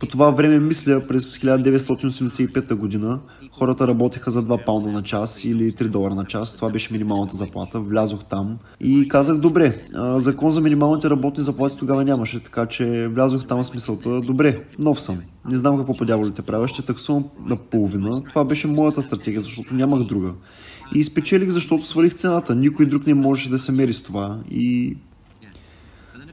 по 0.00 0.06
това 0.06 0.30
време, 0.30 0.58
мисля, 0.58 1.06
през 1.08 1.38
1985 1.38 2.74
година, 2.74 3.20
хората 3.52 3.86
работеха 3.86 4.30
за 4.30 4.42
2 4.42 4.64
паунда 4.64 4.92
на 4.92 5.02
час 5.02 5.44
или 5.44 5.72
3 5.72 5.88
долара 5.88 6.14
на 6.14 6.24
час. 6.24 6.56
Това 6.56 6.70
беше 6.70 6.92
минималната 6.92 7.36
заплата. 7.36 7.80
Влязох 7.80 8.24
там 8.24 8.58
и 8.80 9.08
казах, 9.08 9.38
добре, 9.38 9.78
закон 10.16 10.50
за 10.50 10.60
минималните 10.60 11.10
работни 11.10 11.44
заплати 11.44 11.76
тогава 11.76 12.04
нямаше, 12.04 12.42
така 12.42 12.66
че 12.66 13.08
влязох 13.08 13.46
там 13.46 13.64
с 13.64 13.74
мисълта, 13.74 14.20
добре, 14.20 14.64
нов 14.78 15.00
съм. 15.00 15.18
Не 15.50 15.56
знам 15.56 15.76
какво 15.76 15.96
по 15.96 16.04
дяволите 16.04 16.42
правя, 16.42 16.68
ще 16.68 16.82
таксувам 16.82 17.24
на 17.48 17.56
половина. 17.56 18.22
Това 18.28 18.44
беше 18.44 18.66
моята 18.66 19.02
стратегия, 19.02 19.40
защото 19.40 19.74
нямах 19.74 20.04
друга. 20.04 20.32
И 20.94 21.04
спечелих, 21.04 21.50
защото 21.50 21.86
свалих 21.86 22.14
цената. 22.14 22.54
Никой 22.54 22.86
друг 22.86 23.06
не 23.06 23.14
можеше 23.14 23.50
да 23.50 23.58
се 23.58 23.72
мери 23.72 23.92
с 23.92 24.02
това. 24.02 24.38
И 24.50 24.96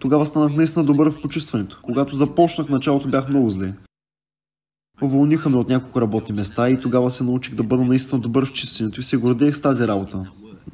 тогава 0.01 0.25
станах 0.25 0.53
наистина 0.53 0.85
добър 0.85 1.11
в 1.11 1.21
почувстването. 1.21 1.79
Когато 1.81 2.15
започнах 2.15 2.69
началото 2.69 3.09
бях 3.09 3.29
много 3.29 3.49
зле. 3.49 3.73
Уволниха 5.01 5.49
ме 5.49 5.57
от 5.57 5.69
няколко 5.69 6.01
работни 6.01 6.35
места 6.35 6.69
и 6.69 6.79
тогава 6.79 7.11
се 7.11 7.23
научих 7.23 7.55
да 7.55 7.63
бъда 7.63 7.83
наистина 7.83 8.21
добър 8.21 8.45
в 8.45 8.51
чистенето 8.51 8.99
и 8.99 9.03
се 9.03 9.17
гордеех 9.17 9.55
с 9.55 9.61
тази 9.61 9.87
работа. 9.87 10.31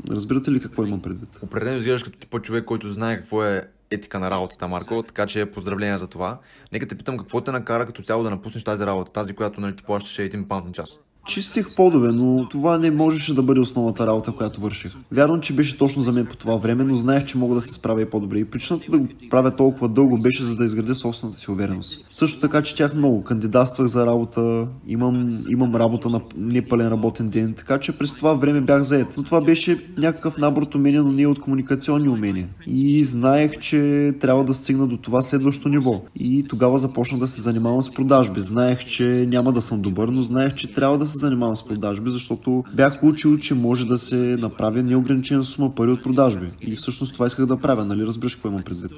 Разбирате 0.09 0.51
ли 0.51 0.59
какво 0.59 0.85
имам 0.85 1.01
предвид? 1.01 1.39
Определено 1.41 1.77
изглеждаш 1.77 2.03
като 2.03 2.19
типа 2.19 2.39
човек, 2.39 2.65
който 2.65 2.89
знае 2.89 3.17
какво 3.17 3.43
е 3.43 3.67
етика 3.91 4.19
на 4.19 4.31
работата, 4.31 4.67
Марко, 4.67 5.03
така 5.03 5.25
че 5.25 5.45
поздравления 5.45 5.99
за 5.99 6.07
това. 6.07 6.39
Нека 6.73 6.87
те 6.87 6.95
питам 6.95 7.17
какво 7.17 7.41
те 7.41 7.51
накара 7.51 7.85
като 7.85 8.01
цяло 8.01 8.23
да 8.23 8.29
напуснеш 8.29 8.63
тази 8.63 8.85
работа, 8.85 9.11
тази, 9.11 9.33
която 9.33 9.61
нали, 9.61 9.75
ти 9.75 9.83
плащаше 9.83 10.23
един 10.23 10.47
паунд 10.47 10.65
на 10.65 10.71
час 10.71 10.99
чистих 11.27 11.75
подове, 11.75 12.11
но 12.11 12.49
това 12.49 12.77
не 12.77 12.91
можеше 12.91 13.33
да 13.33 13.41
бъде 13.41 13.59
основната 13.59 14.07
работа, 14.07 14.31
която 14.31 14.61
върших. 14.61 14.95
Вярвам, 15.11 15.41
че 15.41 15.53
беше 15.53 15.77
точно 15.77 16.01
за 16.01 16.11
мен 16.11 16.25
по 16.25 16.35
това 16.35 16.55
време, 16.55 16.83
но 16.83 16.95
знаех, 16.95 17.25
че 17.25 17.37
мога 17.37 17.55
да 17.55 17.61
се 17.61 17.73
справя 17.73 18.01
и 18.01 18.05
по-добре. 18.05 18.39
И 18.39 18.45
причината 18.45 18.91
да 18.91 18.97
го 18.97 19.07
правя 19.29 19.55
толкова 19.55 19.89
дълго 19.89 20.17
беше 20.17 20.43
за 20.43 20.55
да 20.55 20.65
изградя 20.65 20.95
собствената 20.95 21.39
си 21.39 21.51
увереност. 21.51 22.05
Също 22.11 22.41
така 22.41 22.61
четях 22.61 22.95
много, 22.95 23.23
кандидатствах 23.23 23.87
за 23.87 24.05
работа, 24.05 24.67
имам, 24.87 25.43
имам 25.49 25.75
работа 25.75 26.09
на 26.09 26.21
непълен 26.37 26.87
работен 26.87 27.29
ден, 27.29 27.53
така 27.53 27.77
че 27.77 27.91
през 27.91 28.13
това 28.13 28.33
време 28.33 28.61
бях 28.61 28.81
заед. 28.81 29.07
Но 29.17 29.23
това 29.23 29.41
беше 29.41 29.83
някакъв 29.97 30.37
набор 30.37 30.61
от 30.61 30.75
умения, 30.75 31.03
но 31.03 31.11
не 31.11 31.27
от 31.27 31.39
комуникационни 31.39 32.09
умения. 32.09 32.47
И 32.67 33.03
знаех, 33.03 33.59
че 33.59 34.13
трябва 34.19 34.43
да 34.43 34.53
стигна 34.53 34.87
до 34.87 34.97
това 34.97 35.21
следващо 35.21 35.69
ниво. 35.69 36.01
И 36.15 36.45
тогава 36.49 36.77
започнах 36.77 37.19
да 37.19 37.27
се 37.27 37.41
занимавам 37.41 37.81
с 37.81 37.93
продажби. 37.93 38.41
Знаех, 38.41 38.85
че 38.85 39.27
няма 39.29 39.51
да 39.51 39.61
съм 39.61 39.81
добър, 39.81 40.07
но 40.07 40.21
знаех, 40.21 40.55
че 40.55 40.73
трябва 40.73 40.97
да 40.97 41.07
се 41.07 41.16
занимавам 41.17 41.55
с 41.55 41.65
продажби, 41.65 42.09
защото 42.09 42.63
бях 42.73 43.03
учил, 43.03 43.37
че 43.37 43.53
може 43.53 43.85
да 43.85 43.97
се 43.97 44.37
направи 44.39 44.83
неограничена 44.83 45.43
сума 45.43 45.75
пари 45.75 45.91
от 45.91 46.03
продажби. 46.03 46.47
И 46.61 46.75
всъщност 46.75 47.13
това 47.13 47.27
исках 47.27 47.45
да 47.45 47.57
правя, 47.57 47.85
нали 47.85 48.05
разбираш 48.05 48.35
какво 48.35 48.49
имам 48.49 48.63
предвид? 48.63 48.91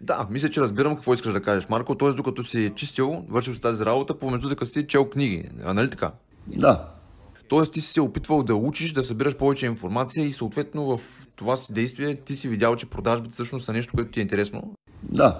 Да, 0.00 0.26
мисля, 0.30 0.50
че 0.50 0.60
разбирам 0.60 0.94
какво 0.94 1.14
искаш 1.14 1.32
да 1.32 1.42
кажеш, 1.42 1.68
Марко. 1.68 1.94
Т.е. 1.94 2.12
докато 2.12 2.44
си 2.44 2.72
чистил, 2.76 3.24
вършил 3.28 3.54
си 3.54 3.60
тази 3.60 3.84
работа, 3.84 4.18
помежду 4.18 4.48
така 4.48 4.66
си 4.66 4.86
чел 4.86 5.04
книги. 5.04 5.44
А 5.64 5.74
нали 5.74 5.90
така? 5.90 6.12
Да. 6.46 6.88
Тоест 7.48 7.72
ти 7.72 7.80
си 7.80 7.92
се 7.92 8.00
опитвал 8.00 8.42
да 8.42 8.54
учиш, 8.54 8.92
да 8.92 9.02
събираш 9.02 9.36
повече 9.36 9.66
информация 9.66 10.26
и 10.26 10.32
съответно 10.32 10.96
в 10.96 11.26
това 11.36 11.56
си 11.56 11.72
действие 11.72 12.14
ти 12.14 12.36
си 12.36 12.48
видял, 12.48 12.76
че 12.76 12.86
продажбите 12.86 13.32
всъщност 13.32 13.64
са 13.64 13.72
нещо, 13.72 13.92
което 13.94 14.10
ти 14.10 14.20
е 14.20 14.22
интересно. 14.22 14.74
Да, 15.02 15.36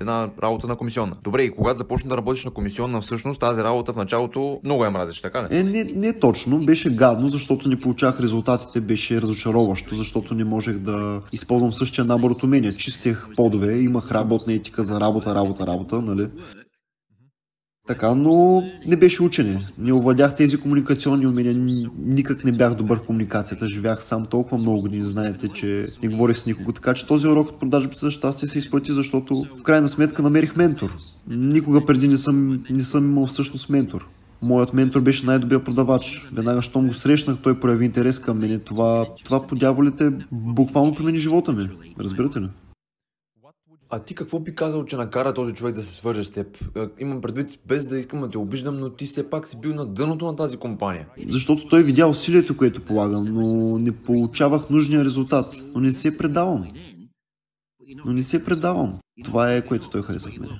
една 0.00 0.28
работа 0.42 0.66
на 0.66 0.76
комисионна. 0.76 1.16
Добре, 1.24 1.42
и 1.42 1.50
когато 1.50 1.78
започна 1.78 2.08
да 2.08 2.16
работиш 2.16 2.44
на 2.44 2.50
комисионна, 2.50 3.00
всъщност 3.00 3.40
тази 3.40 3.62
работа 3.62 3.92
в 3.92 3.96
началото 3.96 4.60
много 4.64 4.84
я 4.84 4.90
мразиш, 4.90 5.20
така 5.20 5.42
ли? 5.42 5.58
Е, 5.58 5.62
не, 5.62 5.84
не 5.84 6.18
точно. 6.18 6.58
Беше 6.58 6.90
гадно, 6.90 7.28
защото 7.28 7.68
не 7.68 7.80
получавах 7.80 8.20
резултатите, 8.20 8.80
беше 8.80 9.20
разочароващо, 9.20 9.94
защото 9.94 10.34
не 10.34 10.44
можех 10.44 10.78
да 10.78 11.20
използвам 11.32 11.72
същия 11.72 12.04
набор 12.04 12.30
от 12.30 12.42
умения. 12.42 12.72
Чистих 12.72 13.28
подове, 13.36 13.78
имах 13.78 14.12
работна 14.12 14.52
етика 14.52 14.82
за 14.82 15.00
работа, 15.00 15.34
работа, 15.34 15.66
работа, 15.66 16.02
нали? 16.02 16.28
Така, 17.86 18.14
но 18.14 18.62
не 18.86 18.96
беше 18.96 19.22
учене. 19.22 19.66
Не 19.78 19.92
овладях 19.92 20.36
тези 20.36 20.56
комуникационни 20.56 21.26
умения. 21.26 21.54
Никак 21.98 22.44
не 22.44 22.52
бях 22.52 22.74
добър 22.74 22.98
в 22.98 23.02
комуникацията. 23.02 23.68
Живях 23.68 24.02
сам 24.02 24.26
толкова 24.26 24.58
много 24.58 24.80
години. 24.80 25.04
Знаете, 25.04 25.48
че 25.48 25.86
не 26.02 26.08
говорих 26.08 26.38
с 26.38 26.46
никого. 26.46 26.72
Така 26.72 26.94
че 26.94 27.06
този 27.06 27.28
урок 27.28 27.48
от 27.48 27.60
продажбите 27.60 27.98
за 27.98 28.10
щастие 28.10 28.48
се 28.48 28.58
изплати, 28.58 28.92
защото 28.92 29.44
в 29.58 29.62
крайна 29.62 29.88
сметка 29.88 30.22
намерих 30.22 30.56
ментор. 30.56 30.96
Никога 31.28 31.84
преди 31.84 32.08
не 32.08 32.16
съм, 32.16 32.64
не 32.70 32.82
съм 32.82 33.04
имал 33.04 33.26
всъщност 33.26 33.68
ментор. 33.68 34.06
Моят 34.42 34.74
ментор 34.74 35.00
беше 35.00 35.26
най-добрият 35.26 35.64
продавач. 35.64 36.28
Веднага, 36.32 36.62
щом 36.62 36.86
го 36.86 36.94
срещнах, 36.94 37.36
той 37.42 37.60
прояви 37.60 37.84
интерес 37.84 38.18
към 38.18 38.38
мен. 38.38 38.60
Това, 38.64 39.06
това 39.24 39.46
по 39.46 39.54
дяволите 39.54 40.12
буквално 40.32 40.94
промени 40.94 41.18
живота 41.18 41.52
ми. 41.52 41.68
Разбирате 42.00 42.40
ли? 42.40 42.48
А 43.90 43.98
ти 43.98 44.14
какво 44.14 44.38
би 44.38 44.54
казал, 44.54 44.84
че 44.84 44.96
накара 44.96 45.34
този 45.34 45.54
човек 45.54 45.74
да 45.74 45.84
се 45.84 45.94
свърже 45.94 46.24
с 46.24 46.30
теб? 46.30 46.76
Е, 46.76 46.88
имам 46.98 47.20
предвид, 47.20 47.58
без 47.66 47.86
да 47.86 47.98
искам 47.98 48.20
да 48.20 48.30
те 48.30 48.38
обиждам, 48.38 48.80
но 48.80 48.90
ти 48.90 49.06
все 49.06 49.30
пак 49.30 49.46
си 49.46 49.60
бил 49.60 49.74
на 49.74 49.86
дъното 49.86 50.26
на 50.26 50.36
тази 50.36 50.56
компания. 50.56 51.06
Защото 51.28 51.68
той 51.68 51.82
видя 51.82 52.06
усилието, 52.06 52.56
което 52.56 52.82
полагам, 52.82 53.24
но 53.24 53.78
не 53.78 53.92
получавах 53.92 54.70
нужния 54.70 55.04
резултат. 55.04 55.46
Но 55.74 55.80
не 55.80 55.92
се 55.92 56.18
предавам. 56.18 56.72
Но 58.04 58.12
не 58.12 58.22
се 58.22 58.44
предавам. 58.44 58.98
Това 59.24 59.52
е 59.52 59.66
което 59.66 59.90
той 59.90 60.02
хареса 60.02 60.28
в 60.30 60.38
мен. 60.38 60.50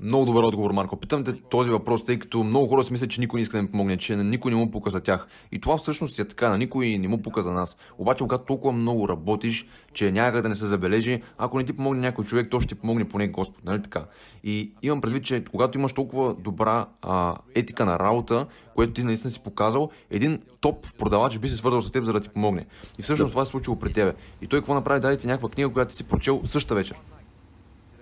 Много 0.00 0.26
добър 0.26 0.42
отговор, 0.42 0.70
Марко. 0.70 0.96
Питам 0.96 1.24
те 1.24 1.32
този 1.32 1.70
въпрос, 1.70 2.04
тъй 2.04 2.18
като 2.18 2.44
много 2.44 2.66
хора 2.66 2.84
си 2.84 2.92
мислят, 2.92 3.10
че 3.10 3.20
никой 3.20 3.38
не 3.38 3.42
иска 3.42 3.56
да 3.56 3.58
им 3.58 3.70
помогне, 3.70 3.96
че 3.96 4.16
на 4.16 4.24
никой 4.24 4.50
не 4.50 4.56
му 4.56 4.70
пука 4.70 4.90
за 4.90 5.00
тях. 5.00 5.26
И 5.52 5.60
това 5.60 5.76
всъщност 5.76 6.18
е 6.18 6.28
така, 6.28 6.48
на 6.48 6.58
никой 6.58 6.98
не 6.98 7.08
му 7.08 7.22
пука 7.22 7.42
за 7.42 7.52
нас. 7.52 7.76
Обаче, 7.98 8.24
когато 8.24 8.44
толкова 8.44 8.72
много 8.72 9.08
работиш, 9.08 9.66
че 9.92 10.12
някъде 10.12 10.42
да 10.42 10.48
не 10.48 10.54
се 10.54 10.66
забележи, 10.66 11.22
ако 11.38 11.58
не 11.58 11.64
ти 11.64 11.72
помогне 11.72 12.00
някой 12.00 12.24
човек, 12.24 12.50
то 12.50 12.60
ще 12.60 12.68
ти 12.68 12.80
помогне 12.80 13.08
поне 13.08 13.28
Господ, 13.28 13.64
нали 13.64 13.82
така? 13.82 14.04
И 14.44 14.72
имам 14.82 15.00
предвид, 15.00 15.24
че 15.24 15.44
когато 15.44 15.78
имаш 15.78 15.92
толкова 15.92 16.34
добра 16.34 16.86
а, 17.02 17.36
етика 17.54 17.84
на 17.84 17.98
работа, 17.98 18.46
което 18.74 18.92
ти 18.92 19.02
наистина 19.02 19.30
си 19.30 19.40
показал, 19.40 19.90
един 20.10 20.38
топ 20.60 20.86
продавач 20.98 21.38
би 21.38 21.48
се 21.48 21.56
свързал 21.56 21.80
с 21.80 21.90
теб, 21.90 22.04
за 22.04 22.12
да 22.12 22.20
ти 22.20 22.28
помогне. 22.28 22.66
И 22.98 23.02
всъщност 23.02 23.32
това 23.32 23.44
се 23.44 23.50
случило 23.50 23.76
при 23.76 23.92
тебе. 23.92 24.14
И 24.42 24.46
той 24.46 24.58
какво 24.58 24.74
направи? 24.74 25.00
Даде 25.00 25.16
ти 25.16 25.26
някаква 25.26 25.48
книга, 25.48 25.72
която 25.72 25.94
си 25.94 26.04
прочел 26.04 26.42
същата 26.44 26.74
вечер. 26.74 26.96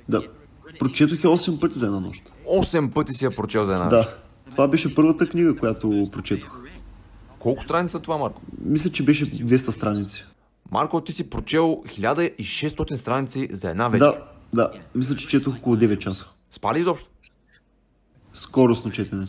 Да. 0.08 0.22
Прочетох 0.78 1.24
я 1.24 1.30
8 1.30 1.60
пъти 1.60 1.78
за 1.78 1.86
една 1.86 2.00
нощ. 2.00 2.22
8 2.50 2.92
пъти 2.92 3.14
си 3.14 3.24
я 3.24 3.30
прочел 3.30 3.66
за 3.66 3.72
една 3.72 3.86
Да. 3.86 3.96
нощ. 3.96 4.08
Това 4.50 4.68
беше 4.68 4.94
първата 4.94 5.28
книга, 5.28 5.56
която 5.56 6.08
прочетох. 6.12 6.60
Колко 7.38 7.62
страници 7.62 7.92
са 7.92 8.00
това, 8.00 8.18
Марко? 8.18 8.42
Мисля, 8.64 8.90
че 8.90 9.04
беше 9.04 9.30
200 9.30 9.70
страници. 9.70 10.24
Марко, 10.70 11.00
ти 11.00 11.12
си 11.12 11.30
прочел 11.30 11.82
1600 11.86 12.94
страници 12.94 13.48
за 13.52 13.70
една 13.70 13.88
вечер. 13.88 14.04
Да, 14.06 14.24
да. 14.54 14.72
Мисля, 14.94 15.16
че 15.16 15.26
четох 15.26 15.56
около 15.56 15.76
9 15.76 15.98
часа. 15.98 16.26
Спа 16.50 16.74
ли 16.74 16.80
изобщо? 16.80 17.08
Скоростно 18.32 18.90
четене. 18.90 19.26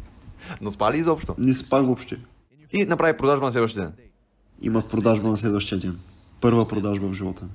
Но 0.60 0.70
спа 0.70 0.92
ли 0.92 0.98
изобщо? 0.98 1.34
Не 1.38 1.54
спах 1.54 1.82
въобще. 1.84 2.18
И 2.72 2.84
направи 2.84 3.16
продажба 3.16 3.44
на 3.44 3.52
следващия 3.52 3.82
ден. 3.82 3.92
Имах 4.62 4.86
продажба 4.86 5.28
на 5.28 5.36
следващия 5.36 5.78
ден. 5.78 5.98
Първа 6.40 6.68
продажба 6.68 7.08
в 7.08 7.12
живота 7.14 7.44
ми. 7.44 7.50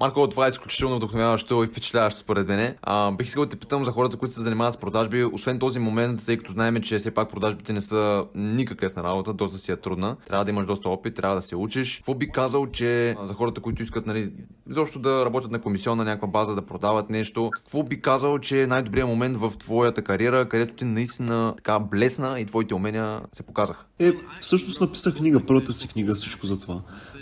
Марко, 0.00 0.28
това 0.28 0.46
е 0.46 0.50
изключително 0.50 0.96
вдъхновяващо 0.96 1.64
и 1.64 1.66
впечатляващо 1.66 2.20
според 2.20 2.48
мен. 2.48 2.74
А, 2.82 3.12
бих 3.12 3.26
искал 3.26 3.44
да 3.44 3.50
те 3.50 3.56
питам 3.56 3.84
за 3.84 3.90
хората, 3.90 4.16
които 4.16 4.34
се 4.34 4.40
занимават 4.40 4.74
с 4.74 4.76
продажби, 4.76 5.24
освен 5.24 5.58
този 5.58 5.78
момент, 5.78 6.26
тъй 6.26 6.36
като 6.36 6.52
знаем, 6.52 6.82
че 6.82 6.98
все 6.98 7.10
пак 7.10 7.30
продажбите 7.30 7.72
не 7.72 7.80
са 7.80 8.24
никак 8.34 8.82
лесна 8.82 9.02
работа, 9.02 9.32
доста 9.32 9.58
си 9.58 9.72
е 9.72 9.76
трудна. 9.76 10.16
Трябва 10.26 10.44
да 10.44 10.50
имаш 10.50 10.66
доста 10.66 10.88
опит, 10.88 11.14
трябва 11.14 11.36
да 11.36 11.42
се 11.42 11.56
учиш. 11.56 11.96
Какво 11.96 12.14
би 12.14 12.30
казал, 12.30 12.66
че 12.66 13.16
за 13.22 13.34
хората, 13.34 13.60
които 13.60 13.82
искат 13.82 14.06
нали, 14.06 14.32
изобщо 14.70 14.98
да 14.98 15.24
работят 15.24 15.50
на 15.50 15.60
комисионна 15.60 16.04
някаква 16.04 16.28
база, 16.28 16.54
да 16.54 16.62
продават 16.62 17.10
нещо, 17.10 17.50
какво 17.54 17.82
би 17.82 18.00
казал, 18.00 18.38
че 18.38 18.62
е 18.62 18.66
най-добрият 18.66 19.08
момент 19.08 19.36
в 19.36 19.52
твоята 19.58 20.02
кариера, 20.02 20.48
където 20.48 20.74
ти 20.74 20.84
наистина 20.84 21.54
така 21.56 21.78
блесна 21.78 22.40
и 22.40 22.46
твоите 22.46 22.74
умения 22.74 23.20
се 23.32 23.42
показаха? 23.42 23.84
Е, 23.98 24.12
всъщност 24.40 24.80
написах 24.80 25.16
книга, 25.16 25.40
първата 25.46 25.72
си 25.72 25.88
книга, 25.88 26.14
всичко 26.14 26.46
за 26.46 26.58
това. 26.58 26.80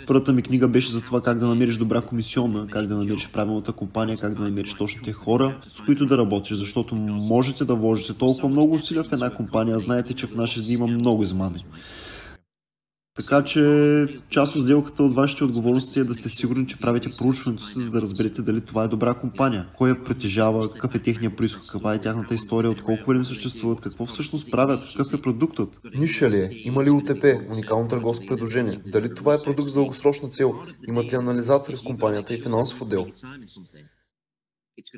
Първата 0.09 0.33
ми 0.33 0.41
книга 0.41 0.67
беше 0.67 0.91
за 0.91 1.01
това 1.01 1.21
как 1.21 1.37
да 1.37 1.47
намериш 1.47 1.77
добра 1.77 2.01
комисионна, 2.01 2.67
как 2.67 2.87
да 2.87 2.95
намериш 2.95 3.29
правилната 3.33 3.71
компания, 3.71 4.17
как 4.17 4.33
да 4.33 4.43
намериш 4.43 4.73
точните 4.73 5.13
хора, 5.13 5.57
с 5.67 5.81
които 5.81 6.05
да 6.05 6.17
работиш, 6.17 6.57
защото 6.57 6.95
можете 6.95 7.65
да 7.65 7.75
вложите 7.75 8.13
толкова 8.13 8.49
много 8.49 8.75
усилия 8.75 9.03
в 9.03 9.11
една 9.13 9.29
компания, 9.29 9.79
знаете, 9.79 10.13
че 10.13 10.27
в 10.27 10.35
наши 10.35 10.61
дни 10.61 10.73
има 10.73 10.87
много 10.87 11.23
измами. 11.23 11.65
Така 13.19 13.43
че 13.43 14.07
част 14.29 14.55
от 14.55 14.63
сделката 14.63 15.03
от 15.03 15.15
вашите 15.15 15.43
отговорности 15.43 15.99
е 15.99 16.03
да 16.03 16.13
сте 16.13 16.29
сигурни, 16.29 16.67
че 16.67 16.79
правите 16.79 17.09
проучването 17.17 17.63
си, 17.63 17.79
за 17.79 17.91
да 17.91 18.01
разберете 18.01 18.41
дали 18.41 18.61
това 18.61 18.83
е 18.83 18.87
добра 18.87 19.13
компания. 19.13 19.67
Кой 19.77 19.89
я 19.89 20.03
притежава, 20.03 20.71
какъв 20.71 20.95
е 20.95 20.99
техния 20.99 21.35
происход, 21.35 21.67
каква 21.71 21.93
е 21.93 21.99
тяхната 21.99 22.33
история, 22.33 22.71
от 22.71 22.83
колко 22.83 23.09
време 23.09 23.25
съществуват, 23.25 23.81
какво 23.81 24.05
всъщност 24.05 24.51
правят, 24.51 24.83
какъв 24.97 25.13
е 25.13 25.21
продуктът. 25.21 25.79
Ниша 25.95 26.29
ли 26.29 26.37
е? 26.37 26.49
Има 26.51 26.83
ли 26.83 26.89
УТП? 26.89 27.25
Уникално 27.51 27.87
търговско 27.87 28.25
предложение? 28.25 28.79
Дали 28.85 29.15
това 29.15 29.33
е 29.33 29.41
продукт 29.43 29.69
с 29.69 29.73
дългосрочна 29.73 30.29
цел? 30.29 30.53
Имат 30.87 31.13
ли 31.13 31.15
анализатори 31.15 31.75
в 31.75 31.83
компанията 31.83 32.33
и 32.33 32.41
финансов 32.41 32.81
отдел? 32.81 33.07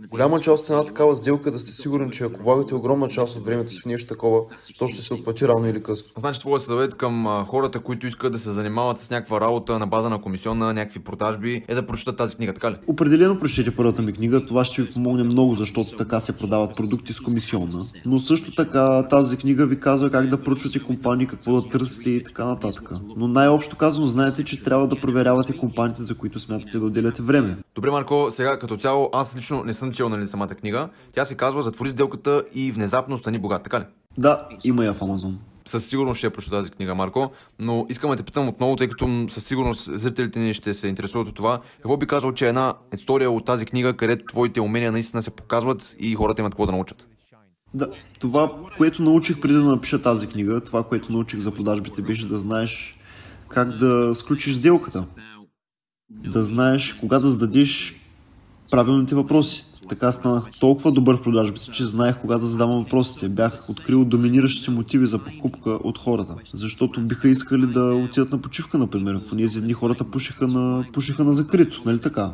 Голяма 0.10 0.40
част 0.40 0.64
от 0.64 0.70
една 0.70 0.86
такава 0.86 1.16
сделка 1.16 1.50
е 1.50 1.52
да 1.52 1.60
сте 1.60 1.72
сигурни, 1.72 2.12
че 2.12 2.24
ако 2.24 2.44
влагате 2.44 2.76
огромна 2.76 3.08
част 3.08 3.38
от 3.38 3.46
времето 3.46 3.72
си 3.72 3.82
в 3.82 3.86
нещо 3.86 4.08
такова, 4.08 4.42
то 4.80 4.88
ще 4.88 5.02
се 5.02 5.14
отплати 5.14 5.48
рано 5.48 5.68
или 5.68 5.84
късно. 5.84 6.12
Значи, 6.18 6.40
твоя 6.40 6.60
съвет 6.60 6.96
към 6.96 7.44
хората, 7.48 7.80
които 7.80 8.08
искат 8.08 8.32
да 8.32 8.40
се 8.40 8.50
занимават 8.50 8.98
с 9.00 9.10
някаква 9.10 9.42
работа 9.42 9.80
на 9.80 9.88
база 9.88 10.10
на 10.10 10.22
комисионна, 10.22 10.74
някакви 10.74 11.00
продажби, 11.00 11.64
е 11.68 11.76
да 11.76 11.86
прочитат 11.86 12.18
тази 12.18 12.36
книга, 12.36 12.54
така 12.54 12.72
ли? 12.72 12.76
Определено 12.88 13.40
прочете 13.40 13.76
първата 13.76 14.02
ми 14.02 14.14
книга, 14.14 14.46
това 14.46 14.66
ще 14.66 14.82
ви 14.82 14.92
помогне 14.94 15.24
много, 15.24 15.56
защото 15.56 15.96
така 15.96 16.20
се 16.20 16.38
продават 16.38 16.76
продукти 16.76 17.14
с 17.14 17.20
комисионна. 17.20 17.86
Но 18.06 18.20
също 18.20 18.56
така 18.56 19.08
тази 19.08 19.38
книга 19.38 19.66
ви 19.66 19.80
казва 19.80 20.10
как 20.10 20.28
да 20.28 20.44
проучвате 20.44 20.84
компании, 20.84 21.28
какво 21.28 21.62
да 21.62 21.70
търсите 21.70 22.10
и 22.10 22.24
така 22.24 22.46
нататък. 22.46 22.90
Но 23.18 23.28
най-общо 23.28 23.78
казано, 23.78 24.08
знаете, 24.08 24.44
че 24.44 24.64
трябва 24.64 24.88
да 24.88 25.00
проверявате 25.00 25.58
компаниите, 25.58 26.04
за 26.04 26.16
които 26.16 26.40
смятате 26.40 26.80
да 26.80 26.86
отделяте 26.86 27.22
време. 27.22 27.58
Добре, 27.76 27.92
Марко, 27.92 28.28
сега 28.30 28.60
като 28.60 28.78
цяло 28.78 29.10
аз 29.14 29.38
лично 29.38 29.64
не 29.72 29.76
съм 29.76 29.92
чел 29.92 30.10
нали, 30.10 30.28
самата 30.28 30.48
книга. 30.48 30.90
Тя 31.14 31.26
се 31.26 31.36
казва 31.36 31.64
Затвори 31.64 31.90
сделката 31.90 32.44
и 32.54 32.72
внезапно 32.72 33.18
стани 33.18 33.40
богат, 33.40 33.64
така 33.64 33.80
ли? 33.80 33.84
Да, 34.18 34.48
има 34.64 34.86
я 34.86 34.94
в 34.94 35.02
Амазон. 35.02 35.40
Със 35.66 35.86
сигурност 35.86 36.18
ще 36.18 36.28
я 36.28 36.32
прочета 36.32 36.58
тази 36.58 36.72
книга, 36.72 36.96
Марко, 36.96 37.32
но 37.60 37.86
искам 37.90 38.12
да 38.12 38.18
те 38.18 38.24
питам 38.24 38.48
отново, 38.48 38.76
тъй 38.76 38.88
като 38.88 39.26
със 39.30 39.46
сигурност 39.46 40.00
зрителите 40.00 40.40
ни 40.40 40.54
ще 40.54 40.74
се 40.74 40.88
интересуват 40.88 41.28
от 41.28 41.36
това. 41.36 41.62
Какво 41.76 41.98
би 41.98 42.08
казал, 42.08 42.32
че 42.32 42.46
е 42.46 42.50
една 42.50 42.74
история 42.94 43.32
от 43.32 43.46
тази 43.46 43.66
книга, 43.66 43.94
където 43.94 44.26
твоите 44.26 44.62
умения 44.62 44.92
наистина 44.92 45.22
се 45.22 45.32
показват 45.32 45.96
и 46.00 46.16
хората 46.16 46.42
имат 46.42 46.54
какво 46.54 46.66
да 46.66 46.72
научат? 46.72 47.08
Да, 47.74 47.88
това, 48.20 48.52
което 48.78 49.04
научих 49.04 49.42
преди 49.42 49.54
да 49.54 49.64
напиша 49.64 50.02
тази 50.02 50.28
книга, 50.28 50.62
това, 50.62 50.84
което 50.84 51.12
научих 51.12 51.40
за 51.40 51.54
продажбите, 51.54 52.02
беше 52.02 52.28
да 52.28 52.38
знаеш 52.38 52.98
как 53.48 53.70
да 53.70 54.16
сключиш 54.16 54.56
сделката. 54.56 55.06
Да 56.10 56.44
знаеш 56.44 56.94
кога 56.94 57.20
да 57.20 57.30
зададеш 57.30 58.02
правилните 58.72 59.16
въпроси. 59.16 59.66
Така 59.90 60.12
станах 60.12 60.46
толкова 60.60 60.92
добър 60.92 61.18
в 61.18 61.22
продажбите, 61.22 61.72
че 61.72 61.86
знаех 61.86 62.22
кога 62.22 62.38
да 62.38 62.46
задавам 62.46 62.84
въпросите. 62.84 63.30
Бях 63.30 63.70
открил 63.70 64.06
доминиращите 64.06 64.72
мотиви 64.72 65.06
за 65.06 65.20
покупка 65.20 65.70
от 65.70 65.98
хората. 65.98 66.36
Защото 66.54 67.02
биха 67.02 67.30
искали 67.30 67.68
да 67.68 67.96
отидат 67.96 68.32
на 68.32 68.42
почивка, 68.42 68.78
например. 68.78 69.16
В 69.16 69.38
тези 69.38 69.62
дни 69.62 69.74
хората 69.74 70.12
пушиха 70.12 70.48
на, 70.48 70.86
пушиха 70.94 71.24
на 71.24 71.34
закрито, 71.34 71.82
нали 71.86 72.00
така? 72.00 72.34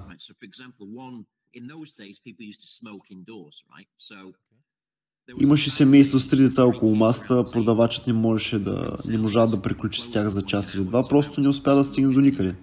Имаше 5.41 5.69
семейство 5.69 6.19
с 6.19 6.27
три 6.27 6.37
деца 6.37 6.65
около 6.65 6.95
масата, 6.95 7.45
продавачът 7.51 8.07
не 8.07 8.13
можеше 8.13 8.59
да, 8.59 8.95
не 9.07 9.17
можа 9.17 9.45
да 9.45 9.61
приключи 9.61 10.01
с 10.01 10.09
тях 10.09 10.27
за 10.27 10.41
час 10.41 10.73
или 10.73 10.83
два, 10.83 11.07
просто 11.07 11.41
не 11.41 11.47
успя 11.47 11.75
да 11.75 11.83
стигне 11.83 12.13
до 12.13 12.21
никъде. 12.21 12.55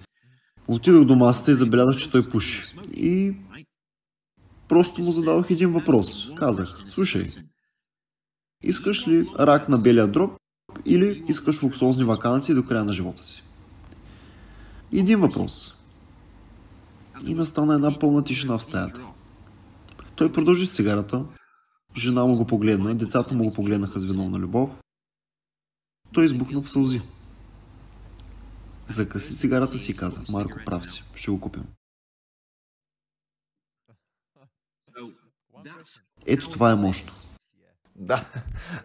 Отидох 0.68 1.04
до 1.04 1.16
масата 1.16 1.50
и 1.50 1.54
забелязах, 1.54 1.96
че 1.96 2.10
той 2.10 2.28
пуши. 2.28 2.64
И 2.96 3.34
просто 4.68 5.02
му 5.02 5.12
зададох 5.12 5.50
един 5.50 5.72
въпрос. 5.72 6.34
Казах, 6.34 6.84
слушай, 6.88 7.30
искаш 8.62 9.08
ли 9.08 9.28
рак 9.38 9.68
на 9.68 9.78
белия 9.78 10.08
дроб 10.08 10.32
или 10.84 11.24
искаш 11.28 11.62
луксозни 11.62 12.04
вакансии 12.04 12.54
до 12.54 12.64
края 12.64 12.84
на 12.84 12.92
живота 12.92 13.24
си? 13.24 13.42
Един 14.92 15.20
въпрос. 15.20 15.74
И 17.26 17.34
настана 17.34 17.74
една 17.74 17.98
пълна 17.98 18.24
тишина 18.24 18.58
в 18.58 18.62
стаята. 18.62 19.00
Той 20.16 20.32
продължи 20.32 20.66
с 20.66 20.74
цигарата, 20.74 21.24
Жена 21.96 22.24
му 22.24 22.36
го 22.36 22.46
погледна, 22.46 22.94
децата 22.94 23.34
му 23.34 23.44
го 23.44 23.54
погледнаха 23.54 24.00
с 24.00 24.04
виновна 24.04 24.38
любов. 24.38 24.70
Той 26.12 26.24
избухна 26.24 26.62
в 26.62 26.70
сълзи. 26.70 27.00
Закъси 28.88 29.36
цигарата 29.36 29.78
си 29.78 29.92
и 29.92 29.96
каза, 29.96 30.20
Марко, 30.28 30.58
прав 30.66 30.90
си, 30.90 31.04
ще 31.14 31.30
го 31.30 31.40
купим. 31.40 31.64
Ето 36.26 36.50
това 36.50 36.70
е 36.70 36.74
мощно. 36.74 37.12
Да, 37.96 38.24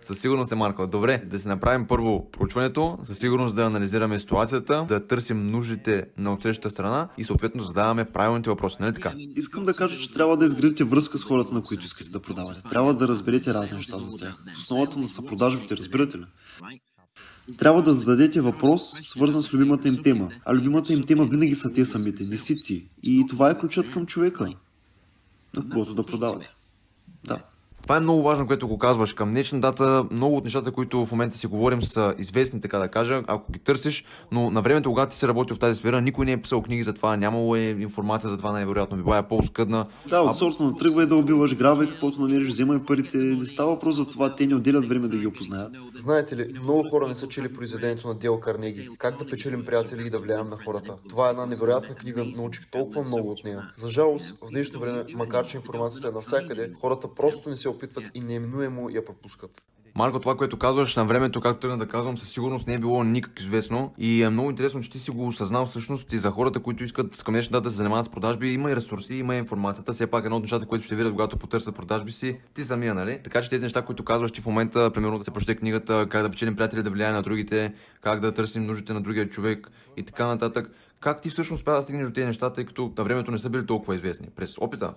със 0.01 0.19
сигурност 0.19 0.51
е 0.51 0.55
Марко. 0.55 0.87
Добре, 0.87 1.23
да 1.25 1.39
си 1.39 1.47
направим 1.47 1.87
първо 1.87 2.31
проучването, 2.31 2.97
със 3.03 3.17
сигурност 3.17 3.55
да 3.55 3.63
анализираме 3.63 4.19
ситуацията, 4.19 4.85
да 4.87 5.07
търсим 5.07 5.47
нуждите 5.47 6.05
на 6.17 6.33
отсрещата 6.33 6.69
страна 6.69 7.09
и 7.17 7.23
съответно 7.23 7.63
задаваме 7.63 8.05
правилните 8.05 8.49
въпроси, 8.49 8.77
нали 8.79 8.93
така? 8.93 9.13
Искам 9.17 9.65
да 9.65 9.73
кажа, 9.73 9.97
че 9.97 10.13
трябва 10.13 10.37
да 10.37 10.45
изградите 10.45 10.83
връзка 10.83 11.17
с 11.17 11.23
хората, 11.23 11.53
на 11.53 11.63
които 11.63 11.85
искате 11.85 12.09
да 12.09 12.19
продавате. 12.19 12.61
Трябва 12.69 12.93
да 12.93 13.07
разберете 13.07 13.53
разни 13.53 13.77
неща 13.77 13.99
за 13.99 14.17
тях. 14.17 14.43
В 14.55 14.57
основата 14.57 14.99
на 14.99 15.07
съпродажбите, 15.07 15.77
разбирате 15.77 16.17
ли? 16.17 16.25
Трябва 17.57 17.81
да 17.81 17.93
зададете 17.93 18.41
въпрос, 18.41 18.93
свързан 19.01 19.41
с 19.41 19.53
любимата 19.53 19.87
им 19.87 20.03
тема. 20.03 20.29
А 20.45 20.55
любимата 20.55 20.93
им 20.93 21.03
тема 21.03 21.25
винаги 21.25 21.55
са 21.55 21.73
те 21.73 21.85
самите, 21.85 22.23
не 22.23 22.37
си 22.37 22.61
ти. 22.61 22.89
И 23.03 23.25
това 23.29 23.49
е 23.49 23.57
ключът 23.57 23.91
към 23.91 24.05
човека, 24.05 24.47
на 25.55 25.69
когото 25.69 25.93
да 25.93 26.05
продавате. 26.05 26.53
Да. 27.23 27.41
Това 27.89 27.97
е 27.97 27.99
много 27.99 28.23
важно, 28.23 28.47
което 28.47 28.67
го 28.67 28.77
казваш. 28.77 29.13
Към 29.13 29.31
днешна 29.31 29.59
дата 29.59 30.05
много 30.11 30.37
от 30.37 30.43
нещата, 30.43 30.71
които 30.71 31.05
в 31.05 31.11
момента 31.11 31.37
си 31.37 31.47
говорим, 31.47 31.81
са 31.81 32.15
известни, 32.17 32.61
така 32.61 32.79
да 32.79 32.87
кажа, 32.87 33.23
ако 33.27 33.51
ги 33.51 33.59
търсиш, 33.59 34.05
но 34.31 34.49
на 34.49 34.61
времето, 34.61 34.89
когато 34.89 35.11
ти 35.11 35.17
си 35.17 35.27
работил 35.27 35.55
в 35.55 35.59
тази 35.59 35.79
сфера, 35.79 36.01
никой 36.01 36.25
не 36.25 36.31
е 36.31 36.41
писал 36.41 36.61
книги 36.61 36.83
за 36.83 36.93
това, 36.93 37.17
нямало 37.17 37.55
е 37.55 37.59
информация 37.59 38.29
за 38.29 38.37
това, 38.37 38.51
най-вероятно 38.51 38.97
би 38.97 39.03
била 39.03 39.17
е 39.17 39.27
по-скъдна. 39.27 39.87
Да, 40.09 40.21
от 40.21 40.37
сорта 40.37 40.63
на 40.63 40.75
тръгвай 40.75 41.05
да 41.05 41.15
убиваш, 41.15 41.55
грабвай 41.55 41.87
каквото 41.87 42.21
намериш, 42.21 42.47
вземай 42.47 42.79
парите. 42.87 43.17
Не 43.17 43.45
става 43.45 43.69
въпрос 43.69 43.95
за 43.95 44.05
това, 44.05 44.35
те 44.35 44.47
не 44.47 44.55
отделят 44.55 44.89
време 44.89 45.07
да 45.07 45.17
ги 45.17 45.27
опознаят. 45.27 45.71
Знаете 45.95 46.37
ли, 46.37 46.59
много 46.63 46.89
хора 46.89 47.07
не 47.07 47.15
са 47.15 47.27
чели 47.27 47.53
произведението 47.53 48.07
на 48.07 48.15
Дел 48.15 48.39
Карнеги. 48.39 48.89
Как 48.97 49.17
да 49.17 49.25
печелим 49.25 49.65
приятели 49.65 50.07
и 50.07 50.09
да 50.09 50.19
влияем 50.19 50.47
на 50.47 50.57
хората. 50.65 50.95
Това 51.09 51.27
е 51.27 51.29
една 51.29 51.45
невероятна 51.45 51.95
книга, 51.95 52.25
научих 52.35 52.71
толкова 52.71 53.03
много 53.03 53.31
от 53.31 53.43
нея. 53.43 53.71
За 53.77 53.89
жалост, 53.89 54.39
в 54.41 54.49
днешно 54.49 54.79
време, 54.79 55.03
макар 55.15 55.45
че 55.45 55.57
информацията 55.57 56.07
е 56.07 56.11
навсякъде, 56.11 56.71
хората 56.81 57.07
просто 57.15 57.49
не 57.49 57.55
се 57.55 57.69
се 57.69 57.73
опитват 57.79 58.11
и 58.13 58.21
неминуемо 58.21 58.89
я 58.89 59.05
пропускат. 59.05 59.61
Марко, 59.95 60.19
това, 60.19 60.37
което 60.37 60.57
казваш 60.57 60.95
на 60.95 61.05
времето, 61.05 61.41
както 61.41 61.59
тръгна 61.59 61.77
да 61.77 61.87
казвам, 61.87 62.17
със 62.17 62.29
сигурност 62.29 62.67
не 62.67 62.73
е 62.73 62.77
било 62.77 63.03
никак 63.03 63.39
известно. 63.39 63.93
И 63.97 64.23
е 64.23 64.29
много 64.29 64.49
интересно, 64.49 64.81
че 64.81 64.91
ти 64.91 64.99
си 64.99 65.11
го 65.11 65.27
осъзнал 65.27 65.65
всъщност 65.65 66.13
и 66.13 66.17
за 66.17 66.31
хората, 66.31 66.59
които 66.59 66.83
искат 66.83 67.23
към 67.23 67.33
днешна 67.33 67.51
дата 67.51 67.63
да 67.63 67.69
се 67.69 67.75
занимават 67.75 68.05
с 68.05 68.09
продажби. 68.09 68.53
Има 68.53 68.71
и 68.71 68.75
ресурси, 68.75 69.15
има 69.15 69.35
и 69.35 69.37
информацията. 69.37 69.93
Все 69.93 70.07
пак 70.07 70.25
едно 70.25 70.37
от 70.37 70.43
нещата, 70.43 70.65
които 70.65 70.85
ще 70.85 70.95
видят, 70.95 71.11
когато 71.11 71.37
потърсят 71.37 71.75
продажби 71.75 72.11
си, 72.11 72.39
ти 72.53 72.63
самия, 72.63 72.95
нали? 72.95 73.19
Така 73.23 73.41
че 73.41 73.49
тези 73.49 73.63
неща, 73.63 73.81
които 73.81 74.03
казваш 74.03 74.31
ти 74.31 74.41
в 74.41 74.45
момента, 74.45 74.91
примерно 74.91 75.17
да 75.17 75.23
се 75.23 75.31
прочете 75.31 75.55
книгата, 75.55 76.07
как 76.09 76.23
да 76.23 76.29
печелим 76.29 76.55
приятели, 76.55 76.83
да 76.83 76.89
влияе 76.89 77.11
на 77.11 77.23
другите, 77.23 77.73
как 78.01 78.19
да 78.19 78.31
търсим 78.31 78.65
нуждите 78.65 78.93
на 78.93 79.01
другия 79.01 79.29
човек 79.29 79.71
и 79.97 80.03
така 80.03 80.27
нататък. 80.27 80.71
Как 80.99 81.21
ти 81.21 81.29
всъщност 81.29 81.59
успя 81.59 81.71
да 81.71 81.83
стигнеш 81.83 82.05
до 82.05 82.13
тези 82.13 82.27
неща, 82.27 82.53
тъй 82.53 82.65
като 82.65 82.93
на 82.97 83.03
времето 83.03 83.31
не 83.31 83.37
са 83.37 83.49
били 83.49 83.65
толкова 83.65 83.95
известни? 83.95 84.27
През 84.35 84.57
опита? 84.57 84.93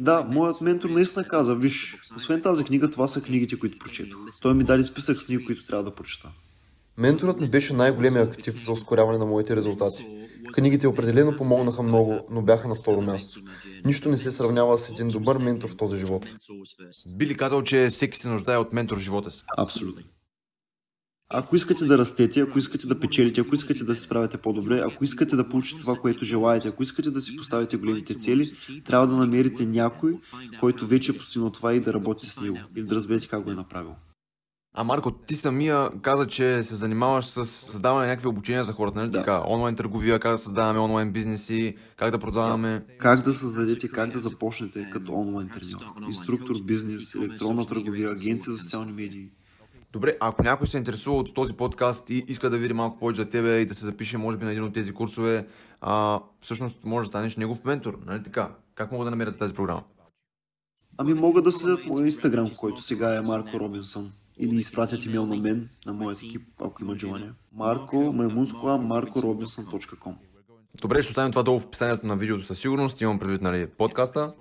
Да, 0.00 0.22
моят 0.22 0.60
ментор 0.60 0.90
наистина 0.90 1.28
каза, 1.28 1.54
виж, 1.54 1.96
освен 2.16 2.42
тази 2.42 2.64
книга, 2.64 2.90
това 2.90 3.06
са 3.06 3.22
книгите, 3.22 3.58
които 3.58 3.78
прочетох. 3.78 4.20
Той 4.42 4.54
ми 4.54 4.64
даде 4.64 4.84
списък 4.84 5.22
с 5.22 5.26
книги, 5.26 5.44
които 5.44 5.66
трябва 5.66 5.84
да 5.84 5.94
прочета. 5.94 6.28
Менторът 6.98 7.40
ми 7.40 7.48
беше 7.48 7.72
най-големият 7.72 8.28
актив 8.28 8.64
за 8.64 8.72
ускоряване 8.72 9.18
на 9.18 9.26
моите 9.26 9.56
резултати. 9.56 10.06
Книгите 10.52 10.86
определено 10.86 11.36
помогнаха 11.36 11.82
много, 11.82 12.26
но 12.30 12.42
бяха 12.42 12.68
на 12.68 12.74
второ 12.74 13.00
място. 13.02 13.40
Нищо 13.84 14.08
не 14.08 14.16
се 14.16 14.30
сравнява 14.30 14.78
с 14.78 14.90
един 14.90 15.08
добър 15.08 15.38
ментор 15.38 15.68
в 15.70 15.76
този 15.76 15.96
живот. 15.96 16.26
Би 17.16 17.26
ли 17.26 17.36
казал, 17.36 17.62
че 17.62 17.88
всеки 17.90 18.18
се 18.18 18.28
нуждае 18.28 18.56
от 18.56 18.72
ментор 18.72 18.96
в 18.96 19.00
живота 19.00 19.30
си? 19.30 19.42
Абсолютно. 19.58 20.02
Ако 21.32 21.56
искате 21.56 21.84
да 21.84 21.98
растете, 21.98 22.40
ако 22.40 22.58
искате 22.58 22.86
да 22.86 23.00
печелите, 23.00 23.40
ако 23.40 23.54
искате 23.54 23.84
да 23.84 23.96
се 23.96 24.02
справите 24.02 24.38
по-добре, 24.38 24.82
ако 24.86 25.04
искате 25.04 25.36
да 25.36 25.48
получите 25.48 25.80
това, 25.80 25.94
което 25.94 26.24
желаете, 26.24 26.68
ако 26.68 26.82
искате 26.82 27.10
да 27.10 27.20
си 27.20 27.36
поставите 27.36 27.76
големите 27.76 28.14
цели, 28.14 28.52
трябва 28.84 29.06
да 29.06 29.16
намерите 29.16 29.66
някой, 29.66 30.18
който 30.60 30.86
вече 30.86 31.12
е 31.12 31.16
постигнал 31.16 31.50
това 31.50 31.74
и 31.74 31.80
да 31.80 31.92
работите 31.94 32.32
с 32.32 32.40
него 32.40 32.58
или 32.76 32.84
да 32.84 32.94
разберете 32.94 33.28
как 33.28 33.42
го 33.42 33.50
е 33.50 33.54
направил. 33.54 33.94
А 34.74 34.84
Марко, 34.84 35.10
ти 35.10 35.34
самия 35.34 35.90
каза, 36.02 36.26
че 36.26 36.62
се 36.62 36.74
занимаваш 36.74 37.24
с 37.24 37.44
създаване 37.44 38.06
на 38.06 38.10
някакви 38.10 38.28
обучения 38.28 38.64
за 38.64 38.72
хората, 38.72 38.98
нали 38.98 39.10
Да. 39.10 39.18
така? 39.18 39.42
Онлайн 39.48 39.76
търговия, 39.76 40.20
как 40.20 40.32
да 40.32 40.38
създаваме 40.38 40.78
онлайн 40.78 41.12
бизнеси, 41.12 41.74
как 41.96 42.10
да 42.10 42.18
продаваме. 42.18 42.84
Как 42.98 43.22
да 43.22 43.34
създадете, 43.34 43.88
как 43.88 44.10
да 44.10 44.18
започнете 44.18 44.90
като 44.92 45.12
онлайн 45.12 45.48
треньор, 45.48 45.80
инструктор, 46.08 46.56
бизнес, 46.64 47.14
електронна 47.14 47.66
търговия, 47.66 48.10
агенция 48.10 48.52
за 48.52 48.58
социални 48.58 48.92
медии. 48.92 49.30
Добре, 49.92 50.16
ако 50.20 50.42
някой 50.42 50.66
се 50.66 50.78
интересува 50.78 51.16
от 51.16 51.34
този 51.34 51.52
подкаст 51.52 52.10
и 52.10 52.24
иска 52.28 52.50
да 52.50 52.58
види 52.58 52.74
малко 52.74 52.98
повече 52.98 53.22
за 53.22 53.28
тебе 53.28 53.58
и 53.58 53.66
да 53.66 53.74
се 53.74 53.84
запише, 53.84 54.18
може 54.18 54.38
би, 54.38 54.44
на 54.44 54.50
един 54.50 54.64
от 54.64 54.72
тези 54.72 54.92
курсове, 54.92 55.46
а, 55.80 56.20
всъщност 56.40 56.84
може 56.84 57.06
да 57.06 57.08
станеш 57.08 57.36
негов 57.36 57.64
ментор, 57.64 57.98
нали 58.06 58.22
така? 58.22 58.50
Как 58.74 58.92
могат 58.92 59.06
да 59.06 59.10
намерят 59.10 59.38
тази 59.38 59.54
програма? 59.54 59.82
Ами 60.98 61.14
могат 61.14 61.44
да 61.44 61.52
следят 61.52 61.86
моя 61.86 62.06
инстаграм, 62.06 62.50
който 62.56 62.82
сега 62.82 63.16
е 63.16 63.20
Марко 63.20 63.60
Робинсън. 63.60 64.12
Или 64.38 64.56
изпратят 64.56 65.04
имейл 65.04 65.26
на 65.26 65.36
мен, 65.36 65.68
на 65.86 65.92
моят 65.92 66.22
екип, 66.22 66.42
ако 66.60 66.82
имат 66.82 66.98
желание. 66.98 67.32
Марко, 67.52 68.12
маймунскоа, 68.12 68.78
markorobinson.com 68.78 70.14
Добре, 70.80 71.02
ще 71.02 71.10
оставим 71.10 71.32
това 71.32 71.42
долу 71.42 71.58
в 71.58 71.64
описанието 71.64 72.06
на 72.06 72.16
видеото 72.16 72.44
със 72.44 72.58
сигурност. 72.58 73.00
Имам 73.00 73.18
предвид, 73.18 73.42
нали, 73.42 73.66
подкаста. 73.66 74.34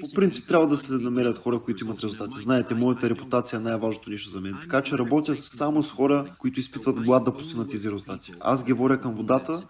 По 0.00 0.10
принцип 0.14 0.48
трябва 0.48 0.66
да 0.66 0.76
се 0.76 0.92
намерят 0.92 1.38
хора, 1.38 1.60
които 1.60 1.84
имат 1.84 2.00
резултати. 2.00 2.40
Знаете, 2.40 2.74
моята 2.74 3.10
репутация 3.10 3.56
е 3.56 3.60
най-важното 3.60 4.10
нещо 4.10 4.30
за 4.30 4.40
мен. 4.40 4.58
Така 4.60 4.82
че 4.82 4.98
работя 4.98 5.36
само 5.36 5.82
с 5.82 5.90
хора, 5.90 6.34
които 6.38 6.60
изпитват 6.60 7.00
глад 7.00 7.24
да 7.24 7.36
постигнат 7.36 7.70
тези 7.70 7.90
резултати. 7.90 8.32
Аз 8.40 8.64
ги 8.64 8.72
воря 8.72 9.00
към 9.00 9.14
водата, 9.14 9.66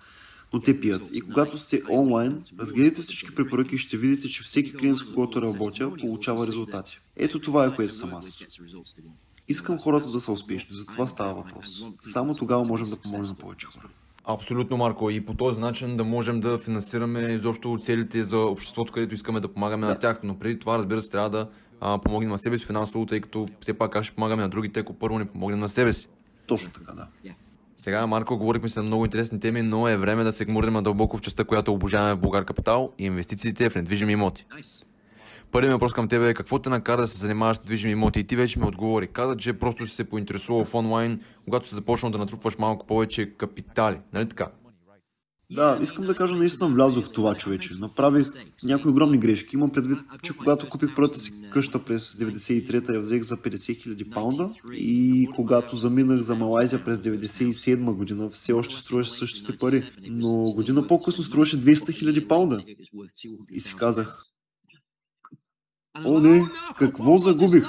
но 0.53 0.61
те 0.61 0.81
пият. 0.81 1.11
И 1.13 1.21
когато 1.21 1.59
сте 1.59 1.83
онлайн, 1.91 2.43
разгледайте 2.59 3.03
всички 3.03 3.35
препоръки 3.35 3.75
и 3.75 3.79
ще 3.79 3.97
видите, 3.97 4.29
че 4.29 4.43
всеки 4.43 4.73
клиент, 4.73 4.97
с 4.97 5.03
когото 5.03 5.43
работя, 5.43 5.97
получава 6.01 6.47
резултати. 6.47 7.01
Ето 7.17 7.41
това 7.41 7.65
е 7.67 7.75
което 7.77 7.95
съм 7.95 8.15
аз. 8.15 8.45
Искам 9.49 9.79
хората 9.79 10.11
да 10.11 10.21
са 10.21 10.33
успешни, 10.33 10.77
за 10.77 10.87
това 10.87 11.07
става 11.07 11.35
въпрос. 11.35 11.85
Само 12.01 12.35
тогава 12.35 12.65
можем 12.65 12.89
да 12.89 12.97
помогнем 12.97 13.29
на 13.29 13.35
повече 13.35 13.67
хора. 13.67 13.89
Абсолютно, 14.31 14.77
Марко. 14.77 15.11
И 15.11 15.21
по 15.21 15.35
този 15.35 15.61
начин 15.61 15.97
да 15.97 16.05
можем 16.05 16.41
да 16.41 16.59
финансираме 16.59 17.21
изобщо 17.21 17.79
целите 17.81 18.23
за 18.23 18.39
обществото, 18.39 18.93
където 18.93 19.15
искаме 19.15 19.41
да 19.41 19.49
помагаме 19.49 19.87
на 19.87 19.99
тях. 19.99 20.21
Но 20.23 20.39
преди 20.39 20.59
това, 20.59 20.79
разбира 20.79 21.01
се, 21.01 21.11
трябва 21.11 21.31
да 21.31 21.49
а, 21.81 21.99
помогнем 21.99 22.31
на 22.31 22.39
себе 22.39 22.59
си 22.59 22.67
финансово, 22.67 23.07
тъй 23.07 23.21
като 23.21 23.49
все 23.61 23.75
пак 23.75 23.93
как 23.93 24.05
ще 24.05 24.15
помагаме 24.15 24.43
на 24.43 24.49
другите, 24.49 24.81
ако 24.81 24.95
първо 24.95 25.19
не 25.19 25.25
помогнем 25.25 25.61
на 25.61 25.69
себе 25.69 25.93
си. 25.93 26.09
Точно 26.47 26.73
така, 26.73 26.93
да. 26.93 27.09
Сега, 27.77 28.07
Марко, 28.07 28.39
говорихме 28.39 28.69
се 28.69 28.81
на 28.81 28.87
много 28.87 29.05
интересни 29.05 29.41
теми, 29.41 29.63
но 29.63 29.89
е 29.89 29.97
време 29.97 30.25
да 30.25 30.33
се 30.33 30.45
гмурнем 30.45 30.75
надълбоко 30.75 31.17
в 31.17 31.21
частта, 31.21 31.45
която 31.45 31.73
обожаваме 31.73 32.15
в 32.15 32.21
Българ 32.21 32.45
Капитал 32.45 32.93
и 32.99 33.05
инвестициите 33.05 33.71
в 33.71 33.75
недвижими 33.75 34.13
имоти. 34.13 34.47
Първият 35.53 35.73
въпрос 35.73 35.93
към 35.93 36.09
теб 36.09 36.23
е 36.23 36.35
какво 36.35 36.59
те 36.59 36.71
накара 36.71 37.01
да 37.01 37.07
се 37.07 37.19
занимаваш 37.19 37.57
с 37.57 37.61
движими 37.61 37.93
имоти 37.93 38.21
и 38.21 38.25
ти 38.25 38.37
вече 38.37 38.59
ми 38.59 38.67
отговори. 38.67 39.07
Каза, 39.07 39.37
че 39.37 39.53
просто 39.53 39.87
си 39.87 39.95
се 39.95 40.05
поинтересувал 40.05 40.65
в 40.65 40.75
онлайн, 40.75 41.21
когато 41.45 41.69
си 41.69 41.75
започнал 41.75 42.13
да 42.13 42.19
натрупваш 42.19 42.59
малко 42.59 42.87
повече 42.87 43.31
капитали. 43.37 44.01
Нали 44.13 44.29
така? 44.29 44.49
Да, 45.51 45.79
искам 45.83 46.05
да 46.05 46.15
кажа, 46.15 46.35
наистина 46.35 46.69
влязох 46.69 47.05
в 47.05 47.11
това 47.11 47.35
човече. 47.35 47.71
Направих 47.81 48.31
някои 48.65 48.91
огромни 48.91 49.19
грешки. 49.19 49.57
Имам 49.57 49.71
предвид, 49.71 49.99
че 50.23 50.37
когато 50.37 50.69
купих 50.69 50.95
първата 50.95 51.19
си 51.19 51.33
къща 51.51 51.85
през 51.85 52.15
93-та, 52.15 52.93
я 52.93 53.01
взех 53.01 53.23
за 53.23 53.37
50 53.37 53.55
000 53.55 54.15
паунда 54.15 54.51
и 54.73 55.29
когато 55.37 55.77
заминах 55.77 56.21
за 56.21 56.35
Малайзия 56.35 56.85
през 56.85 56.99
97 56.99 57.93
година, 57.93 58.31
все 58.31 58.53
още 58.53 58.75
струваше 58.75 59.11
същите 59.11 59.59
пари. 59.59 59.91
Но 60.03 60.35
година 60.53 60.87
по-късно 60.87 61.25
струваше 61.25 61.61
200 61.61 61.75
000 61.75 62.29
паунда. 62.29 62.65
И 63.51 63.61
си 63.61 63.77
казах, 63.77 64.25
О, 66.05 66.21
не, 66.21 66.49
какво 66.79 67.19
загубих? 67.19 67.67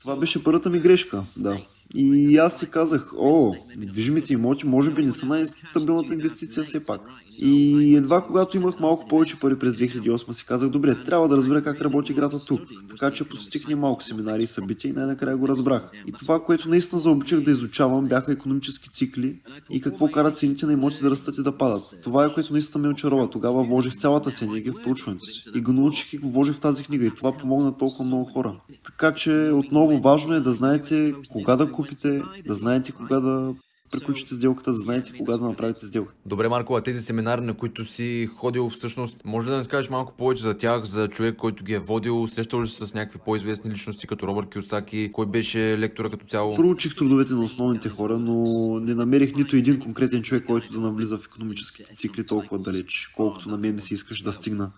това 0.00 0.16
беше 0.16 0.44
първата 0.44 0.70
ми 0.70 0.78
грешка, 0.78 1.24
да. 1.36 1.60
И 1.94 2.36
аз 2.36 2.58
си 2.58 2.70
казах, 2.70 3.12
о, 3.18 3.54
недвижимите 3.76 4.32
имоти 4.32 4.66
може 4.66 4.90
би 4.90 5.04
не 5.04 5.12
са 5.12 5.26
най-стабилната 5.26 6.14
инвестиция 6.14 6.64
все 6.64 6.86
пак. 6.86 7.00
И 7.38 7.96
едва 7.96 8.20
когато 8.20 8.56
имах 8.56 8.80
малко 8.80 9.08
повече 9.08 9.40
пари 9.40 9.58
през 9.58 9.76
2008 9.76 10.32
си 10.32 10.46
казах, 10.46 10.70
добре, 10.70 10.94
трябва 11.04 11.28
да 11.28 11.36
разбера 11.36 11.62
как 11.62 11.80
работи 11.80 12.12
играта 12.12 12.44
тук. 12.44 12.60
Така 12.90 13.10
че 13.10 13.24
посетих 13.24 13.68
немалко 13.68 14.04
семинари 14.04 14.42
и 14.42 14.46
събития 14.46 14.88
и 14.88 14.92
най-накрая 14.92 15.36
го 15.36 15.48
разбрах. 15.48 15.90
И 16.06 16.12
това, 16.12 16.44
което 16.44 16.68
наистина 16.68 17.00
заобичах 17.00 17.40
да 17.40 17.50
изучавам, 17.50 18.06
бяха 18.06 18.32
економически 18.32 18.90
цикли 18.90 19.38
и 19.70 19.80
какво 19.80 20.10
карат 20.10 20.36
цените 20.36 20.66
на 20.66 20.72
имоти 20.72 21.02
да 21.02 21.10
растат 21.10 21.38
и 21.38 21.42
да 21.42 21.56
падат. 21.56 21.98
Това 22.02 22.24
е 22.24 22.34
което 22.34 22.52
наистина 22.52 22.82
ме 22.82 22.88
очарова. 22.88 23.30
Тогава 23.30 23.64
вложих 23.64 23.96
цялата 23.96 24.30
си 24.30 24.44
енергия 24.44 24.72
в 24.72 24.82
проучването 24.82 25.26
си. 25.26 25.44
И 25.54 25.60
го 25.60 25.72
научих 25.72 26.12
и 26.12 26.18
го 26.18 26.30
вложих 26.30 26.56
в 26.56 26.60
тази 26.60 26.84
книга. 26.84 27.06
И 27.06 27.14
това 27.14 27.36
помогна 27.36 27.76
толкова 27.76 28.04
много 28.04 28.24
хора. 28.24 28.60
Така 28.84 29.14
че 29.14 29.50
отново 29.54 30.00
важно 30.00 30.34
е 30.34 30.40
да 30.40 30.52
знаете 30.52 31.14
кога 31.32 31.56
да 31.56 31.72
купите, 31.72 32.22
да 32.46 32.54
знаете 32.54 32.92
кога 32.92 33.20
да 33.20 33.54
приключите 33.90 34.34
сделката, 34.34 34.72
да 34.72 34.80
знаете 34.80 35.12
кога 35.18 35.36
да 35.36 35.44
направите 35.44 35.86
сделката. 35.86 36.20
Добре, 36.26 36.48
Марко, 36.48 36.74
а 36.74 36.80
тези 36.80 37.02
семинари, 37.02 37.40
на 37.40 37.54
които 37.54 37.84
си 37.84 38.28
ходил 38.36 38.68
всъщност, 38.68 39.16
може 39.24 39.46
ли 39.46 39.50
да 39.50 39.56
ни 39.56 39.64
скажеш 39.64 39.90
малко 39.90 40.12
повече 40.18 40.42
за 40.42 40.54
тях, 40.54 40.84
за 40.84 41.08
човек, 41.08 41.36
който 41.36 41.64
ги 41.64 41.74
е 41.74 41.78
водил? 41.78 42.26
Срещал 42.28 42.62
ли 42.62 42.66
се 42.66 42.86
с 42.86 42.94
някакви 42.94 43.18
по-известни 43.24 43.70
личности, 43.70 44.06
като 44.06 44.26
Робърт 44.26 44.50
Киосаки? 44.50 45.10
Кой 45.12 45.26
беше 45.26 45.78
лектора 45.78 46.10
като 46.10 46.26
цяло? 46.26 46.54
Проучих 46.54 46.96
трудовете 46.96 47.32
на 47.32 47.42
основните 47.42 47.88
хора, 47.88 48.18
но 48.18 48.44
не 48.80 48.94
намерих 48.94 49.36
нито 49.36 49.56
един 49.56 49.80
конкретен 49.80 50.22
човек, 50.22 50.44
който 50.46 50.72
да 50.72 50.80
навлиза 50.80 51.18
в 51.18 51.26
економическите 51.26 51.94
цикли 51.94 52.26
толкова 52.26 52.58
далеч, 52.58 53.12
колкото 53.16 53.48
на 53.48 53.58
мен 53.58 53.74
ми 53.74 53.80
се 53.80 53.94
искаш 53.94 54.22
да 54.22 54.32
стигна. 54.32 54.70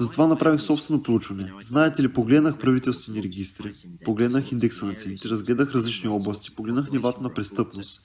Затова 0.00 0.26
направих 0.26 0.60
собствено 0.60 1.02
проучване. 1.02 1.52
Знаете 1.62 2.02
ли, 2.02 2.08
погледнах 2.08 2.58
правителствени 2.58 3.22
регистри, 3.22 3.72
погледнах 4.04 4.52
индекса 4.52 4.86
на 4.86 4.94
цените, 4.94 5.28
разгледах 5.28 5.74
различни 5.74 6.08
области, 6.08 6.54
погледнах 6.54 6.90
нивата 6.92 7.22
на 7.22 7.34
престъпност, 7.34 8.00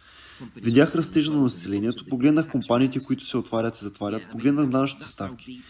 видях 0.56 0.96
растежа 0.96 1.32
на 1.32 1.42
населението, 1.42 2.06
погледнах 2.06 2.48
компаниите, 2.48 3.00
които 3.00 3.26
се 3.26 3.38
отварят 3.38 3.78
и 3.78 3.84
затварят, 3.84 4.32
погледнах 4.32 4.70
данъчните 4.70 5.08
ставки. 5.08 5.62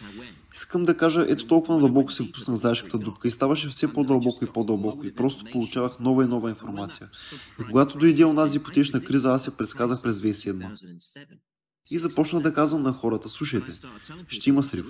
Искам 0.54 0.84
да 0.84 0.96
кажа, 0.96 1.26
ето 1.28 1.46
толкова 1.46 1.74
надълбоко 1.74 2.12
се 2.12 2.22
впуснах 2.22 2.56
в 2.56 2.60
заешката 2.60 2.98
дупка 2.98 3.28
и 3.28 3.30
ставаше 3.30 3.68
все 3.68 3.92
по-дълбоко 3.92 4.44
и 4.44 4.48
по-дълбоко 4.48 5.06
и 5.06 5.14
просто 5.14 5.44
получавах 5.52 5.98
нова 5.98 6.24
и 6.24 6.28
нова 6.28 6.50
информация. 6.50 7.08
И 7.60 7.64
когато 7.64 7.98
дойде 7.98 8.24
онази 8.24 8.58
ипотечна 8.58 9.04
криза, 9.04 9.30
аз 9.30 9.44
се 9.44 9.56
предсказах 9.56 10.02
през 10.02 10.16
2007. 10.16 11.26
И 11.90 11.98
започнах 11.98 12.42
да 12.42 12.54
казвам 12.54 12.82
на 12.82 12.92
хората, 12.92 13.28
слушайте, 13.28 13.80
ще 14.28 14.50
има 14.50 14.62
срив. 14.62 14.86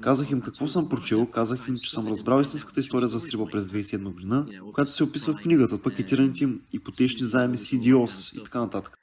Казах 0.00 0.30
им 0.30 0.40
какво 0.40 0.68
съм 0.68 0.88
прочел, 0.88 1.26
казах 1.26 1.68
им, 1.68 1.76
че 1.76 1.90
съм 1.90 2.08
разбрал 2.08 2.40
истинската 2.40 2.80
история 2.80 3.08
за 3.08 3.20
срива 3.20 3.46
през 3.46 3.68
2007 3.68 4.12
година, 4.12 4.46
която 4.74 4.92
се 4.92 5.04
описва 5.04 5.32
в 5.32 5.36
книгата, 5.36 5.82
пакетираните 5.82 6.44
им 6.44 6.60
ипотечни 6.72 7.26
заеми 7.26 7.56
CDOs 7.56 8.40
и 8.40 8.44
така 8.44 8.58
нататък. 8.58 8.98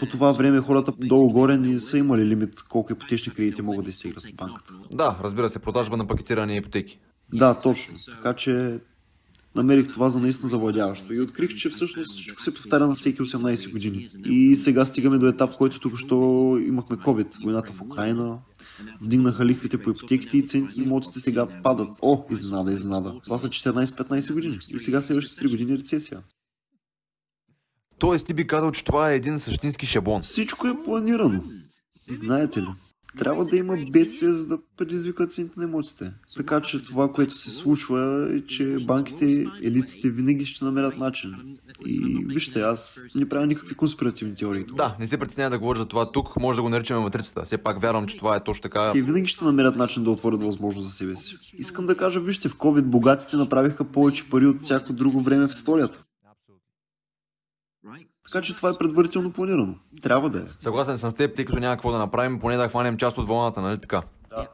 По 0.00 0.06
това 0.06 0.32
време 0.32 0.60
хората 0.60 0.92
долу-горе 0.92 1.58
не 1.58 1.80
са 1.80 1.98
имали 1.98 2.24
лимит 2.24 2.62
колко 2.62 2.92
ипотечни 2.92 3.32
кредити 3.32 3.62
могат 3.62 3.84
да 3.84 3.90
изтеглят 3.90 4.24
от 4.24 4.36
банката. 4.36 4.72
Да, 4.92 5.18
разбира 5.22 5.48
се, 5.48 5.58
продажба 5.58 5.96
на 5.96 6.06
пакетирани 6.06 6.56
ипотеки. 6.56 7.00
Да, 7.32 7.54
точно. 7.54 7.94
Така 8.10 8.34
че 8.34 8.80
Намерих 9.58 9.92
това 9.92 10.10
за 10.10 10.20
наистина 10.20 10.48
завладяващо 10.48 11.14
и 11.14 11.20
открих, 11.20 11.54
че 11.54 11.70
всъщност 11.70 12.10
всичко 12.10 12.42
се 12.42 12.54
повтаря 12.54 12.86
на 12.86 12.94
всеки 12.94 13.22
18 13.22 13.72
години. 13.72 14.08
И 14.24 14.56
сега 14.56 14.84
стигаме 14.84 15.18
до 15.18 15.26
етап, 15.26 15.52
в 15.52 15.58
който 15.58 15.80
тук 15.80 15.98
що 15.98 16.14
имахме 16.66 16.96
COVID, 16.96 17.42
войната 17.44 17.72
в 17.72 17.82
Украина, 17.82 18.38
Вдигнаха 19.00 19.46
лихвите 19.46 19.82
по 19.82 19.90
ипотеките 19.90 20.38
и 20.38 20.46
цените 20.46 20.80
на 20.80 20.84
имотите 20.84 21.20
сега 21.20 21.62
падат. 21.62 21.88
О, 22.02 22.24
изненада, 22.30 22.72
изненада. 22.72 23.20
Това 23.24 23.38
са 23.38 23.48
14-15 23.48 24.32
години. 24.32 24.58
И 24.68 24.78
сега 24.78 25.00
следващите 25.00 25.44
3 25.44 25.50
години 25.50 25.78
рецесия. 25.78 26.22
Тоест 27.98 28.26
ти 28.26 28.34
би 28.34 28.46
казал, 28.46 28.72
че 28.72 28.84
това 28.84 29.10
е 29.10 29.16
един 29.16 29.38
същински 29.38 29.86
шаблон. 29.86 30.22
Всичко 30.22 30.66
е 30.66 30.82
планирано. 30.84 31.42
Знаете 32.08 32.62
ли? 32.62 32.66
Трябва 33.18 33.44
да 33.44 33.56
има 33.56 33.76
бедствия, 33.90 34.34
за 34.34 34.46
да 34.46 34.58
предизвикат 34.76 35.32
цените 35.32 35.60
на 35.60 35.64
имотите. 35.64 36.12
Така 36.36 36.60
че 36.60 36.84
това, 36.84 37.12
което 37.12 37.38
се 37.38 37.50
случва 37.50 38.28
е, 38.32 38.40
че 38.40 38.76
банките, 38.86 39.46
елитите 39.62 40.10
винаги 40.10 40.44
ще 40.44 40.64
намерят 40.64 40.98
начин. 40.98 41.34
И 41.86 42.24
вижте, 42.28 42.60
аз 42.60 43.02
не 43.14 43.28
правя 43.28 43.46
никакви 43.46 43.74
конспиративни 43.74 44.34
теории. 44.34 44.64
Да, 44.76 44.96
не 45.00 45.06
се 45.06 45.18
притеснява 45.18 45.50
да 45.50 45.58
говоря 45.58 45.78
за 45.78 45.86
това 45.86 46.12
тук, 46.12 46.36
може 46.40 46.56
да 46.56 46.62
го 46.62 46.68
наричаме 46.68 47.00
матрицата. 47.00 47.42
Все 47.44 47.58
пак 47.58 47.82
вярвам, 47.82 48.06
че 48.06 48.16
това 48.16 48.36
е 48.36 48.44
точно 48.44 48.62
така. 48.62 48.92
Те 48.92 49.02
винаги 49.02 49.26
ще 49.26 49.44
намерят 49.44 49.76
начин 49.76 50.04
да 50.04 50.10
отворят 50.10 50.42
възможност 50.42 50.86
за 50.88 50.94
себе 50.94 51.16
си. 51.16 51.36
Искам 51.58 51.86
да 51.86 51.96
кажа, 51.96 52.20
вижте, 52.20 52.48
в 52.48 52.56
COVID 52.56 52.82
богатите 52.82 53.36
направиха 53.36 53.84
повече 53.84 54.30
пари 54.30 54.46
от 54.46 54.58
всяко 54.58 54.92
друго 54.92 55.20
време 55.20 55.48
в 55.48 55.50
историята. 55.50 56.02
Така 58.32 58.42
че 58.42 58.56
това 58.56 58.68
е 58.68 58.78
предварително 58.78 59.32
планирано. 59.32 59.74
Трябва 60.02 60.30
да 60.30 60.38
е. 60.38 60.48
Съгласен 60.48 60.98
съм 60.98 61.10
с 61.10 61.14
теб, 61.14 61.36
тъй 61.36 61.44
като 61.44 61.58
няма 61.58 61.76
какво 61.76 61.92
да 61.92 61.98
направим, 61.98 62.38
поне 62.38 62.56
да 62.56 62.68
хванем 62.68 62.96
част 62.96 63.18
от 63.18 63.28
вълната, 63.28 63.60
нали 63.60 63.78
така? 63.78 64.02
Да. 64.30 64.48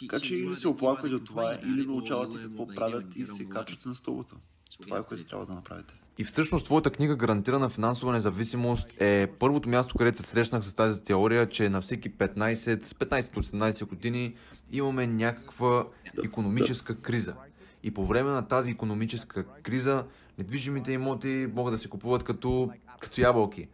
Така 0.00 0.20
че 0.20 0.36
или 0.36 0.56
се 0.56 0.68
оплаквате 0.68 1.14
от 1.14 1.24
това, 1.24 1.58
или 1.62 1.86
научавате 1.86 2.36
какво 2.42 2.66
правят 2.66 3.16
и 3.16 3.26
се 3.26 3.48
качвате 3.48 3.88
на 3.88 3.94
стълбата. 3.94 4.34
Това 4.82 4.98
е 4.98 5.02
което 5.02 5.24
трябва 5.24 5.46
да 5.46 5.52
направите. 5.54 5.94
И 6.18 6.24
всъщност 6.24 6.64
твоята 6.64 6.90
книга 6.90 7.16
Гарантирана 7.16 7.68
финансова 7.68 8.12
независимост 8.12 9.00
е 9.00 9.26
първото 9.38 9.68
място, 9.68 9.94
където 9.98 10.18
се 10.18 10.24
срещнах 10.24 10.64
с 10.64 10.74
тази 10.74 11.04
теория, 11.04 11.48
че 11.48 11.68
на 11.68 11.80
всеки 11.80 12.10
15, 12.10 12.80
15-18 12.80 13.88
години 13.88 14.34
имаме 14.72 15.06
някаква 15.06 15.86
економическа 16.24 16.94
криза. 16.94 17.34
И 17.82 17.94
по 17.94 18.06
време 18.06 18.30
на 18.30 18.48
тази 18.48 18.70
економическа 18.70 19.44
криза 19.44 20.04
недвижимите 20.38 20.92
имоти 20.92 21.48
могат 21.54 21.74
да 21.74 21.78
се 21.78 21.88
купуват 21.88 22.24
като, 22.24 22.70
като 23.00 23.20
ябълки. 23.20 23.68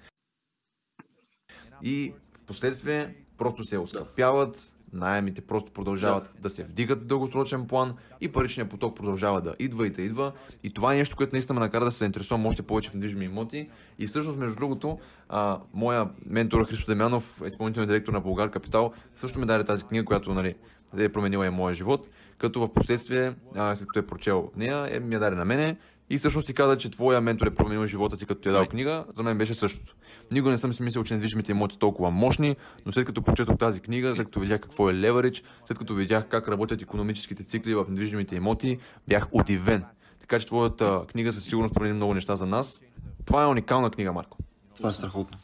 И 1.83 2.13
в 2.35 2.43
последствие 2.43 3.15
просто 3.39 3.65
се 3.65 3.79
оскъпяват, 3.79 4.75
найемите 4.93 5.41
просто 5.41 5.71
продължават 5.71 6.33
да. 6.35 6.41
да 6.41 6.51
се 6.51 6.65
вдигат 6.65 7.03
в 7.03 7.05
дългосрочен 7.05 7.67
план 7.67 7.95
и 8.21 8.33
паричният 8.33 8.71
поток 8.71 8.97
продължава 8.97 9.41
да 9.41 9.55
идва 9.59 9.87
и 9.87 9.91
да 9.91 10.03
идва. 10.03 10.33
И 10.63 10.73
това 10.73 10.95
е 10.95 10.97
нещо, 10.97 11.17
което 11.17 11.35
наистина 11.35 11.61
ме 11.61 11.67
накара 11.67 11.85
да 11.85 11.91
се 11.91 11.99
заинтересувам 11.99 12.47
още 12.47 12.63
повече 12.63 12.91
в 12.91 12.95
недвижими 12.95 13.25
имоти. 13.25 13.71
И 13.99 14.07
всъщност, 14.07 14.39
между 14.39 14.57
другото, 14.57 14.99
а, 15.29 15.61
моя 15.75 16.09
ментор 16.27 16.67
Христо 16.67 16.87
Демянов, 16.87 17.41
изпълнителен 17.47 17.87
директор 17.87 18.13
на 18.13 18.21
Българ 18.21 18.51
Капитал, 18.51 18.93
също 19.15 19.41
ми 19.41 19.47
даде 19.47 19.65
тази 19.65 19.85
книга, 19.85 20.05
която 20.05 20.35
нали, 20.35 20.55
е 20.97 21.09
променила 21.09 21.47
и 21.47 21.51
моя 21.51 21.75
живот, 21.75 22.09
като 22.39 22.61
в 22.61 22.73
последствие, 22.73 23.35
а, 23.55 23.75
след 23.75 23.89
като 23.89 23.99
е 23.99 24.07
прочел 24.07 24.51
нея, 24.57 24.89
е, 24.91 25.01
ми 25.01 25.15
я 25.15 25.21
даде 25.21 25.37
на 25.37 25.45
мене 25.45 25.77
и 26.11 26.19
всъщност 26.19 26.47
ти 26.47 26.55
каза, 26.55 26.77
че 26.77 26.91
твоя 26.91 27.21
ментор 27.21 27.47
е 27.47 27.55
променил 27.55 27.87
живота 27.87 28.17
ти, 28.17 28.27
като 28.27 28.41
ти 28.41 28.49
е 28.49 28.53
дал 28.53 28.67
книга. 28.67 29.05
За 29.13 29.23
мен 29.23 29.39
беше 29.39 29.55
същото. 29.55 29.97
Никога 30.33 30.51
не 30.51 30.57
съм 30.57 30.73
си 30.73 30.83
мислил, 30.83 31.05
че 31.05 31.15
недвижимите 31.15 31.53
имоти 31.53 31.79
толкова 31.79 32.11
мощни, 32.11 32.57
но 32.87 32.93
след 32.93 33.07
като 33.07 33.23
прочетох 33.23 33.57
тази 33.57 33.81
книга, 33.81 34.15
след 34.15 34.27
като 34.27 34.41
видях 34.41 34.61
какво 34.61 34.91
е 34.91 34.95
леверидж, 34.95 35.43
след 35.65 35.79
като 35.79 35.95
видях 35.95 36.29
как 36.29 36.49
работят 36.49 36.83
економическите 36.83 37.45
цикли 37.45 37.75
в 37.75 37.87
недвижимите 37.89 38.37
имоти, 38.37 38.79
бях 39.09 39.29
удивен. 39.33 39.85
Така 40.21 40.39
че 40.39 40.47
твоята 40.47 41.03
книга 41.09 41.33
със 41.33 41.45
сигурност 41.45 41.75
промени 41.75 41.95
много 41.95 42.15
неща 42.15 42.37
за 42.37 42.47
нас. 42.47 42.81
Това 43.25 43.43
е 43.43 43.47
уникална 43.47 43.91
книга, 43.91 44.13
Марко. 44.13 44.39
Това 44.77 44.89
е 44.89 44.93
страхотно. 44.93 45.39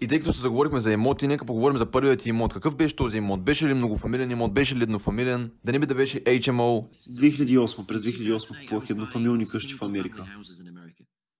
И 0.00 0.08
тъй 0.08 0.18
като 0.18 0.32
се 0.32 0.40
заговорихме 0.40 0.80
за 0.80 0.92
имоти, 0.92 1.28
нека 1.28 1.44
поговорим 1.44 1.76
за 1.76 1.90
първият 1.90 2.20
ти 2.20 2.28
имот. 2.28 2.52
Какъв 2.52 2.76
беше 2.76 2.96
този 2.96 3.18
имот? 3.18 3.44
Беше 3.44 3.68
ли 3.68 3.74
многофамилен 3.74 4.30
имот? 4.30 4.54
Беше 4.54 4.76
ли 4.76 4.82
еднофамилен? 4.82 5.50
Да 5.64 5.72
не 5.72 5.78
би 5.78 5.86
да 5.86 5.94
беше 5.94 6.24
HMO? 6.24 6.88
2008, 7.10 7.86
през 7.86 8.02
2008 8.02 8.60
купувах 8.60 8.90
еднофамилни 8.90 9.46
къщи 9.46 9.74
в 9.74 9.82
Америка. 9.82 10.26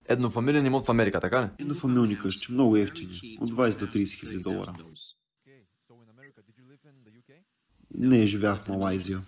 Еднофамилен 0.09 0.67
имот 0.67 0.87
в 0.87 0.89
Америка, 0.89 1.21
така 1.21 1.43
ли? 1.43 1.49
Еднофамилни 1.59 2.19
къщи, 2.19 2.53
много 2.53 2.77
ефтини. 2.77 3.39
От 3.41 3.51
20 3.51 3.79
до 3.79 3.87
30 3.87 4.21
хиляди 4.21 4.39
долара. 4.39 4.75
Не, 7.95 8.27
живях 8.27 8.65
в 8.65 8.69
Малайзия. 8.69 9.21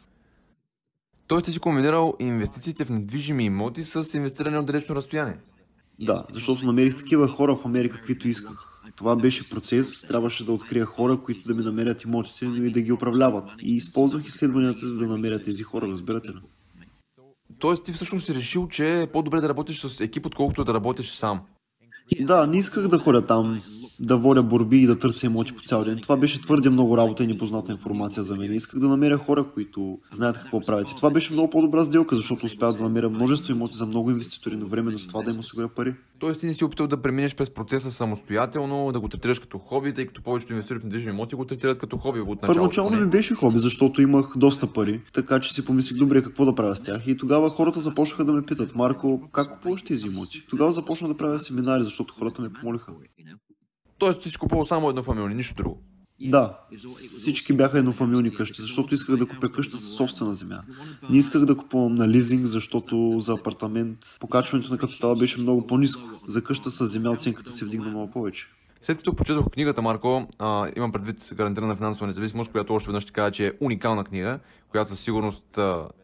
Тоест 1.26 1.44
ти 1.44 1.52
си 1.52 1.58
комбинирал 1.58 2.14
инвестициите 2.20 2.84
в 2.84 2.90
недвижими 2.90 3.44
имоти 3.44 3.84
с 3.84 4.14
инвестиране 4.14 4.58
от 4.58 4.66
далечно 4.66 4.94
разстояние. 4.94 5.36
Да, 6.00 6.24
защото 6.30 6.66
намерих 6.66 6.96
такива 6.96 7.28
хора 7.28 7.56
в 7.56 7.64
Америка, 7.64 7.96
каквито 7.96 8.28
исках. 8.28 8.80
Това 8.96 9.16
беше 9.16 9.50
процес, 9.50 10.02
трябваше 10.02 10.44
да 10.44 10.52
открия 10.52 10.84
хора, 10.84 11.16
които 11.16 11.48
да 11.48 11.54
ми 11.54 11.64
намерят 11.64 12.02
имотите, 12.02 12.48
но 12.48 12.64
и 12.64 12.70
да 12.70 12.80
ги 12.80 12.92
управляват. 12.92 13.50
И 13.62 13.76
използвах 13.76 14.26
изследванията, 14.26 14.86
за 14.86 14.98
да 14.98 15.06
намеря 15.06 15.42
тези 15.42 15.62
хора, 15.62 15.88
разбирате 15.88 16.28
ли? 16.28 16.40
Тоест 17.58 17.84
ти 17.84 17.92
всъщност 17.92 18.24
си 18.24 18.34
решил, 18.34 18.68
че 18.68 19.00
е 19.00 19.06
по-добре 19.06 19.40
да 19.40 19.48
работиш 19.48 19.80
с 19.80 20.00
екип, 20.00 20.26
отколкото 20.26 20.64
да 20.64 20.74
работиш 20.74 21.10
сам. 21.10 21.40
Да, 22.20 22.46
не 22.46 22.58
исках 22.58 22.88
да 22.88 22.98
ходя 22.98 23.26
там 23.26 23.60
да 24.00 24.16
водя 24.16 24.42
борби 24.42 24.78
и 24.78 24.86
да 24.86 24.98
търся 24.98 25.26
имоти 25.26 25.52
по 25.52 25.62
цял 25.62 25.84
ден. 25.84 25.98
Това 26.02 26.16
беше 26.16 26.42
твърде 26.42 26.70
много 26.70 26.96
работа 26.96 27.24
и 27.24 27.26
непозната 27.26 27.72
информация 27.72 28.22
за 28.22 28.36
мен. 28.36 28.54
Исках 28.54 28.80
да 28.80 28.88
намеря 28.88 29.16
хора, 29.16 29.44
които 29.54 29.98
знаят 30.12 30.38
какво 30.38 30.60
правят. 30.60 30.90
И 30.90 30.96
това 30.96 31.10
беше 31.10 31.32
много 31.32 31.50
по-добра 31.50 31.84
сделка, 31.84 32.16
защото 32.16 32.46
успях 32.46 32.72
да 32.72 32.82
намеря 32.82 33.10
множество 33.10 33.52
имоти 33.52 33.76
за 33.76 33.86
много 33.86 34.10
инвеститори, 34.10 34.56
но 34.56 34.66
временно 34.66 34.98
с 34.98 35.06
това 35.06 35.22
да 35.22 35.30
им 35.30 35.38
осигуря 35.38 35.68
пари. 35.68 35.94
Тоест 36.18 36.40
ти 36.40 36.46
не 36.46 36.54
си 36.54 36.64
опитал 36.64 36.86
да 36.86 37.02
преминеш 37.02 37.34
през 37.34 37.50
процеса 37.50 37.90
самостоятелно, 37.90 38.92
да 38.92 39.00
го 39.00 39.08
третираш 39.08 39.38
като 39.38 39.58
хоби, 39.58 39.92
тъй 39.92 40.06
като 40.06 40.22
повечето 40.22 40.52
инвеститори 40.52 40.80
в 40.80 40.84
недвижими 40.84 41.12
имоти 41.12 41.34
го 41.34 41.44
третират 41.44 41.78
като 41.78 41.96
хоби 41.96 42.20
от 42.20 42.26
началото. 42.26 42.46
Първоначално 42.46 43.00
ми 43.00 43.06
беше 43.06 43.34
хоби, 43.34 43.58
защото 43.58 44.02
имах 44.02 44.32
доста 44.36 44.66
пари, 44.66 45.00
така 45.12 45.40
че 45.40 45.54
си 45.54 45.64
помислих 45.64 45.98
добре 45.98 46.22
какво 46.22 46.44
да 46.44 46.54
правя 46.54 46.76
с 46.76 46.82
тях. 46.82 47.06
И 47.06 47.16
тогава 47.16 47.50
хората 47.50 47.80
започнаха 47.80 48.24
да 48.24 48.32
ме 48.32 48.42
питат, 48.42 48.74
Марко, 48.74 49.28
как 49.32 49.52
купуваш 49.52 49.82
тези 49.82 50.06
имоти? 50.06 50.46
Тогава 50.50 50.72
започнах 50.72 51.10
да 51.10 51.16
правя 51.16 51.38
семинари, 51.38 51.84
защото 51.84 52.14
хората 52.14 52.42
ме 52.42 52.52
помолиха. 52.52 52.92
Тоест 53.98 54.22
ти 54.22 54.30
си 54.30 54.38
купувал 54.38 54.64
само 54.64 54.90
еднофамилни, 54.90 55.34
нищо 55.34 55.54
друго. 55.54 55.82
Да, 56.20 56.58
всички 56.94 57.52
бяха 57.52 57.78
еднофамилни 57.78 58.34
къщи, 58.34 58.62
защото 58.62 58.94
исках 58.94 59.16
да 59.16 59.26
купя 59.26 59.48
къща 59.48 59.78
със 59.78 59.96
собствена 59.96 60.34
земя. 60.34 60.60
Не 61.10 61.18
исках 61.18 61.44
да 61.44 61.56
купувам 61.56 61.94
на 61.94 62.08
лизинг, 62.08 62.46
защото 62.46 63.16
за 63.20 63.32
апартамент 63.32 63.98
покачването 64.20 64.72
на 64.72 64.78
капитала 64.78 65.16
беше 65.16 65.40
много 65.40 65.66
по-низко. 65.66 66.02
За 66.26 66.44
къща 66.44 66.70
с 66.70 66.86
земя 66.86 67.10
оценката 67.10 67.52
се 67.52 67.64
вдигна 67.64 67.90
много 67.90 68.10
повече. 68.10 68.46
След 68.82 68.96
като 68.96 69.14
прочетох 69.14 69.50
книгата, 69.50 69.82
Марко, 69.82 70.28
а, 70.38 70.70
имам 70.76 70.92
предвид 70.92 71.30
гарантирана 71.34 71.76
финансова 71.76 72.06
независимост, 72.06 72.52
която 72.52 72.74
още 72.74 72.86
веднъж 72.86 73.02
ще 73.02 73.12
кажа, 73.12 73.30
че 73.30 73.46
е 73.46 73.52
уникална 73.60 74.04
книга, 74.04 74.38
която 74.74 74.90
със 74.90 75.00
сигурност 75.00 75.58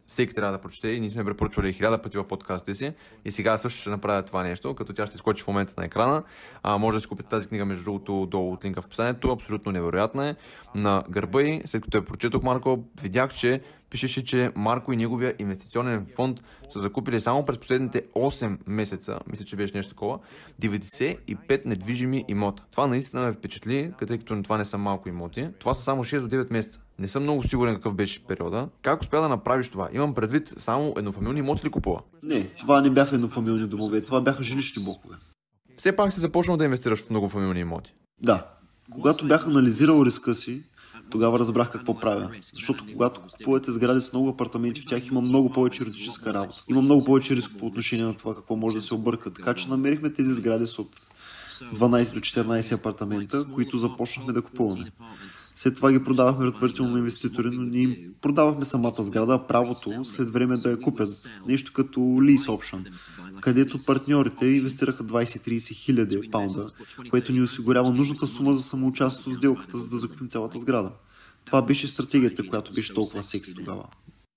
всеки 0.07 0.35
трябва 0.35 0.53
да 0.53 0.59
прочете 0.59 0.89
и 0.89 1.01
ние 1.01 1.11
сме 1.11 1.25
препоръчвали 1.25 1.73
хиляда 1.73 2.03
пъти 2.03 2.19
в 2.19 2.25
подкастите 2.25 2.75
си. 2.75 2.93
И 3.25 3.33
сега 3.33 3.59
също 3.59 3.81
ще 3.81 3.91
направя 3.91 4.23
това 4.23 4.43
нещо, 4.43 4.75
като 4.75 4.93
тя 4.93 5.07
ще 5.07 5.17
скочи 5.17 5.43
в 5.43 5.49
момента 5.49 5.75
на 5.77 5.85
екрана. 5.85 6.23
А, 6.63 6.79
може 6.79 6.97
да 6.97 7.01
си 7.01 7.07
купите 7.07 7.29
тази 7.29 7.47
книга, 7.47 7.65
между 7.65 7.85
другото, 7.85 8.27
долу 8.27 8.53
от 8.53 8.65
линка 8.65 8.83
в 8.83 8.87
описанието. 8.87 9.33
Абсолютно 9.33 9.73
невероятна 9.73 10.29
е. 10.29 10.35
На 10.75 11.05
гърба 11.11 11.43
и, 11.43 11.63
след 11.65 11.83
като 11.83 11.99
я 11.99 12.05
прочетох, 12.05 12.43
Марко, 12.43 12.85
видях, 13.03 13.35
че 13.35 13.61
пишеше, 13.91 14.25
че 14.25 14.53
Марко 14.57 14.93
и 14.93 14.97
неговия 14.97 15.35
инвестиционен 15.39 16.07
фонд 16.17 16.41
са 16.69 16.79
закупили 16.79 17.21
само 17.21 17.45
през 17.45 17.59
последните 17.59 18.03
8 18.03 18.59
месеца, 18.67 19.19
мисля, 19.31 19.45
че 19.45 19.57
беше 19.57 19.77
нещо 19.77 19.91
такова, 19.91 20.19
95 20.63 21.67
недвижими 21.67 22.25
имота. 22.29 22.65
Това 22.71 22.87
наистина 22.87 23.23
ме 23.23 23.33
впечатли, 23.33 23.93
тъй 24.07 24.19
като 24.19 24.43
това 24.43 24.59
не 24.59 24.65
са 24.65 24.79
малко 24.79 25.09
имоти. 25.09 25.49
Това 25.59 25.75
са 25.75 25.83
само 25.83 26.05
6 26.05 26.21
до 26.21 26.37
9 26.37 26.53
месеца. 26.53 26.81
Не 27.01 27.09
съм 27.09 27.23
много 27.23 27.43
сигурен 27.43 27.75
какъв 27.75 27.95
беше 27.95 28.25
периода. 28.25 28.69
Как 28.83 29.01
успя 29.01 29.21
да 29.21 29.29
направиш 29.29 29.69
това? 29.69 29.89
Имам 29.93 30.15
предвид 30.15 30.55
само 30.57 30.95
еднофамилни 30.97 31.39
имоти 31.39 31.67
ли 31.67 31.71
купува? 31.71 32.01
Не, 32.23 32.49
това 32.49 32.81
не 32.81 32.91
бяха 32.91 33.15
еднофамилни 33.15 33.67
домове, 33.67 34.01
това 34.01 34.21
бяха 34.21 34.43
жилищни 34.43 34.85
блокове. 34.85 35.17
Все 35.77 35.97
пак 35.97 36.13
си 36.13 36.21
започнал 36.21 36.57
да 36.57 36.65
инвестираш 36.65 37.07
в 37.07 37.11
многофамилни 37.11 37.61
имоти. 37.61 37.93
Да. 38.23 38.47
Когато 38.91 39.27
бях 39.27 39.47
анализирал 39.47 40.03
риска 40.05 40.35
си, 40.35 40.63
тогава 41.11 41.39
разбрах 41.39 41.71
какво 41.71 42.01
правя. 42.01 42.31
Защото 42.53 42.85
когато 42.93 43.21
купувате 43.21 43.73
сгради 43.73 44.01
с 44.01 44.13
много 44.13 44.29
апартаменти, 44.29 44.81
в 44.81 44.87
тях 44.87 45.07
има 45.07 45.21
много 45.21 45.53
повече 45.53 45.83
юридическа 45.83 46.35
работа. 46.35 46.65
Има 46.69 46.83
много 46.83 47.05
повече 47.05 47.37
риск 47.37 47.51
по 47.59 47.67
отношение 47.67 48.05
на 48.05 48.15
това 48.15 48.35
какво 48.35 48.57
може 48.57 48.77
да 48.77 48.83
се 48.83 48.95
обърка. 48.95 49.31
Така 49.31 49.55
че 49.55 49.69
намерихме 49.69 50.13
тези 50.13 50.31
сгради 50.31 50.67
с 50.67 50.79
от 50.79 50.97
12 51.75 52.13
до 52.13 52.21
14 52.21 52.73
апартамента, 52.75 53.47
които 53.55 53.79
започнахме 53.79 54.33
да 54.33 54.43
купуваме. 54.43 54.93
След 55.61 55.77
това 55.77 55.93
ги 55.93 56.05
продавахме 56.05 56.53
предварително 56.53 56.93
на 56.93 56.99
инвеститори, 56.99 57.51
но 57.53 57.63
ние 57.63 57.83
им 57.83 57.97
продавахме 58.21 58.65
самата 58.65 58.95
сграда, 58.99 59.35
а 59.35 59.47
правото 59.47 60.05
след 60.05 60.31
време 60.31 60.57
да 60.57 60.71
я 60.71 60.81
купят. 60.81 61.09
Нещо 61.47 61.73
като 61.73 62.01
lease 62.01 62.47
option, 62.47 62.93
където 63.41 63.79
партньорите 63.87 64.47
инвестираха 64.47 65.05
20-30 65.05 65.75
хиляди 65.75 66.31
паунда, 66.31 66.71
което 67.11 67.33
ни 67.33 67.43
осигурява 67.43 67.91
нужната 67.91 68.27
сума 68.27 68.55
за 68.55 68.63
самоучастието 68.63 69.31
в 69.31 69.35
сделката, 69.35 69.79
за 69.79 69.91
да 69.91 69.99
закупим 69.99 70.29
цялата 70.29 70.59
сграда. 70.59 70.93
Това 71.45 71.63
беше 71.63 71.89
стратегията, 71.89 72.49
която 72.49 72.73
беше 72.73 72.95
толкова 72.95 73.23
секси 73.23 73.55
тогава. 73.55 73.85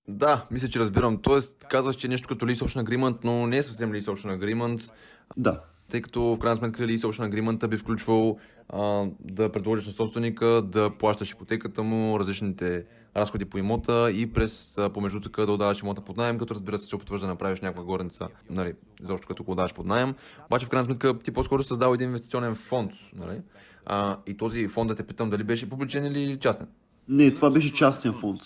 Да, 0.08 0.46
мисля, 0.50 0.68
че 0.68 0.80
разбирам. 0.80 1.18
Тоест, 1.22 1.64
казваш, 1.70 1.96
че 1.96 2.06
е 2.06 2.10
нещо 2.10 2.28
като 2.28 2.46
Lease 2.46 2.66
Option 2.66 2.84
Agreement, 2.84 3.16
но 3.24 3.46
не 3.46 3.56
е 3.56 3.62
съвсем 3.62 3.92
Lease 3.92 4.06
Option 4.06 4.38
Agreement, 4.38 4.90
Да, 5.36 5.60
тъй 5.90 6.02
като 6.02 6.22
в 6.22 6.38
крайна 6.38 6.56
сметка 6.56 6.82
Lease 6.82 6.96
Option 6.96 7.30
Agreement 7.30 7.66
би 7.66 7.76
включвал 7.76 8.38
а, 8.68 9.06
да 9.20 9.52
предложиш 9.52 9.86
на 9.86 9.92
собственика 9.92 10.46
да 10.46 10.90
плащаш 10.98 11.30
ипотеката 11.30 11.82
му, 11.82 12.18
различните 12.18 12.84
разходи 13.16 13.44
по 13.44 13.58
имота 13.58 14.10
и 14.10 14.32
през 14.32 14.74
помежду 14.94 15.20
така 15.20 15.46
да 15.46 15.52
отдаваш 15.52 15.80
имота 15.80 16.00
под 16.00 16.16
найем, 16.16 16.38
като 16.38 16.54
разбира 16.54 16.78
се 16.78 16.86
се 16.86 16.96
опитваш 16.96 17.20
да 17.20 17.26
направиш 17.26 17.60
някаква 17.60 17.84
горница, 17.84 18.28
нали, 18.50 18.72
изобщо 19.02 19.28
като 19.28 19.44
го 19.44 19.52
отдаваш 19.52 19.74
под 19.74 19.86
найем. 19.86 20.14
Обаче 20.46 20.66
в 20.66 20.68
крайна 20.68 20.84
сметка 20.84 21.18
ти 21.18 21.30
по-скоро 21.30 21.62
създал 21.62 21.94
един 21.94 22.08
инвестиционен 22.08 22.54
фонд, 22.54 22.92
нали? 23.14 23.40
А, 23.86 24.18
и 24.26 24.36
този 24.36 24.68
фонд 24.68 24.88
да 24.88 24.94
те 24.94 25.02
питам 25.02 25.30
дали 25.30 25.44
беше 25.44 25.70
публичен 25.70 26.04
или 26.04 26.38
частен. 26.40 26.68
не, 27.08 27.34
това 27.34 27.50
беше 27.50 27.72
частен 27.72 28.12
фонд. 28.12 28.40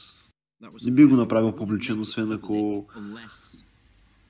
Не 0.85 0.91
би 0.91 1.05
го 1.05 1.17
направил 1.17 1.53
публичен, 1.53 2.01
освен 2.01 2.33
ако... 2.33 2.87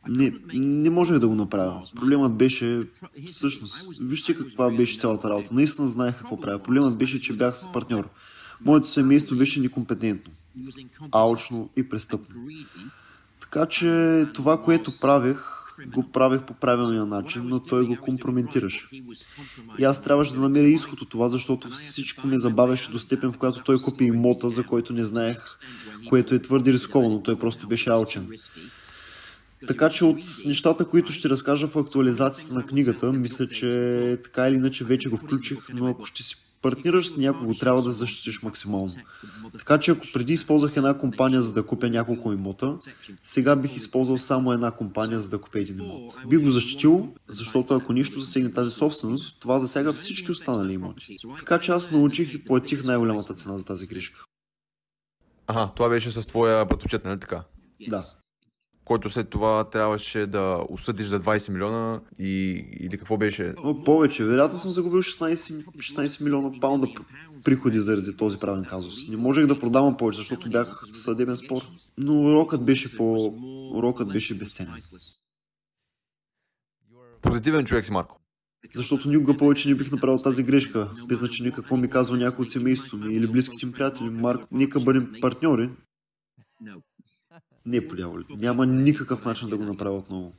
Не, 0.08 0.32
не 0.54 0.90
можех 0.90 1.18
да 1.18 1.28
го 1.28 1.34
направя. 1.34 1.82
Проблемът 1.96 2.36
беше, 2.36 2.82
всъщност, 3.26 3.88
вижте 4.00 4.34
каква 4.34 4.70
беше 4.70 4.98
цялата 4.98 5.30
работа. 5.30 5.54
Наистина 5.54 5.86
знаех 5.86 6.18
какво 6.18 6.40
правя. 6.40 6.58
Проблемът 6.58 6.98
беше, 6.98 7.20
че 7.20 7.32
бях 7.32 7.56
с 7.56 7.72
партньор. 7.72 8.08
Моето 8.64 8.88
семейство 8.88 9.36
беше 9.36 9.60
некомпетентно, 9.60 10.32
алчно 11.12 11.70
и 11.76 11.88
престъпно. 11.88 12.36
Така 13.40 13.66
че 13.66 14.24
това, 14.34 14.62
което 14.62 14.98
правех, 15.00 15.58
го 15.86 16.10
правех 16.12 16.42
по 16.42 16.54
правилния 16.54 17.06
начин, 17.06 17.42
но 17.44 17.60
той 17.60 17.86
го 17.86 17.96
компрометираше. 18.00 18.88
И 19.78 19.84
аз 19.84 20.02
трябваше 20.02 20.34
да 20.34 20.40
намеря 20.40 20.68
изход 20.68 21.02
от 21.02 21.08
това, 21.08 21.28
защото 21.28 21.70
всичко 21.70 22.26
ме 22.26 22.38
забавяше 22.38 22.90
до 22.90 22.98
степен, 22.98 23.32
в 23.32 23.38
която 23.38 23.62
той 23.62 23.82
купи 23.82 24.04
имота, 24.04 24.48
за 24.48 24.66
който 24.66 24.92
не 24.92 25.04
знаех, 25.04 25.58
което 26.08 26.34
е 26.34 26.42
твърде 26.42 26.72
рисковано. 26.72 27.22
Той 27.22 27.38
просто 27.38 27.68
беше 27.68 27.90
алчен. 27.90 28.28
Така 29.66 29.90
че 29.90 30.04
от 30.04 30.24
нещата, 30.46 30.84
които 30.84 31.12
ще 31.12 31.28
разкажа 31.28 31.68
в 31.68 31.76
актуализацията 31.76 32.54
на 32.54 32.66
книгата, 32.66 33.12
мисля, 33.12 33.48
че 33.48 34.18
така 34.24 34.48
или 34.48 34.54
иначе 34.54 34.84
вече 34.84 35.08
го 35.08 35.16
включих, 35.16 35.58
но 35.74 35.86
ако 35.88 36.04
ще 36.04 36.22
си 36.22 36.36
партнираш 36.62 37.10
с 37.10 37.16
някого, 37.16 37.54
трябва 37.54 37.82
да 37.82 37.92
защитиш 37.92 38.42
максимално. 38.42 38.94
Така 39.58 39.78
че 39.78 39.90
ако 39.90 40.06
преди 40.12 40.32
използвах 40.32 40.76
една 40.76 40.98
компания 40.98 41.42
за 41.42 41.52
да 41.52 41.62
купя 41.62 41.90
няколко 41.90 42.32
имота, 42.32 42.78
сега 43.24 43.56
бих 43.56 43.76
използвал 43.76 44.18
само 44.18 44.52
една 44.52 44.70
компания 44.70 45.18
за 45.18 45.28
да 45.28 45.40
купя 45.40 45.60
един 45.60 45.78
имот. 45.78 46.14
Бих 46.28 46.40
го 46.40 46.50
защитил, 46.50 47.14
защото 47.28 47.74
ако 47.74 47.92
нищо 47.92 48.20
засегне 48.20 48.52
тази 48.52 48.70
собственост, 48.70 49.40
това 49.40 49.58
засяга 49.58 49.92
всички 49.92 50.32
останали 50.32 50.72
имоти. 50.72 51.16
Така 51.38 51.58
че 51.58 51.72
аз 51.72 51.90
научих 51.90 52.34
и 52.34 52.44
платих 52.44 52.84
най-голямата 52.84 53.34
цена 53.34 53.58
за 53.58 53.64
тази 53.64 53.86
грешка. 53.86 54.24
Ага, 55.46 55.72
това 55.76 55.88
беше 55.88 56.10
с 56.10 56.26
твоя 56.26 56.64
братовчет, 56.64 57.04
нали 57.04 57.20
така? 57.20 57.44
Да. 57.88 58.17
Който 58.88 59.10
след 59.10 59.28
това 59.28 59.64
трябваше 59.64 60.26
да 60.26 60.64
осъдиш 60.68 61.06
за 61.06 61.20
20 61.20 61.52
милиона 61.52 62.00
и... 62.18 62.64
или 62.80 62.98
какво 62.98 63.16
беше? 63.16 63.54
Повече. 63.84 64.24
Вероятно 64.24 64.58
съм 64.58 64.70
загубил 64.70 65.02
16, 65.02 65.64
16 65.64 66.24
милиона 66.24 66.60
паунда 66.60 66.88
приходи 67.44 67.80
заради 67.80 68.16
този 68.16 68.38
правен 68.38 68.64
казус. 68.64 69.08
Не 69.08 69.16
можех 69.16 69.46
да 69.46 69.58
продавам 69.58 69.96
повече, 69.96 70.18
защото 70.18 70.50
бях 70.50 70.84
в 70.92 70.98
съдебен 70.98 71.36
спор. 71.36 71.62
Но 71.98 72.20
урокът 72.20 72.64
беше 72.64 72.96
по... 72.96 73.34
Урокът 73.74 74.08
беше 74.08 74.38
безценен. 74.38 74.82
Позитивен 77.22 77.64
човек 77.64 77.84
си, 77.84 77.92
Марко. 77.92 78.20
Защото 78.74 79.08
никога 79.08 79.36
повече 79.36 79.68
не 79.68 79.74
бих 79.74 79.92
направил 79.92 80.22
тази 80.22 80.42
грешка, 80.42 80.90
без 81.08 81.18
значение 81.18 81.52
какво 81.52 81.76
ми 81.76 81.90
казва 81.90 82.16
някой 82.16 82.42
от 82.42 82.50
семейството 82.50 82.96
ми 82.96 83.14
или 83.14 83.26
близките 83.26 83.66
ми 83.66 83.72
приятели. 83.72 84.10
Марк, 84.10 84.40
нека 84.52 84.80
бъдем 84.80 85.12
партньори. 85.20 85.70
Не, 87.68 87.88
подявали. 87.88 88.24
Няма 88.30 88.66
никакъв 88.66 89.24
начин 89.24 89.48
да 89.48 89.56
го 89.56 89.64
направя 89.64 89.98
отново. 89.98 90.32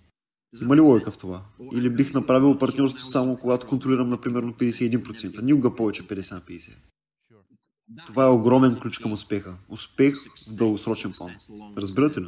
Има 0.61 0.75
ли 0.75 0.79
логика 0.79 1.11
в 1.11 1.17
това? 1.17 1.41
Или 1.73 1.89
бих 1.89 2.13
направил 2.13 2.57
партньорство 2.57 3.05
само 3.05 3.37
когато 3.37 3.67
контролирам, 3.67 4.09
например, 4.09 4.43
51%. 4.45 5.41
Никога 5.41 5.75
повече 5.75 6.03
50 6.03 6.31
на 6.31 6.41
50. 6.41 6.71
Това 8.07 8.25
е 8.25 8.29
огромен 8.29 8.79
ключ 8.79 8.97
към 8.97 9.11
успеха. 9.11 9.57
Успех 9.69 10.15
в 10.51 10.55
дългосрочен 10.55 11.13
план. 11.17 11.35
Разбирате 11.77 12.21
ли? 12.21 12.27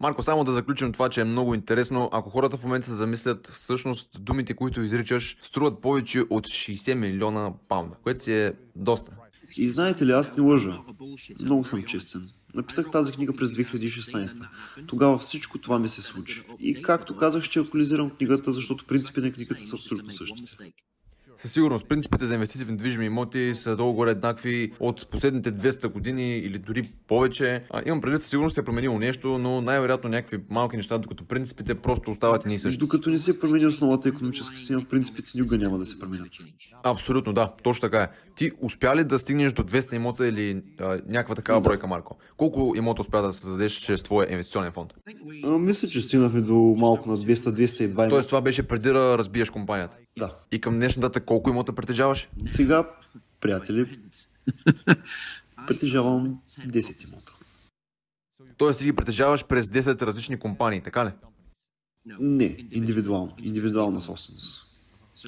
Марко, 0.00 0.22
само 0.22 0.44
да 0.44 0.52
заключим 0.52 0.92
това, 0.92 1.08
че 1.08 1.20
е 1.20 1.24
много 1.24 1.54
интересно. 1.54 2.08
Ако 2.12 2.30
хората 2.30 2.56
в 2.56 2.64
момента 2.64 2.86
се 2.86 2.94
замислят, 2.94 3.46
всъщност 3.46 4.24
думите, 4.24 4.54
които 4.54 4.80
изричаш, 4.80 5.36
струват 5.42 5.80
повече 5.80 6.20
от 6.30 6.46
60 6.46 6.94
милиона 6.94 7.52
паунда, 7.68 7.96
което 8.02 8.24
си 8.24 8.32
е 8.32 8.52
доста. 8.76 9.12
И 9.56 9.68
знаете 9.68 10.06
ли, 10.06 10.12
аз 10.12 10.36
не 10.36 10.42
лъжа. 10.42 10.78
Много 11.40 11.64
съм 11.64 11.82
честен. 11.82 12.28
Написах 12.56 12.90
тази 12.90 13.12
книга 13.12 13.36
през 13.36 13.50
2016. 13.50 14.46
Тогава 14.86 15.18
всичко 15.18 15.58
това 15.58 15.78
ми 15.78 15.88
се 15.88 16.02
случи. 16.02 16.42
И 16.60 16.82
както 16.82 17.16
казах, 17.16 17.42
ще 17.42 17.60
актуализирам 17.60 18.10
книгата, 18.10 18.52
защото 18.52 18.84
принципите 18.84 19.26
на 19.26 19.32
книгата 19.32 19.64
са 19.64 19.76
абсолютно 19.76 20.12
същите. 20.12 20.72
Със 21.38 21.52
сигурност, 21.52 21.88
принципите 21.88 22.26
за 22.26 22.34
инвестиции 22.34 22.66
в 22.66 22.70
недвижими 22.70 23.06
имоти 23.06 23.54
са 23.54 23.76
долу-горе 23.76 24.10
еднакви 24.10 24.72
от 24.80 25.10
последните 25.10 25.52
200 25.52 25.88
години 25.88 26.38
или 26.38 26.58
дори 26.58 26.82
повече. 27.08 27.64
А, 27.70 27.82
имам 27.86 28.00
предвид, 28.00 28.20
със 28.20 28.30
сигурност 28.30 28.54
се 28.54 28.60
е 28.60 28.64
променило 28.64 28.98
нещо, 28.98 29.38
но 29.38 29.60
най-вероятно 29.60 30.10
някакви 30.10 30.38
малки 30.50 30.76
неща, 30.76 30.98
докато 30.98 31.24
принципите 31.24 31.74
просто 31.74 32.10
остават 32.10 32.46
и 32.46 32.58
същи. 32.58 32.78
Докато 32.78 33.10
не 33.10 33.18
се 33.18 33.40
промени 33.40 33.66
основата 33.66 34.08
економическа 34.08 34.56
система, 34.56 34.84
принципите 34.90 35.30
никога 35.34 35.58
няма 35.58 35.78
да 35.78 35.86
се 35.86 35.98
променят. 35.98 36.28
Абсолютно, 36.82 37.32
да, 37.32 37.52
точно 37.62 37.80
така 37.80 38.02
е. 38.02 38.08
Ти 38.36 38.50
успя 38.60 38.96
ли 38.96 39.04
да 39.04 39.18
стигнеш 39.18 39.52
до 39.52 39.62
200 39.62 39.94
имота 39.94 40.28
или 40.28 40.62
а, 40.80 40.98
някаква 41.08 41.34
такава 41.34 41.60
бройка, 41.60 41.86
Марко? 41.86 42.16
Колко 42.36 42.72
имота 42.76 43.00
успя 43.00 43.22
да 43.22 43.32
създадеш 43.32 43.72
чрез 43.72 44.02
твоя 44.02 44.32
инвестиционен 44.32 44.72
фонд? 44.72 44.92
А, 45.44 45.48
мисля, 45.48 45.88
че 45.88 46.00
стигнахме 46.00 46.40
до 46.40 46.54
малко 46.78 47.10
на 47.10 47.18
200-202. 47.18 48.08
Тоест 48.08 48.28
това 48.28 48.40
беше 48.40 48.62
преди 48.62 48.88
да 48.88 49.18
разбиеш 49.18 49.50
компанията. 49.50 49.96
Да. 50.18 50.34
И 50.52 50.60
към 50.60 50.78
днешна 50.78 51.00
дата 51.00 51.20
колко 51.36 51.50
имота 51.50 51.72
притежаваш? 51.72 52.28
Сега, 52.46 52.90
приятели, 53.40 54.00
притежавам 55.66 56.38
10 56.58 57.08
имота. 57.08 57.32
Тоест 58.56 58.78
ти 58.78 58.84
ги 58.84 58.92
притежаваш 58.92 59.44
през 59.44 59.66
10 59.66 60.02
различни 60.02 60.38
компании, 60.38 60.80
така 60.80 61.06
ли? 61.06 61.10
Не, 62.20 62.56
индивидуално. 62.70 63.34
Индивидуална 63.42 64.00
собственост. 64.00 64.66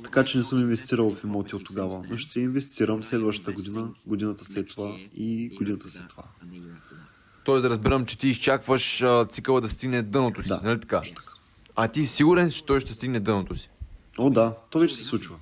Така 0.05 0.25
че 0.25 0.39
не 0.39 0.45
съм 0.45 0.61
инвестирал 0.61 1.15
в 1.15 1.25
имоти 1.25 1.57
от 1.57 1.65
тогава, 1.65 2.05
но 2.11 2.17
ще 2.17 2.41
инвестирам 2.41 3.05
следващата 3.05 3.53
година, 3.53 3.89
годината 4.07 4.45
след 4.45 4.69
това 4.69 4.97
и 5.15 5.49
годината 5.59 5.89
след 5.89 6.09
това. 6.09 6.25
Тоест 7.45 7.63
да 7.63 7.71
разбирам, 7.71 8.07
че 8.07 8.19
ти 8.19 8.29
изчакваш 8.29 9.05
цикъла 9.29 9.61
да 9.61 9.69
стигне 9.69 10.03
дъното 10.03 10.43
си, 10.43 10.49
Да, 10.49 10.61
нали 10.65 10.81
така? 10.81 11.01
така. 11.01 11.23
А 11.77 11.89
ти 11.89 12.07
сигурен, 12.07 12.51
че 12.51 12.65
той 12.65 12.81
ще 12.81 12.93
стигне 12.93 13.21
дъното 13.21 13.57
си? 13.57 13.71
О, 14.19 14.31
да, 14.31 14.55
то 14.71 14.79
вече 14.79 14.95
се 14.95 15.05
случва. 15.05 15.37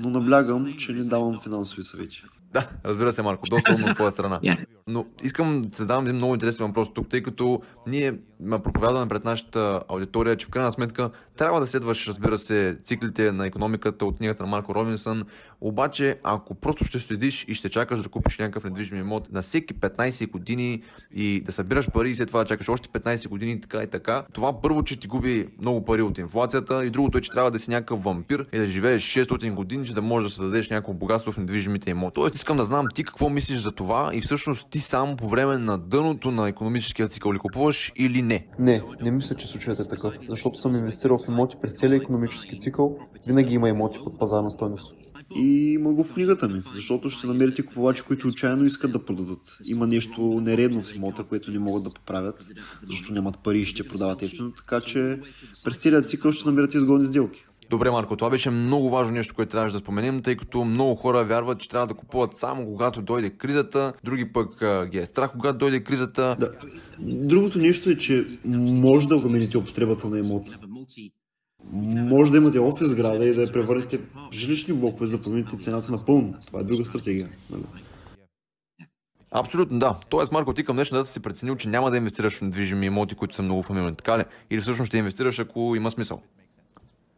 Но 0.00 0.10
наблягам, 0.10 0.74
че 0.78 0.92
не 0.92 1.04
давам 1.04 1.40
финансови 1.40 1.82
съвети. 1.82 2.22
Да, 2.52 2.68
разбира 2.84 3.12
се, 3.12 3.22
Марко, 3.22 3.48
доста 3.48 3.74
умно 3.74 3.86
от 3.86 3.94
твоя 3.94 4.10
страна. 4.10 4.40
Yeah. 4.40 4.66
Но 4.88 5.06
искам 5.22 5.60
да 5.60 5.76
задам 5.76 6.04
един 6.04 6.16
много 6.16 6.34
интересен 6.34 6.66
въпрос 6.66 6.92
тук, 6.94 7.08
тъй 7.08 7.22
като 7.22 7.62
ние 7.86 8.14
ме 8.40 8.58
проповядваме 8.58 9.08
пред 9.08 9.24
нашата 9.24 9.82
аудитория, 9.88 10.36
че 10.36 10.46
в 10.46 10.50
крайна 10.50 10.72
сметка 10.72 11.10
трябва 11.36 11.60
да 11.60 11.66
следваш, 11.66 12.08
разбира 12.08 12.38
се, 12.38 12.76
циклите 12.82 13.32
на 13.32 13.46
економиката 13.46 14.06
от 14.06 14.16
книгата 14.16 14.42
на 14.42 14.48
Марко 14.48 14.74
Робинсън, 14.74 15.24
обаче 15.60 16.18
ако 16.22 16.54
просто 16.54 16.84
ще 16.84 16.98
следиш 16.98 17.44
и 17.48 17.54
ще 17.54 17.68
чакаш 17.68 18.02
да 18.02 18.08
купиш 18.08 18.38
някакъв 18.38 18.64
недвижим 18.64 18.98
имот 18.98 19.32
на 19.32 19.42
всеки 19.42 19.74
15 19.74 20.30
години 20.30 20.82
и 21.14 21.40
да 21.40 21.52
събираш 21.52 21.90
пари 21.90 22.10
и 22.10 22.14
след 22.14 22.28
това 22.28 22.40
да 22.40 22.46
чакаш 22.46 22.68
още 22.68 22.88
15 22.88 23.28
години 23.28 23.60
така 23.60 23.82
и 23.82 23.86
така, 23.86 24.24
това 24.32 24.60
първо, 24.60 24.82
че 24.82 25.00
ти 25.00 25.08
губи 25.08 25.48
много 25.60 25.84
пари 25.84 26.02
от 26.02 26.18
инфлацията 26.18 26.84
и 26.84 26.90
другото 26.90 27.18
е, 27.18 27.20
че 27.20 27.30
трябва 27.30 27.50
да 27.50 27.58
си 27.58 27.70
някакъв 27.70 28.02
вампир 28.02 28.46
и 28.52 28.58
да 28.58 28.66
живееш 28.66 29.02
600 29.02 29.54
години, 29.54 29.86
че 29.86 29.94
да 29.94 30.02
можеш 30.02 30.28
да 30.28 30.34
създадеш 30.34 30.70
някакво 30.70 30.92
богатство 30.92 31.32
в 31.32 31.38
недвижимите 31.38 31.90
имоти. 31.90 32.14
Тоест 32.14 32.34
искам 32.34 32.56
да 32.56 32.64
знам 32.64 32.86
ти 32.94 33.04
какво 33.04 33.28
мислиш 33.28 33.58
за 33.58 33.72
това 33.72 34.10
и 34.14 34.20
всъщност 34.20 34.66
ти 34.70 34.77
само 34.80 35.16
по 35.16 35.28
време 35.28 35.58
на 35.58 35.78
дъното 35.78 36.30
на 36.30 36.48
економическия 36.48 37.08
цикъл 37.08 37.32
ли 37.32 37.38
купуваш 37.38 37.92
или 37.96 38.22
не? 38.22 38.46
Не, 38.58 38.82
не 39.02 39.10
мисля, 39.10 39.36
че 39.36 39.46
случаят 39.46 39.80
е 39.80 39.88
такъв, 39.88 40.14
защото 40.28 40.58
съм 40.58 40.76
инвестирал 40.76 41.18
в 41.18 41.28
имоти 41.28 41.56
през 41.62 41.74
целия 41.74 41.96
економически 41.96 42.58
цикъл. 42.58 42.98
Винаги 43.26 43.54
има 43.54 43.68
имоти 43.68 43.98
под 44.04 44.18
пазарна 44.18 44.50
стойност. 44.50 44.94
И 45.36 45.72
има 45.72 45.92
го 45.92 46.04
в 46.04 46.14
книгата 46.14 46.48
ми, 46.48 46.62
защото 46.74 47.10
ще 47.10 47.26
намерите 47.26 47.62
купувачи, 47.62 48.02
които 48.02 48.28
отчаяно 48.28 48.64
искат 48.64 48.92
да 48.92 49.04
продадат. 49.04 49.58
Има 49.64 49.86
нещо 49.86 50.20
нередно 50.20 50.82
в 50.82 50.94
имота, 50.94 51.24
което 51.24 51.50
не 51.50 51.58
могат 51.58 51.84
да 51.84 51.90
поправят, 51.90 52.46
защото 52.86 53.12
нямат 53.12 53.38
пари 53.38 53.58
и 53.58 53.64
ще 53.64 53.88
продават 53.88 54.22
ефтино, 54.22 54.52
така 54.52 54.80
че 54.80 55.20
през 55.64 55.76
целият 55.76 56.08
цикъл 56.08 56.32
ще 56.32 56.48
намерят 56.48 56.74
изгодни 56.74 57.04
сделки. 57.04 57.44
Добре, 57.70 57.90
Марко, 57.90 58.16
това 58.16 58.30
беше 58.30 58.50
много 58.50 58.90
важно 58.90 59.14
нещо, 59.14 59.34
което 59.34 59.50
трябваше 59.50 59.72
да 59.72 59.78
споменем, 59.78 60.22
тъй 60.22 60.36
като 60.36 60.64
много 60.64 60.94
хора 60.94 61.24
вярват, 61.24 61.60
че 61.60 61.68
трябва 61.68 61.86
да 61.86 61.94
купуват 61.94 62.36
само 62.36 62.64
когато 62.64 63.02
дойде 63.02 63.30
кризата, 63.30 63.92
други 64.04 64.32
пък 64.32 64.64
ги 64.90 64.98
е 64.98 65.06
страх, 65.06 65.32
когато 65.32 65.58
дойде 65.58 65.82
кризата. 65.82 66.36
Да. 66.40 66.52
Другото 66.98 67.58
нещо 67.58 67.90
е, 67.90 67.96
че 67.96 68.26
може 68.44 69.08
да 69.08 69.20
промените 69.20 69.58
употребата 69.58 70.08
на 70.08 70.18
имот. 70.18 70.42
Може 71.72 72.30
да 72.30 72.36
имате 72.36 72.58
офис 72.58 72.88
сграда 72.88 73.24
и 73.24 73.34
да 73.34 73.42
я 73.42 73.52
превърнете 73.52 73.98
в 73.98 74.34
жилищни 74.34 74.74
блокове, 74.74 75.06
за 75.06 75.22
промените 75.22 75.56
цената 75.56 75.92
напълно. 75.92 76.34
Това 76.46 76.60
е 76.60 76.64
друга 76.64 76.84
стратегия. 76.84 77.28
Абсолютно 79.30 79.78
да. 79.78 79.96
Тоест, 80.08 80.32
Марко, 80.32 80.54
ти 80.54 80.64
към 80.64 80.76
днешна 80.76 80.98
дата 80.98 81.10
си 81.10 81.20
преценил, 81.20 81.56
че 81.56 81.68
няма 81.68 81.90
да 81.90 81.96
инвестираш 81.96 82.38
в 82.38 82.42
недвижими 82.42 82.86
имоти, 82.86 83.14
които 83.14 83.34
са 83.34 83.42
много 83.42 83.62
фамилни, 83.62 83.96
така 83.96 84.18
ли? 84.18 84.24
Или 84.50 84.60
всъщност 84.60 84.88
ще 84.88 84.98
инвестираш, 84.98 85.38
ако 85.38 85.74
има 85.76 85.90
смисъл? 85.90 86.22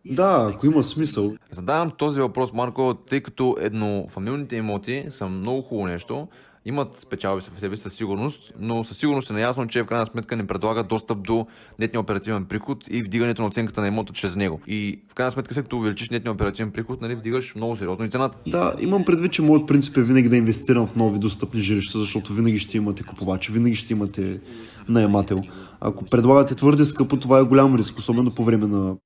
Да, 0.05 0.51
ако 0.55 0.66
има 0.66 0.82
смисъл. 0.82 1.34
Задавам 1.51 1.90
този 1.90 2.20
въпрос, 2.20 2.53
Марко, 2.53 2.94
тъй 3.09 3.20
като 3.20 3.57
еднофамилните 3.61 4.57
имоти 4.57 5.07
са 5.11 5.28
много 5.28 5.62
хубаво 5.62 5.86
нещо, 5.86 6.28
имат 6.64 7.07
печалби 7.11 7.42
в 7.55 7.61
себе 7.61 7.76
със 7.76 7.94
сигурност, 7.94 8.53
но 8.59 8.84
със 8.84 8.98
сигурност 8.98 9.30
е 9.30 9.32
наясно, 9.32 9.66
че 9.66 9.82
в 9.82 9.86
крайна 9.86 10.07
сметка 10.07 10.36
не 10.36 10.46
предлага 10.46 10.82
достъп 10.82 11.22
до 11.22 11.46
нетния 11.78 12.01
оперативен 12.01 12.44
приход 12.44 12.84
и 12.90 13.03
вдигането 13.03 13.42
на 13.42 13.48
оценката 13.48 13.80
на 13.80 13.88
имота 13.88 14.12
чрез 14.12 14.36
него. 14.36 14.61
И 14.66 15.01
в 15.11 15.14
крайна 15.14 15.30
сметка, 15.30 15.55
след 15.55 15.64
като 15.64 15.76
увеличиш 15.76 16.11
нетния 16.11 16.32
оперативен 16.32 16.70
приход, 16.70 17.01
нали, 17.01 17.14
вдигаш 17.14 17.55
много 17.55 17.76
сериозно 17.76 18.05
и 18.05 18.11
цената. 18.11 18.38
Да, 18.46 18.74
имам 18.80 19.05
предвид, 19.05 19.32
че 19.32 19.42
моят 19.42 19.66
принцип 19.66 19.96
е 19.96 20.03
винаги 20.03 20.28
да 20.28 20.36
инвестирам 20.36 20.86
в 20.86 20.96
нови 20.96 21.18
достъпни 21.18 21.61
жилища, 21.61 21.98
защото 21.98 22.32
винаги 22.32 22.59
ще 22.59 22.76
имате 22.76 23.03
купувач, 23.03 23.48
винаги 23.48 23.74
ще 23.74 23.92
имате 23.92 24.40
наемател. 24.88 25.42
Ако 25.80 26.05
предлагате 26.05 26.55
твърде 26.55 26.84
скъпо, 26.84 27.16
това 27.16 27.38
е 27.38 27.42
голям 27.42 27.76
риск, 27.76 27.98
особено 27.98 28.34
по 28.34 28.44
време 28.44 28.66
на 28.66 28.96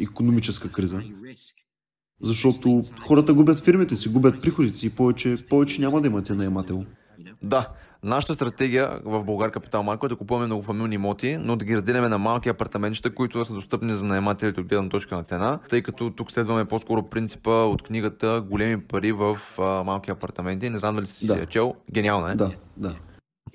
економическа 0.00 0.72
криза. 0.72 1.02
Защото 2.22 2.82
хората 3.00 3.34
губят 3.34 3.60
фирмите 3.60 3.96
си, 3.96 4.08
губят 4.08 4.42
приходите 4.42 4.76
си 4.76 4.86
и 4.86 4.90
повече, 4.90 5.36
повече 5.50 5.80
няма 5.80 6.00
да 6.00 6.08
имате 6.08 6.34
наемател. 6.34 6.84
Да, 7.42 7.68
нашата 8.02 8.34
стратегия 8.34 9.00
в 9.04 9.24
Българ 9.24 9.50
Капитал 9.50 9.82
Марко 9.82 10.06
е 10.06 10.08
да 10.08 10.16
купуваме 10.16 10.46
многофамилни 10.46 10.94
имоти, 10.94 11.36
но 11.36 11.56
да 11.56 11.64
ги 11.64 11.76
разделяме 11.76 12.08
на 12.08 12.18
малки 12.18 12.48
апартаментчета, 12.48 13.14
които 13.14 13.44
са 13.44 13.54
достъпни 13.54 13.94
за 13.94 14.04
наемателите 14.04 14.60
от 14.60 14.68
гледна 14.68 14.88
точка 14.88 15.16
на 15.16 15.24
цена, 15.24 15.58
тъй 15.68 15.82
като 15.82 16.10
тук 16.10 16.30
следваме 16.30 16.64
по-скоро 16.64 17.02
принципа 17.02 17.50
от 17.50 17.82
книгата 17.82 18.44
Големи 18.50 18.80
пари 18.80 19.12
в 19.12 19.38
а, 19.58 19.62
малки 19.62 20.10
апартаменти. 20.10 20.70
Не 20.70 20.78
знам 20.78 20.94
дали 20.96 21.06
си 21.06 21.26
Да. 21.26 21.34
да. 21.36 21.46
чел. 21.46 21.74
Гениална 21.92 22.32
е. 22.32 22.34
Да, 22.34 22.50
да. 22.76 22.96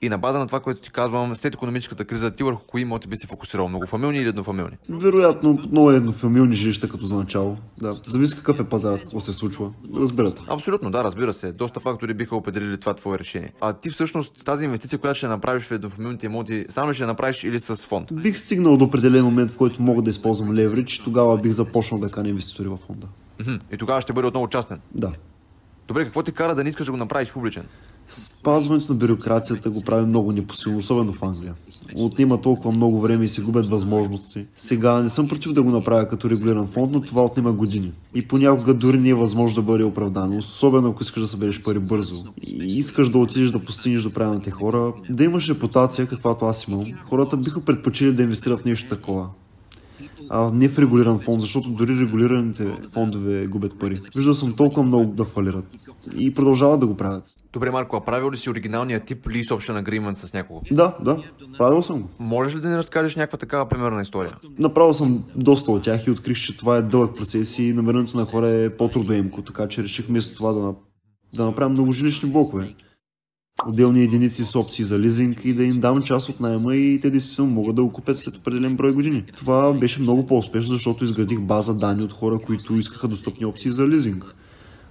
И 0.04 0.10
на 0.10 0.18
база 0.18 0.39
на 0.39 0.47
това, 0.47 0.60
което 0.60 0.82
ти 0.82 0.91
казвам, 0.91 1.36
след 1.36 1.54
економическата 1.54 2.06
криза, 2.06 2.32
ти 2.32 2.43
върху 2.43 2.64
кои 2.68 2.82
имоти 2.82 3.08
би 3.08 3.16
се 3.16 3.28
фокусирал? 3.28 3.70
Многофамилни 3.70 4.18
или 4.18 4.28
еднофамилни? 4.28 4.78
Вероятно, 4.89 5.60
много 5.72 5.91
еднофамилни 5.91 6.56
жилища 6.56 6.89
като 6.89 7.06
за 7.06 7.16
начало. 7.16 7.58
Да, 7.78 7.93
зависи 8.06 8.36
какъв 8.36 8.60
е 8.60 8.64
пазарът, 8.64 9.01
какво 9.01 9.22
се 9.22 9.34
случва. 9.34 9.72
Разбирате. 9.95 10.41
Абсолютно, 10.47 10.91
да, 10.91 11.04
разбира 11.04 11.34
се. 11.34 11.51
Доста 11.51 11.80
фактори 11.80 12.14
биха 12.14 12.36
определили 12.36 12.80
това 12.80 12.93
твое 12.93 13.20
решение. 13.20 13.54
А 13.62 13.74
ти 13.74 13.89
всъщност 13.89 14.45
тази 14.45 14.66
инвестиция, 14.66 14.99
която 14.99 15.18
ще 15.18 15.28
направиш 15.28 15.64
в 15.64 15.72
еднофамилните 15.72 16.26
имоти, 16.26 16.66
само 16.70 16.93
ще 16.93 17.06
направиш 17.06 17.43
или 17.43 17.60
с 17.60 17.76
фонд? 17.76 18.10
Бих 18.14 18.38
стигнал 18.38 18.78
до 18.78 18.86
определен 18.86 19.26
момент, 19.26 19.51
в 19.51 19.58
който 19.58 19.82
мога 19.82 20.01
да 20.01 20.10
използвам 20.10 20.54
леврич 20.54 20.99
тогава 20.99 21.38
бих 21.38 21.51
започнал 21.51 21.99
да 21.99 22.10
каня 22.10 22.30
инвеститори 22.30 22.68
във 22.68 22.80
фонда. 22.80 23.08
И 23.72 23.78
тогава 23.78 24.01
ще 24.01 24.14
бъде 24.14 24.28
отново 24.28 24.47
частен. 24.47 24.80
Да. 24.95 25.12
Добре, 25.88 26.06
какво 26.06 26.24
ти 26.24 26.32
кара 26.32 26.56
да 26.56 26.64
не 26.64 26.70
искаш 26.70 26.86
да 26.86 26.91
го 26.91 26.97
направиш 26.97 27.32
публичен? 27.32 27.64
Спазването 28.08 28.93
на 28.93 28.99
бюрокрацията 28.99 29.70
го 29.70 29.82
прави 29.82 30.06
много 30.06 30.32
непосилно, 30.32 30.78
особено 30.78 31.14
в 31.14 31.24
Англия. 31.24 31.54
Отнема 31.95 32.41
толкова 32.41 32.72
много 32.72 33.01
време 33.01 33.26
и 33.26 33.28
се 33.28 33.41
губят 33.41 33.70
възможности. 33.70 34.45
Сега 34.56 35.01
не 35.01 35.10
съм 35.10 35.28
против 35.28 35.51
да 35.51 35.64
го 35.64 35.70
направя 35.70 36.08
като 36.08 36.30
регулиран 36.30 36.68
фонд, 36.68 36.91
но 36.91 37.01
това 37.01 37.26
отнема 37.26 37.54
години. 37.54 37.91
И 38.16 38.28
понякога 38.28 38.74
дори 38.74 38.97
не 38.97 39.10
е 39.10 39.14
възможно 39.14 39.56
да 39.56 39.72
бъде 39.72 39.84
оправдано, 39.84 40.38
особено 40.38 40.89
ако 40.89 41.04
искаш 41.04 41.22
да 41.22 41.28
събереш 41.28 41.62
пари 41.62 41.80
бързо. 41.80 42.26
И 42.47 42.78
искаш 42.78 43.10
да 43.10 43.18
отидеш 43.18 43.51
да 43.51 43.60
постигнеш 43.60 44.04
до 44.04 44.14
правилните 44.14 44.51
хора, 44.51 44.93
да 45.10 45.24
имаш 45.24 45.49
репутация, 45.49 46.08
каквато 46.08 46.45
аз 46.45 46.68
имам. 46.68 46.86
Хората 47.06 47.38
биха 47.38 47.62
предпочели 47.62 48.14
да 48.14 48.24
инвестират 48.24 48.60
в 48.60 48.66
нещо 48.66 48.89
такова. 48.89 49.28
А 50.30 50.51
не 50.54 50.70
в 50.70 50.80
регулиран 50.80 51.20
фонд, 51.20 51.41
защото 51.41 51.70
дори 51.70 51.99
регулираните 51.99 52.78
фондове 52.91 53.47
губят 53.47 53.80
пари. 53.80 54.01
Виждал 54.16 54.34
съм 54.34 54.54
толкова 54.54 54.84
много 54.84 55.14
да 55.14 55.26
фалират. 55.26 55.66
И 56.18 56.34
продължават 56.34 56.80
да 56.80 56.88
го 56.88 56.97
правят. 56.97 57.24
Добре, 57.54 57.72
Марко, 57.72 57.95
а 57.95 58.01
правил 58.01 58.32
ли 58.32 58.38
си 58.38 58.49
оригиналния 58.49 58.99
тип 58.99 59.26
lease 59.26 59.47
option 59.47 59.84
agreement 59.84 60.14
с 60.14 60.34
някого? 60.34 60.62
Да, 60.72 60.97
да, 61.01 61.24
правил 61.58 61.84
съм 61.84 62.01
го. 62.01 62.10
Можеш 62.20 62.56
ли 62.56 62.60
да 62.60 62.70
ни 62.70 62.78
разкажеш 62.78 63.16
някаква 63.16 63.38
такава 63.38 63.70
примерна 63.70 64.01
история? 64.01 64.38
Направил 64.60 64.93
съм 64.93 65.24
доста 65.36 65.72
от 65.72 65.84
тях 65.84 66.08
и 66.08 66.12
открих, 66.12 66.38
че 66.38 66.58
това 66.58 66.78
е 66.78 66.82
дълъг 66.82 67.18
процес 67.18 67.60
и 67.60 67.74
намирането 67.74 68.18
на 68.18 68.26
хора 68.26 68.49
е 68.49 68.70
по-трудоемко, 68.70 69.41
така 69.41 69.68
че 69.68 69.84
реших 69.84 70.06
вместо 70.06 70.38
това 70.38 70.51
да, 70.51 70.76
да 71.36 71.45
направя 71.45 71.70
многожилищни 71.70 72.30
блокове. 72.30 72.76
Отделни 73.68 74.04
единици 74.04 74.45
с 74.45 74.56
опции 74.56 74.86
за 74.86 74.99
лизинг 74.99 75.41
и 75.45 75.54
да 75.54 75.64
им 75.64 75.80
дам 75.80 76.04
част 76.04 76.30
от 76.30 76.39
найема 76.39 76.76
и 76.76 76.99
те 77.01 77.10
действително 77.10 77.51
могат 77.51 77.76
да 77.76 77.84
го 77.84 77.93
купят 77.93 78.18
след 78.18 78.36
определен 78.36 78.76
брой 78.76 78.93
години. 78.93 79.26
Това 79.38 79.74
беше 79.74 80.01
много 80.01 80.26
по-успешно, 80.26 80.74
защото 80.74 81.04
изградих 81.04 81.39
база 81.39 81.74
данни 81.74 82.04
от 82.04 82.14
хора, 82.14 82.39
които 82.45 82.76
искаха 82.76 83.08
достъпни 83.08 83.45
опции 83.45 83.72
за 83.72 83.88
лизинг 83.88 84.36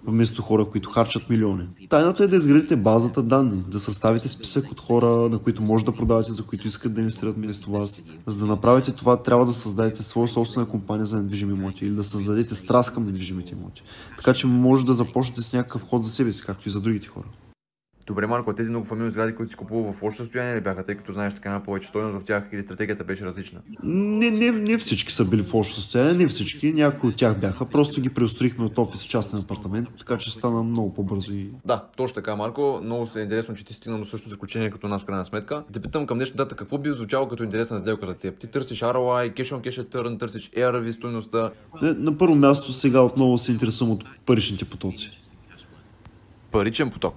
вместо 0.07 0.43
хора, 0.43 0.65
които 0.65 0.91
харчат 0.91 1.31
милиони. 1.31 1.69
Тайната 1.89 2.25
е 2.25 2.27
да 2.27 2.37
изградите 2.37 2.77
базата 2.77 3.23
данни, 3.23 3.65
да 3.69 3.81
съставите 3.81 4.29
списък 4.29 4.73
от 4.73 4.81
хора, 4.81 5.29
на 5.29 5.39
които 5.39 5.63
може 5.63 5.85
да 5.85 5.93
продавате, 5.93 6.33
за 6.33 6.43
които 6.43 6.67
искат 6.67 6.95
да 6.95 7.01
инвестират 7.01 7.37
вместо 7.37 7.71
вас. 7.71 8.03
За 8.27 8.39
да 8.39 8.47
направите 8.47 8.93
това, 8.93 9.23
трябва 9.23 9.47
да 9.47 9.53
създадете 9.53 10.03
своя 10.03 10.29
собствена 10.29 10.67
компания 10.67 11.07
за 11.07 11.17
недвижими 11.17 11.53
имоти 11.53 11.85
или 11.85 11.95
да 11.95 12.05
създадете 12.05 12.55
страст 12.55 12.95
към 12.95 13.07
недвижимите 13.07 13.53
имоти. 13.53 13.83
Така 14.17 14.35
че 14.35 14.47
може 14.47 14.85
да 14.85 14.95
започнете 14.95 15.43
с 15.43 15.53
някакъв 15.53 15.83
ход 15.83 16.03
за 16.03 16.11
себе 16.11 16.33
си, 16.33 16.43
както 16.47 16.69
и 16.69 16.73
за 16.73 16.81
другите 16.81 17.07
хора. 17.07 17.27
Добре, 18.07 18.27
Марко, 18.27 18.55
тези 18.55 18.71
многофамилни 18.71 19.11
сгради, 19.11 19.35
които 19.35 19.51
си 19.51 19.57
купува 19.57 19.93
в 19.93 20.03
лошо 20.03 20.17
състояние 20.17 20.57
ли 20.57 20.61
бяха, 20.61 20.85
тъй 20.85 20.95
като 20.95 21.13
знаеш 21.13 21.35
така 21.35 21.49
няма 21.49 21.63
повече 21.63 21.89
стойност 21.89 22.23
в 22.23 22.25
тях 22.25 22.49
или 22.53 22.63
стратегията 22.63 23.05
беше 23.05 23.25
различна? 23.25 23.61
Не, 23.83 24.31
не, 24.31 24.53
не 24.53 24.79
всички 24.79 25.13
са 25.13 25.25
били 25.25 25.43
в 25.43 25.55
лошо 25.55 25.75
състояние, 25.75 26.15
не 26.15 26.29
всички, 26.29 26.73
някои 26.73 27.11
от 27.11 27.17
тях 27.17 27.39
бяха. 27.39 27.65
Просто 27.65 28.01
ги 28.01 28.15
преустроихме 28.15 28.65
от 28.65 28.79
офис 28.79 29.03
в 29.03 29.09
частен 29.09 29.41
апартамент, 29.41 29.89
така 29.99 30.19
че 30.19 30.31
стана 30.33 30.63
много 30.63 30.95
по-бързо 30.95 31.33
и 31.33 31.51
Да, 31.65 31.85
точно 31.97 32.15
така, 32.15 32.37
Марко. 32.37 32.81
Много 32.83 33.07
се 33.07 33.21
е 33.21 33.23
интересно, 33.23 33.55
че 33.55 33.65
ти 33.65 33.75
стигна 33.75 33.99
до 33.99 34.05
същото 34.07 34.31
заключение 34.31 34.71
като 34.71 34.89
нас 34.89 35.03
в 35.03 35.07
крайна 35.07 35.25
сметка. 35.25 35.65
Те 35.73 35.81
питам 35.81 36.07
към 36.07 36.19
днешна 36.19 36.37
дата, 36.37 36.57
какво 36.57 36.79
би 36.79 36.91
звучало 36.91 37.29
като 37.29 37.45
интересна 37.45 37.79
сделка 37.79 38.07
за 38.07 38.15
теб? 38.15 38.39
Ти 38.39 38.47
търсиш 38.47 38.81
ROI, 38.81 39.33
Cash 39.33 39.55
on 39.55 39.69
Cash 39.69 39.87
Return, 39.87 40.19
търсиш 40.19 40.51
ARV 40.51 40.91
стойността. 40.91 41.51
Не, 41.83 41.93
на 41.93 42.19
първо 42.19 42.35
място 42.35 42.73
сега 42.73 43.01
отново 43.01 43.39
се 43.39 43.53
интересувам 43.53 43.93
от 43.93 44.05
паричните 44.27 44.65
потоци. 44.65 45.11
Паричен 46.51 46.91
поток. 46.91 47.15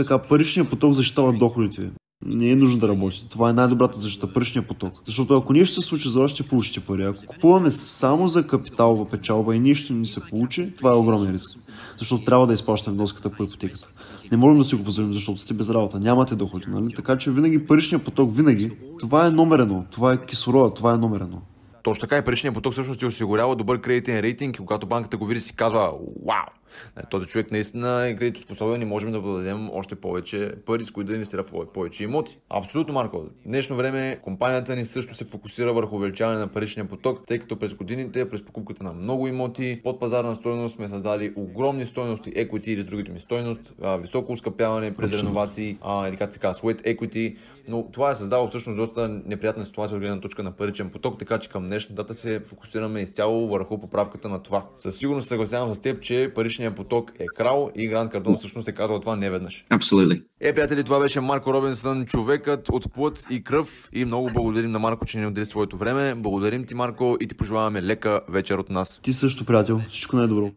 Така, 0.00 0.18
паричният 0.18 0.70
поток 0.70 0.92
защитава 0.92 1.32
доходите. 1.32 1.90
Не 2.24 2.50
е 2.50 2.56
нужно 2.56 2.80
да 2.80 2.88
работите. 2.88 3.28
Това 3.28 3.50
е 3.50 3.52
най-добрата 3.52 3.98
защита, 3.98 4.32
паричния 4.32 4.66
поток. 4.66 4.92
Защото 5.04 5.36
ако 5.36 5.52
нещо 5.52 5.82
се 5.82 5.88
случи 5.88 6.08
за 6.08 6.20
вас, 6.20 6.30
ще 6.30 6.42
получите 6.42 6.80
пари. 6.80 7.04
Ако 7.04 7.26
купуваме 7.26 7.70
само 7.70 8.28
за 8.28 8.46
капиталова 8.46 9.08
печалба 9.08 9.56
и 9.56 9.60
нищо 9.60 9.92
не 9.92 10.06
се 10.06 10.20
получи, 10.30 10.72
това 10.76 10.90
е 10.90 10.94
огромен 10.94 11.30
риск. 11.30 11.58
Защото 11.98 12.24
трябва 12.24 12.46
да 12.46 12.52
изплащаме 12.52 12.96
вноската 12.96 13.30
по 13.30 13.44
ипотеката. 13.44 13.88
Не 14.30 14.36
можем 14.36 14.58
да 14.58 14.64
си 14.64 14.74
го 14.74 14.84
позволим, 14.84 15.12
защото 15.12 15.38
сте 15.38 15.54
без 15.54 15.70
работа. 15.70 15.98
Нямате 15.98 16.34
доходи, 16.34 16.66
нали? 16.68 16.94
Така 16.94 17.18
че 17.18 17.30
винаги 17.30 17.66
паричният 17.66 18.04
поток, 18.04 18.36
винаги, 18.36 18.72
това 19.00 19.26
е 19.26 19.30
номер 19.30 19.58
едно. 19.58 19.84
Това 19.90 20.12
е 20.12 20.26
кислорода, 20.26 20.74
това 20.74 20.94
е 20.94 20.98
номер 20.98 21.20
едно. 21.20 21.42
Точно 21.82 22.00
така 22.00 22.18
и 22.18 22.24
паричният 22.24 22.54
поток 22.54 22.72
всъщност 22.72 22.98
ти 22.98 23.06
осигурява 23.06 23.56
добър 23.56 23.80
кредитен 23.80 24.20
рейтинг 24.20 24.56
и 24.56 24.58
когато 24.58 24.86
банката 24.86 25.16
го 25.16 25.26
види 25.26 25.40
си 25.40 25.56
казва 25.56 25.92
Вау! 26.26 26.59
Нали, 26.96 27.06
Този 27.10 27.26
човек 27.26 27.50
наистина 27.50 28.06
е 28.06 28.16
кредитоспособен 28.16 28.82
и 28.82 28.84
можем 28.84 29.12
да 29.12 29.20
дадем 29.20 29.70
още 29.72 29.94
повече 29.94 30.52
пари, 30.66 30.84
с 30.84 30.90
които 30.90 31.08
да 31.08 31.14
инвестира 31.14 31.42
в 31.42 31.66
повече 31.74 32.04
имоти. 32.04 32.38
Абсолютно, 32.50 32.94
Марко. 32.94 33.18
В 33.20 33.28
днешно 33.46 33.76
време 33.76 34.18
компанията 34.22 34.76
ни 34.76 34.84
също 34.84 35.14
се 35.14 35.24
фокусира 35.24 35.72
върху 35.72 35.96
увеличаване 35.96 36.38
на 36.38 36.48
паричния 36.48 36.88
поток, 36.88 37.26
тъй 37.26 37.38
като 37.38 37.58
през 37.58 37.74
годините, 37.74 38.30
през 38.30 38.42
покупката 38.44 38.84
на 38.84 38.92
много 38.92 39.28
имоти, 39.28 39.80
под 39.84 40.00
пазарна 40.00 40.34
стойност 40.34 40.76
сме 40.76 40.88
създали 40.88 41.32
огромни 41.36 41.86
стойности, 41.86 42.32
equity 42.32 42.68
или 42.68 42.84
другите 42.84 43.12
ми 43.12 43.20
стойност, 43.20 43.72
високо 43.98 44.32
ускъпяване 44.32 44.94
през 44.94 45.20
реновации, 45.20 45.76
или 46.08 46.16
как 46.16 46.32
се 46.32 46.38
казва, 46.38 46.62
sweat 46.62 46.96
equity, 46.96 47.36
но 47.68 47.90
това 47.92 48.10
е 48.10 48.14
създало 48.14 48.48
всъщност 48.48 48.76
доста 48.76 49.08
неприятна 49.08 49.66
ситуация 49.66 49.96
от 49.96 50.00
гледна 50.00 50.20
точка 50.20 50.42
на 50.42 50.52
паричен 50.52 50.90
поток, 50.90 51.18
така 51.18 51.38
че 51.38 51.48
към 51.48 51.64
днешна 51.66 51.94
дата 51.94 52.14
се 52.14 52.40
фокусираме 52.40 53.00
изцяло 53.00 53.48
върху 53.48 53.78
поправката 53.78 54.28
на 54.28 54.42
това. 54.42 54.64
Със 54.78 54.96
сигурност 54.96 55.24
се 55.24 55.28
съгласявам 55.28 55.74
с 55.74 55.78
теб, 55.78 56.00
че 56.00 56.32
паричният 56.60 56.76
поток 56.76 57.12
е 57.18 57.26
крал 57.26 57.70
и 57.74 57.88
Гранд 57.88 58.12
Кардон 58.12 58.36
всъщност 58.36 58.68
е 58.68 58.72
казал 58.72 59.00
това 59.00 59.16
не 59.16 59.30
веднъж. 59.30 59.64
Absolutely. 59.70 60.22
Е, 60.40 60.54
приятели, 60.54 60.84
това 60.84 61.00
беше 61.00 61.20
Марко 61.20 61.54
Робинсън, 61.54 62.06
човекът 62.06 62.68
от 62.68 62.92
плът 62.92 63.26
и 63.30 63.44
кръв 63.44 63.88
и 63.92 64.04
много 64.04 64.30
благодарим 64.32 64.70
на 64.70 64.78
Марко, 64.78 65.06
че 65.06 65.18
ни 65.18 65.26
отдели 65.26 65.46
своето 65.46 65.76
време. 65.76 66.14
Благодарим 66.14 66.64
ти, 66.64 66.74
Марко, 66.74 67.16
и 67.20 67.26
ти 67.26 67.34
пожелаваме 67.34 67.82
лека 67.82 68.20
вечер 68.28 68.58
от 68.58 68.70
нас. 68.70 69.00
Ти 69.02 69.12
също, 69.12 69.44
приятел. 69.44 69.80
Всичко 69.88 70.16
най-добро. 70.16 70.50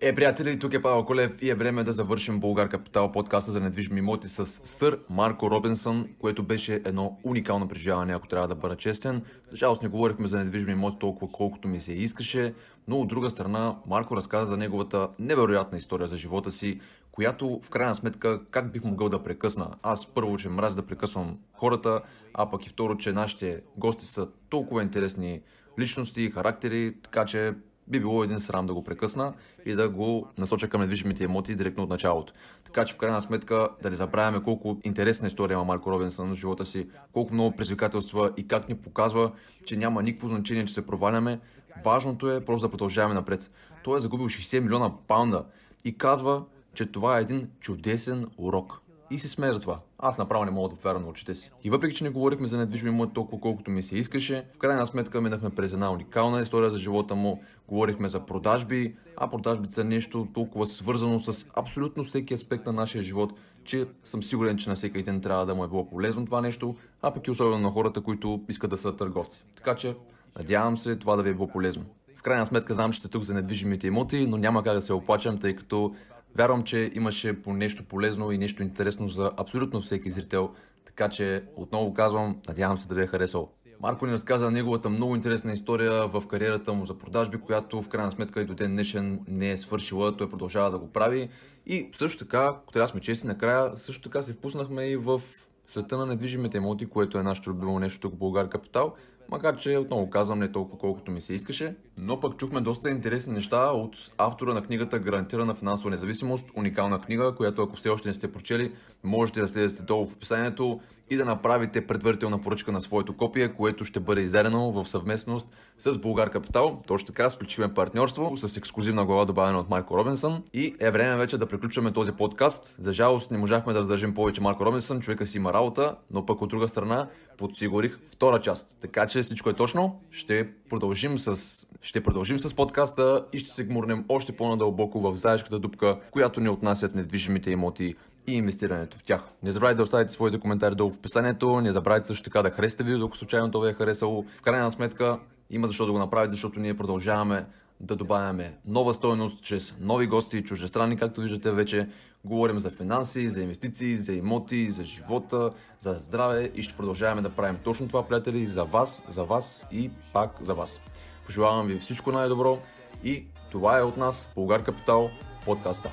Е, 0.00 0.14
приятели, 0.14 0.58
тук 0.58 0.74
е 0.74 0.82
Павел 0.82 1.04
Колев 1.04 1.42
и 1.42 1.50
е 1.50 1.54
време 1.54 1.84
да 1.84 1.92
завършим 1.92 2.40
Българ 2.40 2.68
Капитал 2.68 3.12
подкаста 3.12 3.52
за 3.52 3.60
недвижими 3.60 3.98
имоти 3.98 4.28
с 4.28 4.46
сър 4.46 4.98
Марко 5.10 5.50
Робинсън, 5.50 6.08
което 6.18 6.42
беше 6.42 6.74
едно 6.74 7.18
уникално 7.24 7.68
преживяване, 7.68 8.14
ако 8.14 8.28
трябва 8.28 8.48
да 8.48 8.54
бъда 8.54 8.76
честен. 8.76 9.22
За 9.50 9.56
жалост 9.56 9.82
не 9.82 9.88
говорихме 9.88 10.28
за 10.28 10.38
недвижими 10.38 10.72
имоти 10.72 10.98
толкова 10.98 11.32
колкото 11.32 11.68
ми 11.68 11.80
се 11.80 11.92
искаше, 11.92 12.54
но 12.88 12.96
от 12.96 13.08
друга 13.08 13.30
страна 13.30 13.76
Марко 13.86 14.16
разказа 14.16 14.44
за 14.44 14.56
неговата 14.56 15.08
невероятна 15.18 15.78
история 15.78 16.08
за 16.08 16.16
живота 16.16 16.50
си, 16.50 16.80
която 17.12 17.60
в 17.62 17.70
крайна 17.70 17.94
сметка 17.94 18.40
как 18.50 18.72
бих 18.72 18.84
могъл 18.84 19.08
да 19.08 19.22
прекъсна. 19.22 19.70
Аз 19.82 20.06
първо, 20.06 20.36
че 20.36 20.48
мразя 20.48 20.76
да 20.76 20.86
прекъсвам 20.86 21.38
хората, 21.52 22.00
а 22.34 22.50
пък 22.50 22.66
и 22.66 22.68
второ, 22.68 22.96
че 22.96 23.12
нашите 23.12 23.60
гости 23.76 24.04
са 24.04 24.28
толкова 24.48 24.82
интересни 24.82 25.40
личности, 25.78 26.30
характери, 26.30 26.94
така 27.02 27.24
че 27.24 27.54
би 27.88 28.00
било 28.00 28.24
един 28.24 28.40
срам 28.40 28.66
да 28.66 28.74
го 28.74 28.84
прекъсна 28.84 29.32
и 29.66 29.74
да 29.74 29.88
го 29.88 30.28
насоча 30.38 30.68
към 30.68 30.80
недвижимите 30.80 31.24
имоти 31.24 31.54
директно 31.54 31.82
от 31.82 31.90
началото. 31.90 32.32
Така 32.64 32.84
че 32.84 32.94
в 32.94 32.98
крайна 32.98 33.22
сметка 33.22 33.68
да 33.82 33.90
не 33.90 33.96
забравяме 33.96 34.42
колко 34.42 34.80
интересна 34.84 35.26
история 35.26 35.54
има 35.54 35.64
Марко 35.64 35.90
Робинсън 35.90 36.30
в 36.30 36.34
живота 36.34 36.64
си, 36.64 36.88
колко 37.12 37.34
много 37.34 37.56
предизвикателства 37.56 38.32
и 38.36 38.48
как 38.48 38.68
ни 38.68 38.74
показва, 38.74 39.32
че 39.66 39.76
няма 39.76 40.02
никакво 40.02 40.28
значение, 40.28 40.64
че 40.64 40.74
се 40.74 40.86
проваляме. 40.86 41.40
Важното 41.84 42.30
е 42.30 42.44
просто 42.44 42.66
да 42.66 42.70
продължаваме 42.70 43.14
напред. 43.14 43.50
Той 43.84 43.98
е 43.98 44.00
загубил 44.00 44.26
60 44.26 44.60
милиона 44.60 44.92
паунда 45.08 45.44
и 45.84 45.98
казва, 45.98 46.44
че 46.74 46.86
това 46.86 47.18
е 47.18 47.20
един 47.20 47.48
чудесен 47.60 48.26
урок. 48.38 48.80
И 49.10 49.18
се 49.18 49.28
смея 49.28 49.52
за 49.52 49.60
това. 49.60 49.78
Аз 49.98 50.18
направо 50.18 50.44
не 50.44 50.50
мога 50.50 50.68
да 50.68 50.76
повярвам 50.76 51.02
на 51.02 51.08
очите 51.08 51.34
си. 51.34 51.50
И 51.64 51.70
въпреки, 51.70 51.96
че 51.96 52.04
не 52.04 52.10
говорихме 52.10 52.46
за 52.46 52.58
недвижими 52.58 52.90
имоти 52.90 53.14
толкова 53.14 53.40
колкото 53.40 53.70
ми 53.70 53.82
се 53.82 53.96
искаше, 53.96 54.44
в 54.54 54.58
крайна 54.58 54.86
сметка 54.86 55.20
минахме 55.20 55.50
през 55.50 55.72
една 55.72 55.92
уникална 55.92 56.42
история 56.42 56.70
за 56.70 56.78
живота 56.78 57.14
му, 57.14 57.42
говорихме 57.68 58.08
за 58.08 58.20
продажби, 58.20 58.96
а 59.16 59.30
продажбите 59.30 59.74
са 59.74 59.84
нещо 59.84 60.28
толкова 60.34 60.66
свързано 60.66 61.20
с 61.20 61.46
абсолютно 61.56 62.04
всеки 62.04 62.34
аспект 62.34 62.66
на 62.66 62.72
нашия 62.72 63.02
живот, 63.02 63.32
че 63.64 63.86
съм 64.04 64.22
сигурен, 64.22 64.56
че 64.56 64.68
на 64.68 64.74
всеки 64.74 64.98
един 64.98 65.20
трябва 65.20 65.46
да 65.46 65.54
му 65.54 65.64
е 65.64 65.68
било 65.68 65.88
полезно 65.88 66.26
това 66.26 66.40
нещо, 66.40 66.76
а 67.02 67.10
пък 67.10 67.26
и 67.26 67.30
особено 67.30 67.58
на 67.58 67.70
хората, 67.70 68.00
които 68.00 68.44
искат 68.48 68.70
да 68.70 68.76
са 68.76 68.96
търговци. 68.96 69.44
Така 69.56 69.76
че, 69.76 69.96
надявам 70.38 70.76
се 70.76 70.96
това 70.96 71.16
да 71.16 71.22
ви 71.22 71.30
е 71.30 71.34
било 71.34 71.48
полезно. 71.48 71.84
В 72.16 72.22
крайна 72.22 72.46
сметка 72.46 72.74
знам, 72.74 72.92
че 72.92 72.98
сте 72.98 73.08
тук 73.08 73.22
за 73.22 73.34
недвижимите 73.34 73.86
имоти, 73.86 74.26
но 74.26 74.36
няма 74.36 74.62
как 74.62 74.74
да 74.74 74.82
се 74.82 74.92
оплачем, 74.92 75.38
тъй 75.38 75.56
като 75.56 75.94
Вярвам, 76.38 76.62
че 76.62 76.90
имаше 76.94 77.42
по 77.42 77.52
нещо 77.52 77.84
полезно 77.84 78.32
и 78.32 78.38
нещо 78.38 78.62
интересно 78.62 79.08
за 79.08 79.30
абсолютно 79.36 79.80
всеки 79.80 80.10
зрител, 80.10 80.50
така 80.84 81.08
че 81.08 81.44
отново 81.56 81.94
казвам, 81.94 82.40
надявам 82.48 82.78
се 82.78 82.88
да 82.88 82.94
ви 82.94 83.02
е 83.02 83.06
харесал. 83.06 83.50
Марко 83.80 84.06
ни 84.06 84.12
разказа 84.12 84.50
неговата 84.50 84.88
много 84.88 85.16
интересна 85.16 85.52
история 85.52 86.06
в 86.06 86.26
кариерата 86.28 86.72
му 86.72 86.84
за 86.84 86.98
продажби, 86.98 87.40
която 87.40 87.82
в 87.82 87.88
крайна 87.88 88.10
сметка 88.10 88.40
и 88.40 88.44
до 88.44 88.54
ден 88.54 88.72
днешен 88.72 89.20
не 89.28 89.50
е 89.50 89.56
свършила, 89.56 90.16
той 90.16 90.30
продължава 90.30 90.70
да 90.70 90.78
го 90.78 90.92
прави. 90.92 91.28
И 91.66 91.90
също 91.92 92.24
така, 92.24 92.44
ако 92.44 92.72
трябва 92.72 92.86
да 92.86 92.90
сме 92.90 93.00
чести, 93.00 93.26
накрая 93.26 93.76
също 93.76 94.02
така 94.02 94.22
се 94.22 94.32
впуснахме 94.32 94.86
и 94.86 94.96
в 94.96 95.20
света 95.66 95.96
на 95.96 96.06
недвижимите 96.06 96.56
имоти, 96.56 96.86
което 96.86 97.18
е 97.18 97.22
нашето 97.22 97.50
любимо 97.50 97.78
нещо 97.78 98.00
тук 98.00 98.14
в 98.14 98.18
Българ 98.18 98.48
Капитал. 98.48 98.94
Макар, 99.30 99.56
че 99.56 99.76
отново 99.76 100.10
казвам 100.10 100.38
не 100.38 100.52
толкова 100.52 100.78
колкото 100.78 101.10
ми 101.10 101.20
се 101.20 101.34
искаше, 101.34 101.74
но 101.98 102.20
пък 102.20 102.36
чухме 102.36 102.60
доста 102.60 102.90
интересни 102.90 103.32
неща 103.32 103.70
от 103.72 103.96
автора 104.18 104.54
на 104.54 104.62
книгата 104.62 104.98
Гарантирана 104.98 105.54
финансова 105.54 105.90
независимост, 105.90 106.50
уникална 106.54 107.00
книга, 107.00 107.34
която 107.36 107.62
ако 107.62 107.76
все 107.76 107.88
още 107.88 108.08
не 108.08 108.14
сте 108.14 108.32
прочели, 108.32 108.72
можете 109.04 109.40
да 109.40 109.48
следите 109.48 109.82
долу 109.82 110.06
в 110.06 110.14
описанието 110.14 110.80
и 111.10 111.16
да 111.16 111.24
направите 111.24 111.86
предварителна 111.86 112.40
поръчка 112.40 112.72
на 112.72 112.80
своето 112.80 113.16
копие, 113.16 113.54
което 113.54 113.84
ще 113.84 114.00
бъде 114.00 114.20
издадено 114.20 114.72
в 114.72 114.88
съвместност 114.88 115.46
с 115.78 115.98
Българ 115.98 116.30
Капитал. 116.30 116.82
Точно 116.86 117.06
така, 117.06 117.30
сключихме 117.30 117.74
партньорство 117.74 118.36
с 118.36 118.56
ексклюзивна 118.56 119.06
глава 119.06 119.24
добавена 119.24 119.58
от 119.58 119.70
Марко 119.70 119.98
Робинсън 119.98 120.42
и 120.52 120.74
е 120.80 120.90
време 120.90 121.16
вече 121.16 121.38
да 121.38 121.46
приключваме 121.46 121.92
този 121.92 122.12
подкаст. 122.12 122.76
За 122.78 122.92
жалост 122.92 123.30
не 123.30 123.38
можахме 123.38 123.72
да 123.72 123.82
задържим 123.82 124.14
повече 124.14 124.40
Марко 124.40 124.66
Робинсън, 124.66 125.00
човека 125.00 125.26
си 125.26 125.36
има 125.36 125.52
работа, 125.52 125.96
но 126.10 126.26
пък 126.26 126.42
от 126.42 126.48
друга 126.48 126.68
страна 126.68 127.08
подсигурих 127.38 127.98
втора 128.06 128.40
част. 128.40 128.78
Така 128.80 129.06
че 129.06 129.22
всичко 129.22 129.50
е 129.50 129.52
точно. 129.54 130.00
Ще 130.10 130.48
продължим 130.68 131.18
с, 131.18 131.66
ще 131.82 132.02
продължим 132.02 132.38
с 132.38 132.54
подкаста 132.54 133.24
и 133.32 133.38
ще 133.38 133.50
се 133.50 133.64
гмурнем 133.64 134.04
още 134.08 134.32
по-надълбоко 134.32 135.00
в 135.00 135.16
заешката 135.16 135.58
дупка, 135.58 135.98
която 136.10 136.40
ни 136.40 136.48
отнасят 136.48 136.94
недвижимите 136.94 137.50
имоти 137.50 137.94
и 138.26 138.34
инвестирането 138.34 138.98
в 138.98 139.04
тях. 139.04 139.20
Не 139.42 139.52
забравяйте 139.52 139.76
да 139.76 139.82
оставите 139.82 140.12
своите 140.12 140.40
коментари 140.40 140.74
долу 140.74 140.90
в 140.90 140.96
описанието, 140.96 141.60
не 141.60 141.72
забравяйте 141.72 142.06
също 142.06 142.24
така 142.24 142.42
да 142.42 142.50
харесате 142.50 142.84
видео, 142.84 143.06
ако 143.06 143.16
случайно 143.16 143.50
това 143.50 143.64
ви 143.64 143.70
е 143.70 143.74
харесало. 143.74 144.24
В 144.36 144.42
крайна 144.42 144.70
сметка 144.70 145.18
има 145.50 145.66
защо 145.66 145.86
да 145.86 145.92
го 145.92 145.98
направите, 145.98 146.30
защото 146.30 146.60
ние 146.60 146.76
продължаваме 146.76 147.46
да 147.80 147.96
добавяме 147.96 148.54
нова 148.66 148.94
стоеност 148.94 149.42
чрез 149.42 149.74
нови 149.80 150.06
гости, 150.06 150.44
чуждестранни, 150.44 150.96
както 150.96 151.20
виждате 151.20 151.52
вече. 151.52 151.88
Говорим 152.24 152.60
за 152.60 152.70
финанси, 152.70 153.28
за 153.28 153.42
инвестиции, 153.42 153.96
за 153.96 154.12
имоти, 154.12 154.70
за 154.70 154.84
живота, 154.84 155.50
за 155.80 155.96
здраве 155.98 156.50
и 156.54 156.62
ще 156.62 156.76
продължаваме 156.76 157.22
да 157.22 157.30
правим 157.30 157.56
точно 157.64 157.88
това, 157.88 158.08
приятели, 158.08 158.46
за 158.46 158.64
вас, 158.64 159.02
за 159.08 159.24
вас 159.24 159.66
и 159.72 159.90
пак 160.12 160.30
за 160.42 160.54
вас. 160.54 160.80
Пожелавам 161.26 161.66
ви 161.66 161.78
всичко 161.78 162.12
най-добро 162.12 162.58
и 163.04 163.26
това 163.50 163.78
е 163.78 163.82
от 163.82 163.96
нас, 163.96 164.28
Българ 164.34 164.64
Капитал, 164.64 165.10
подкаста. 165.44 165.90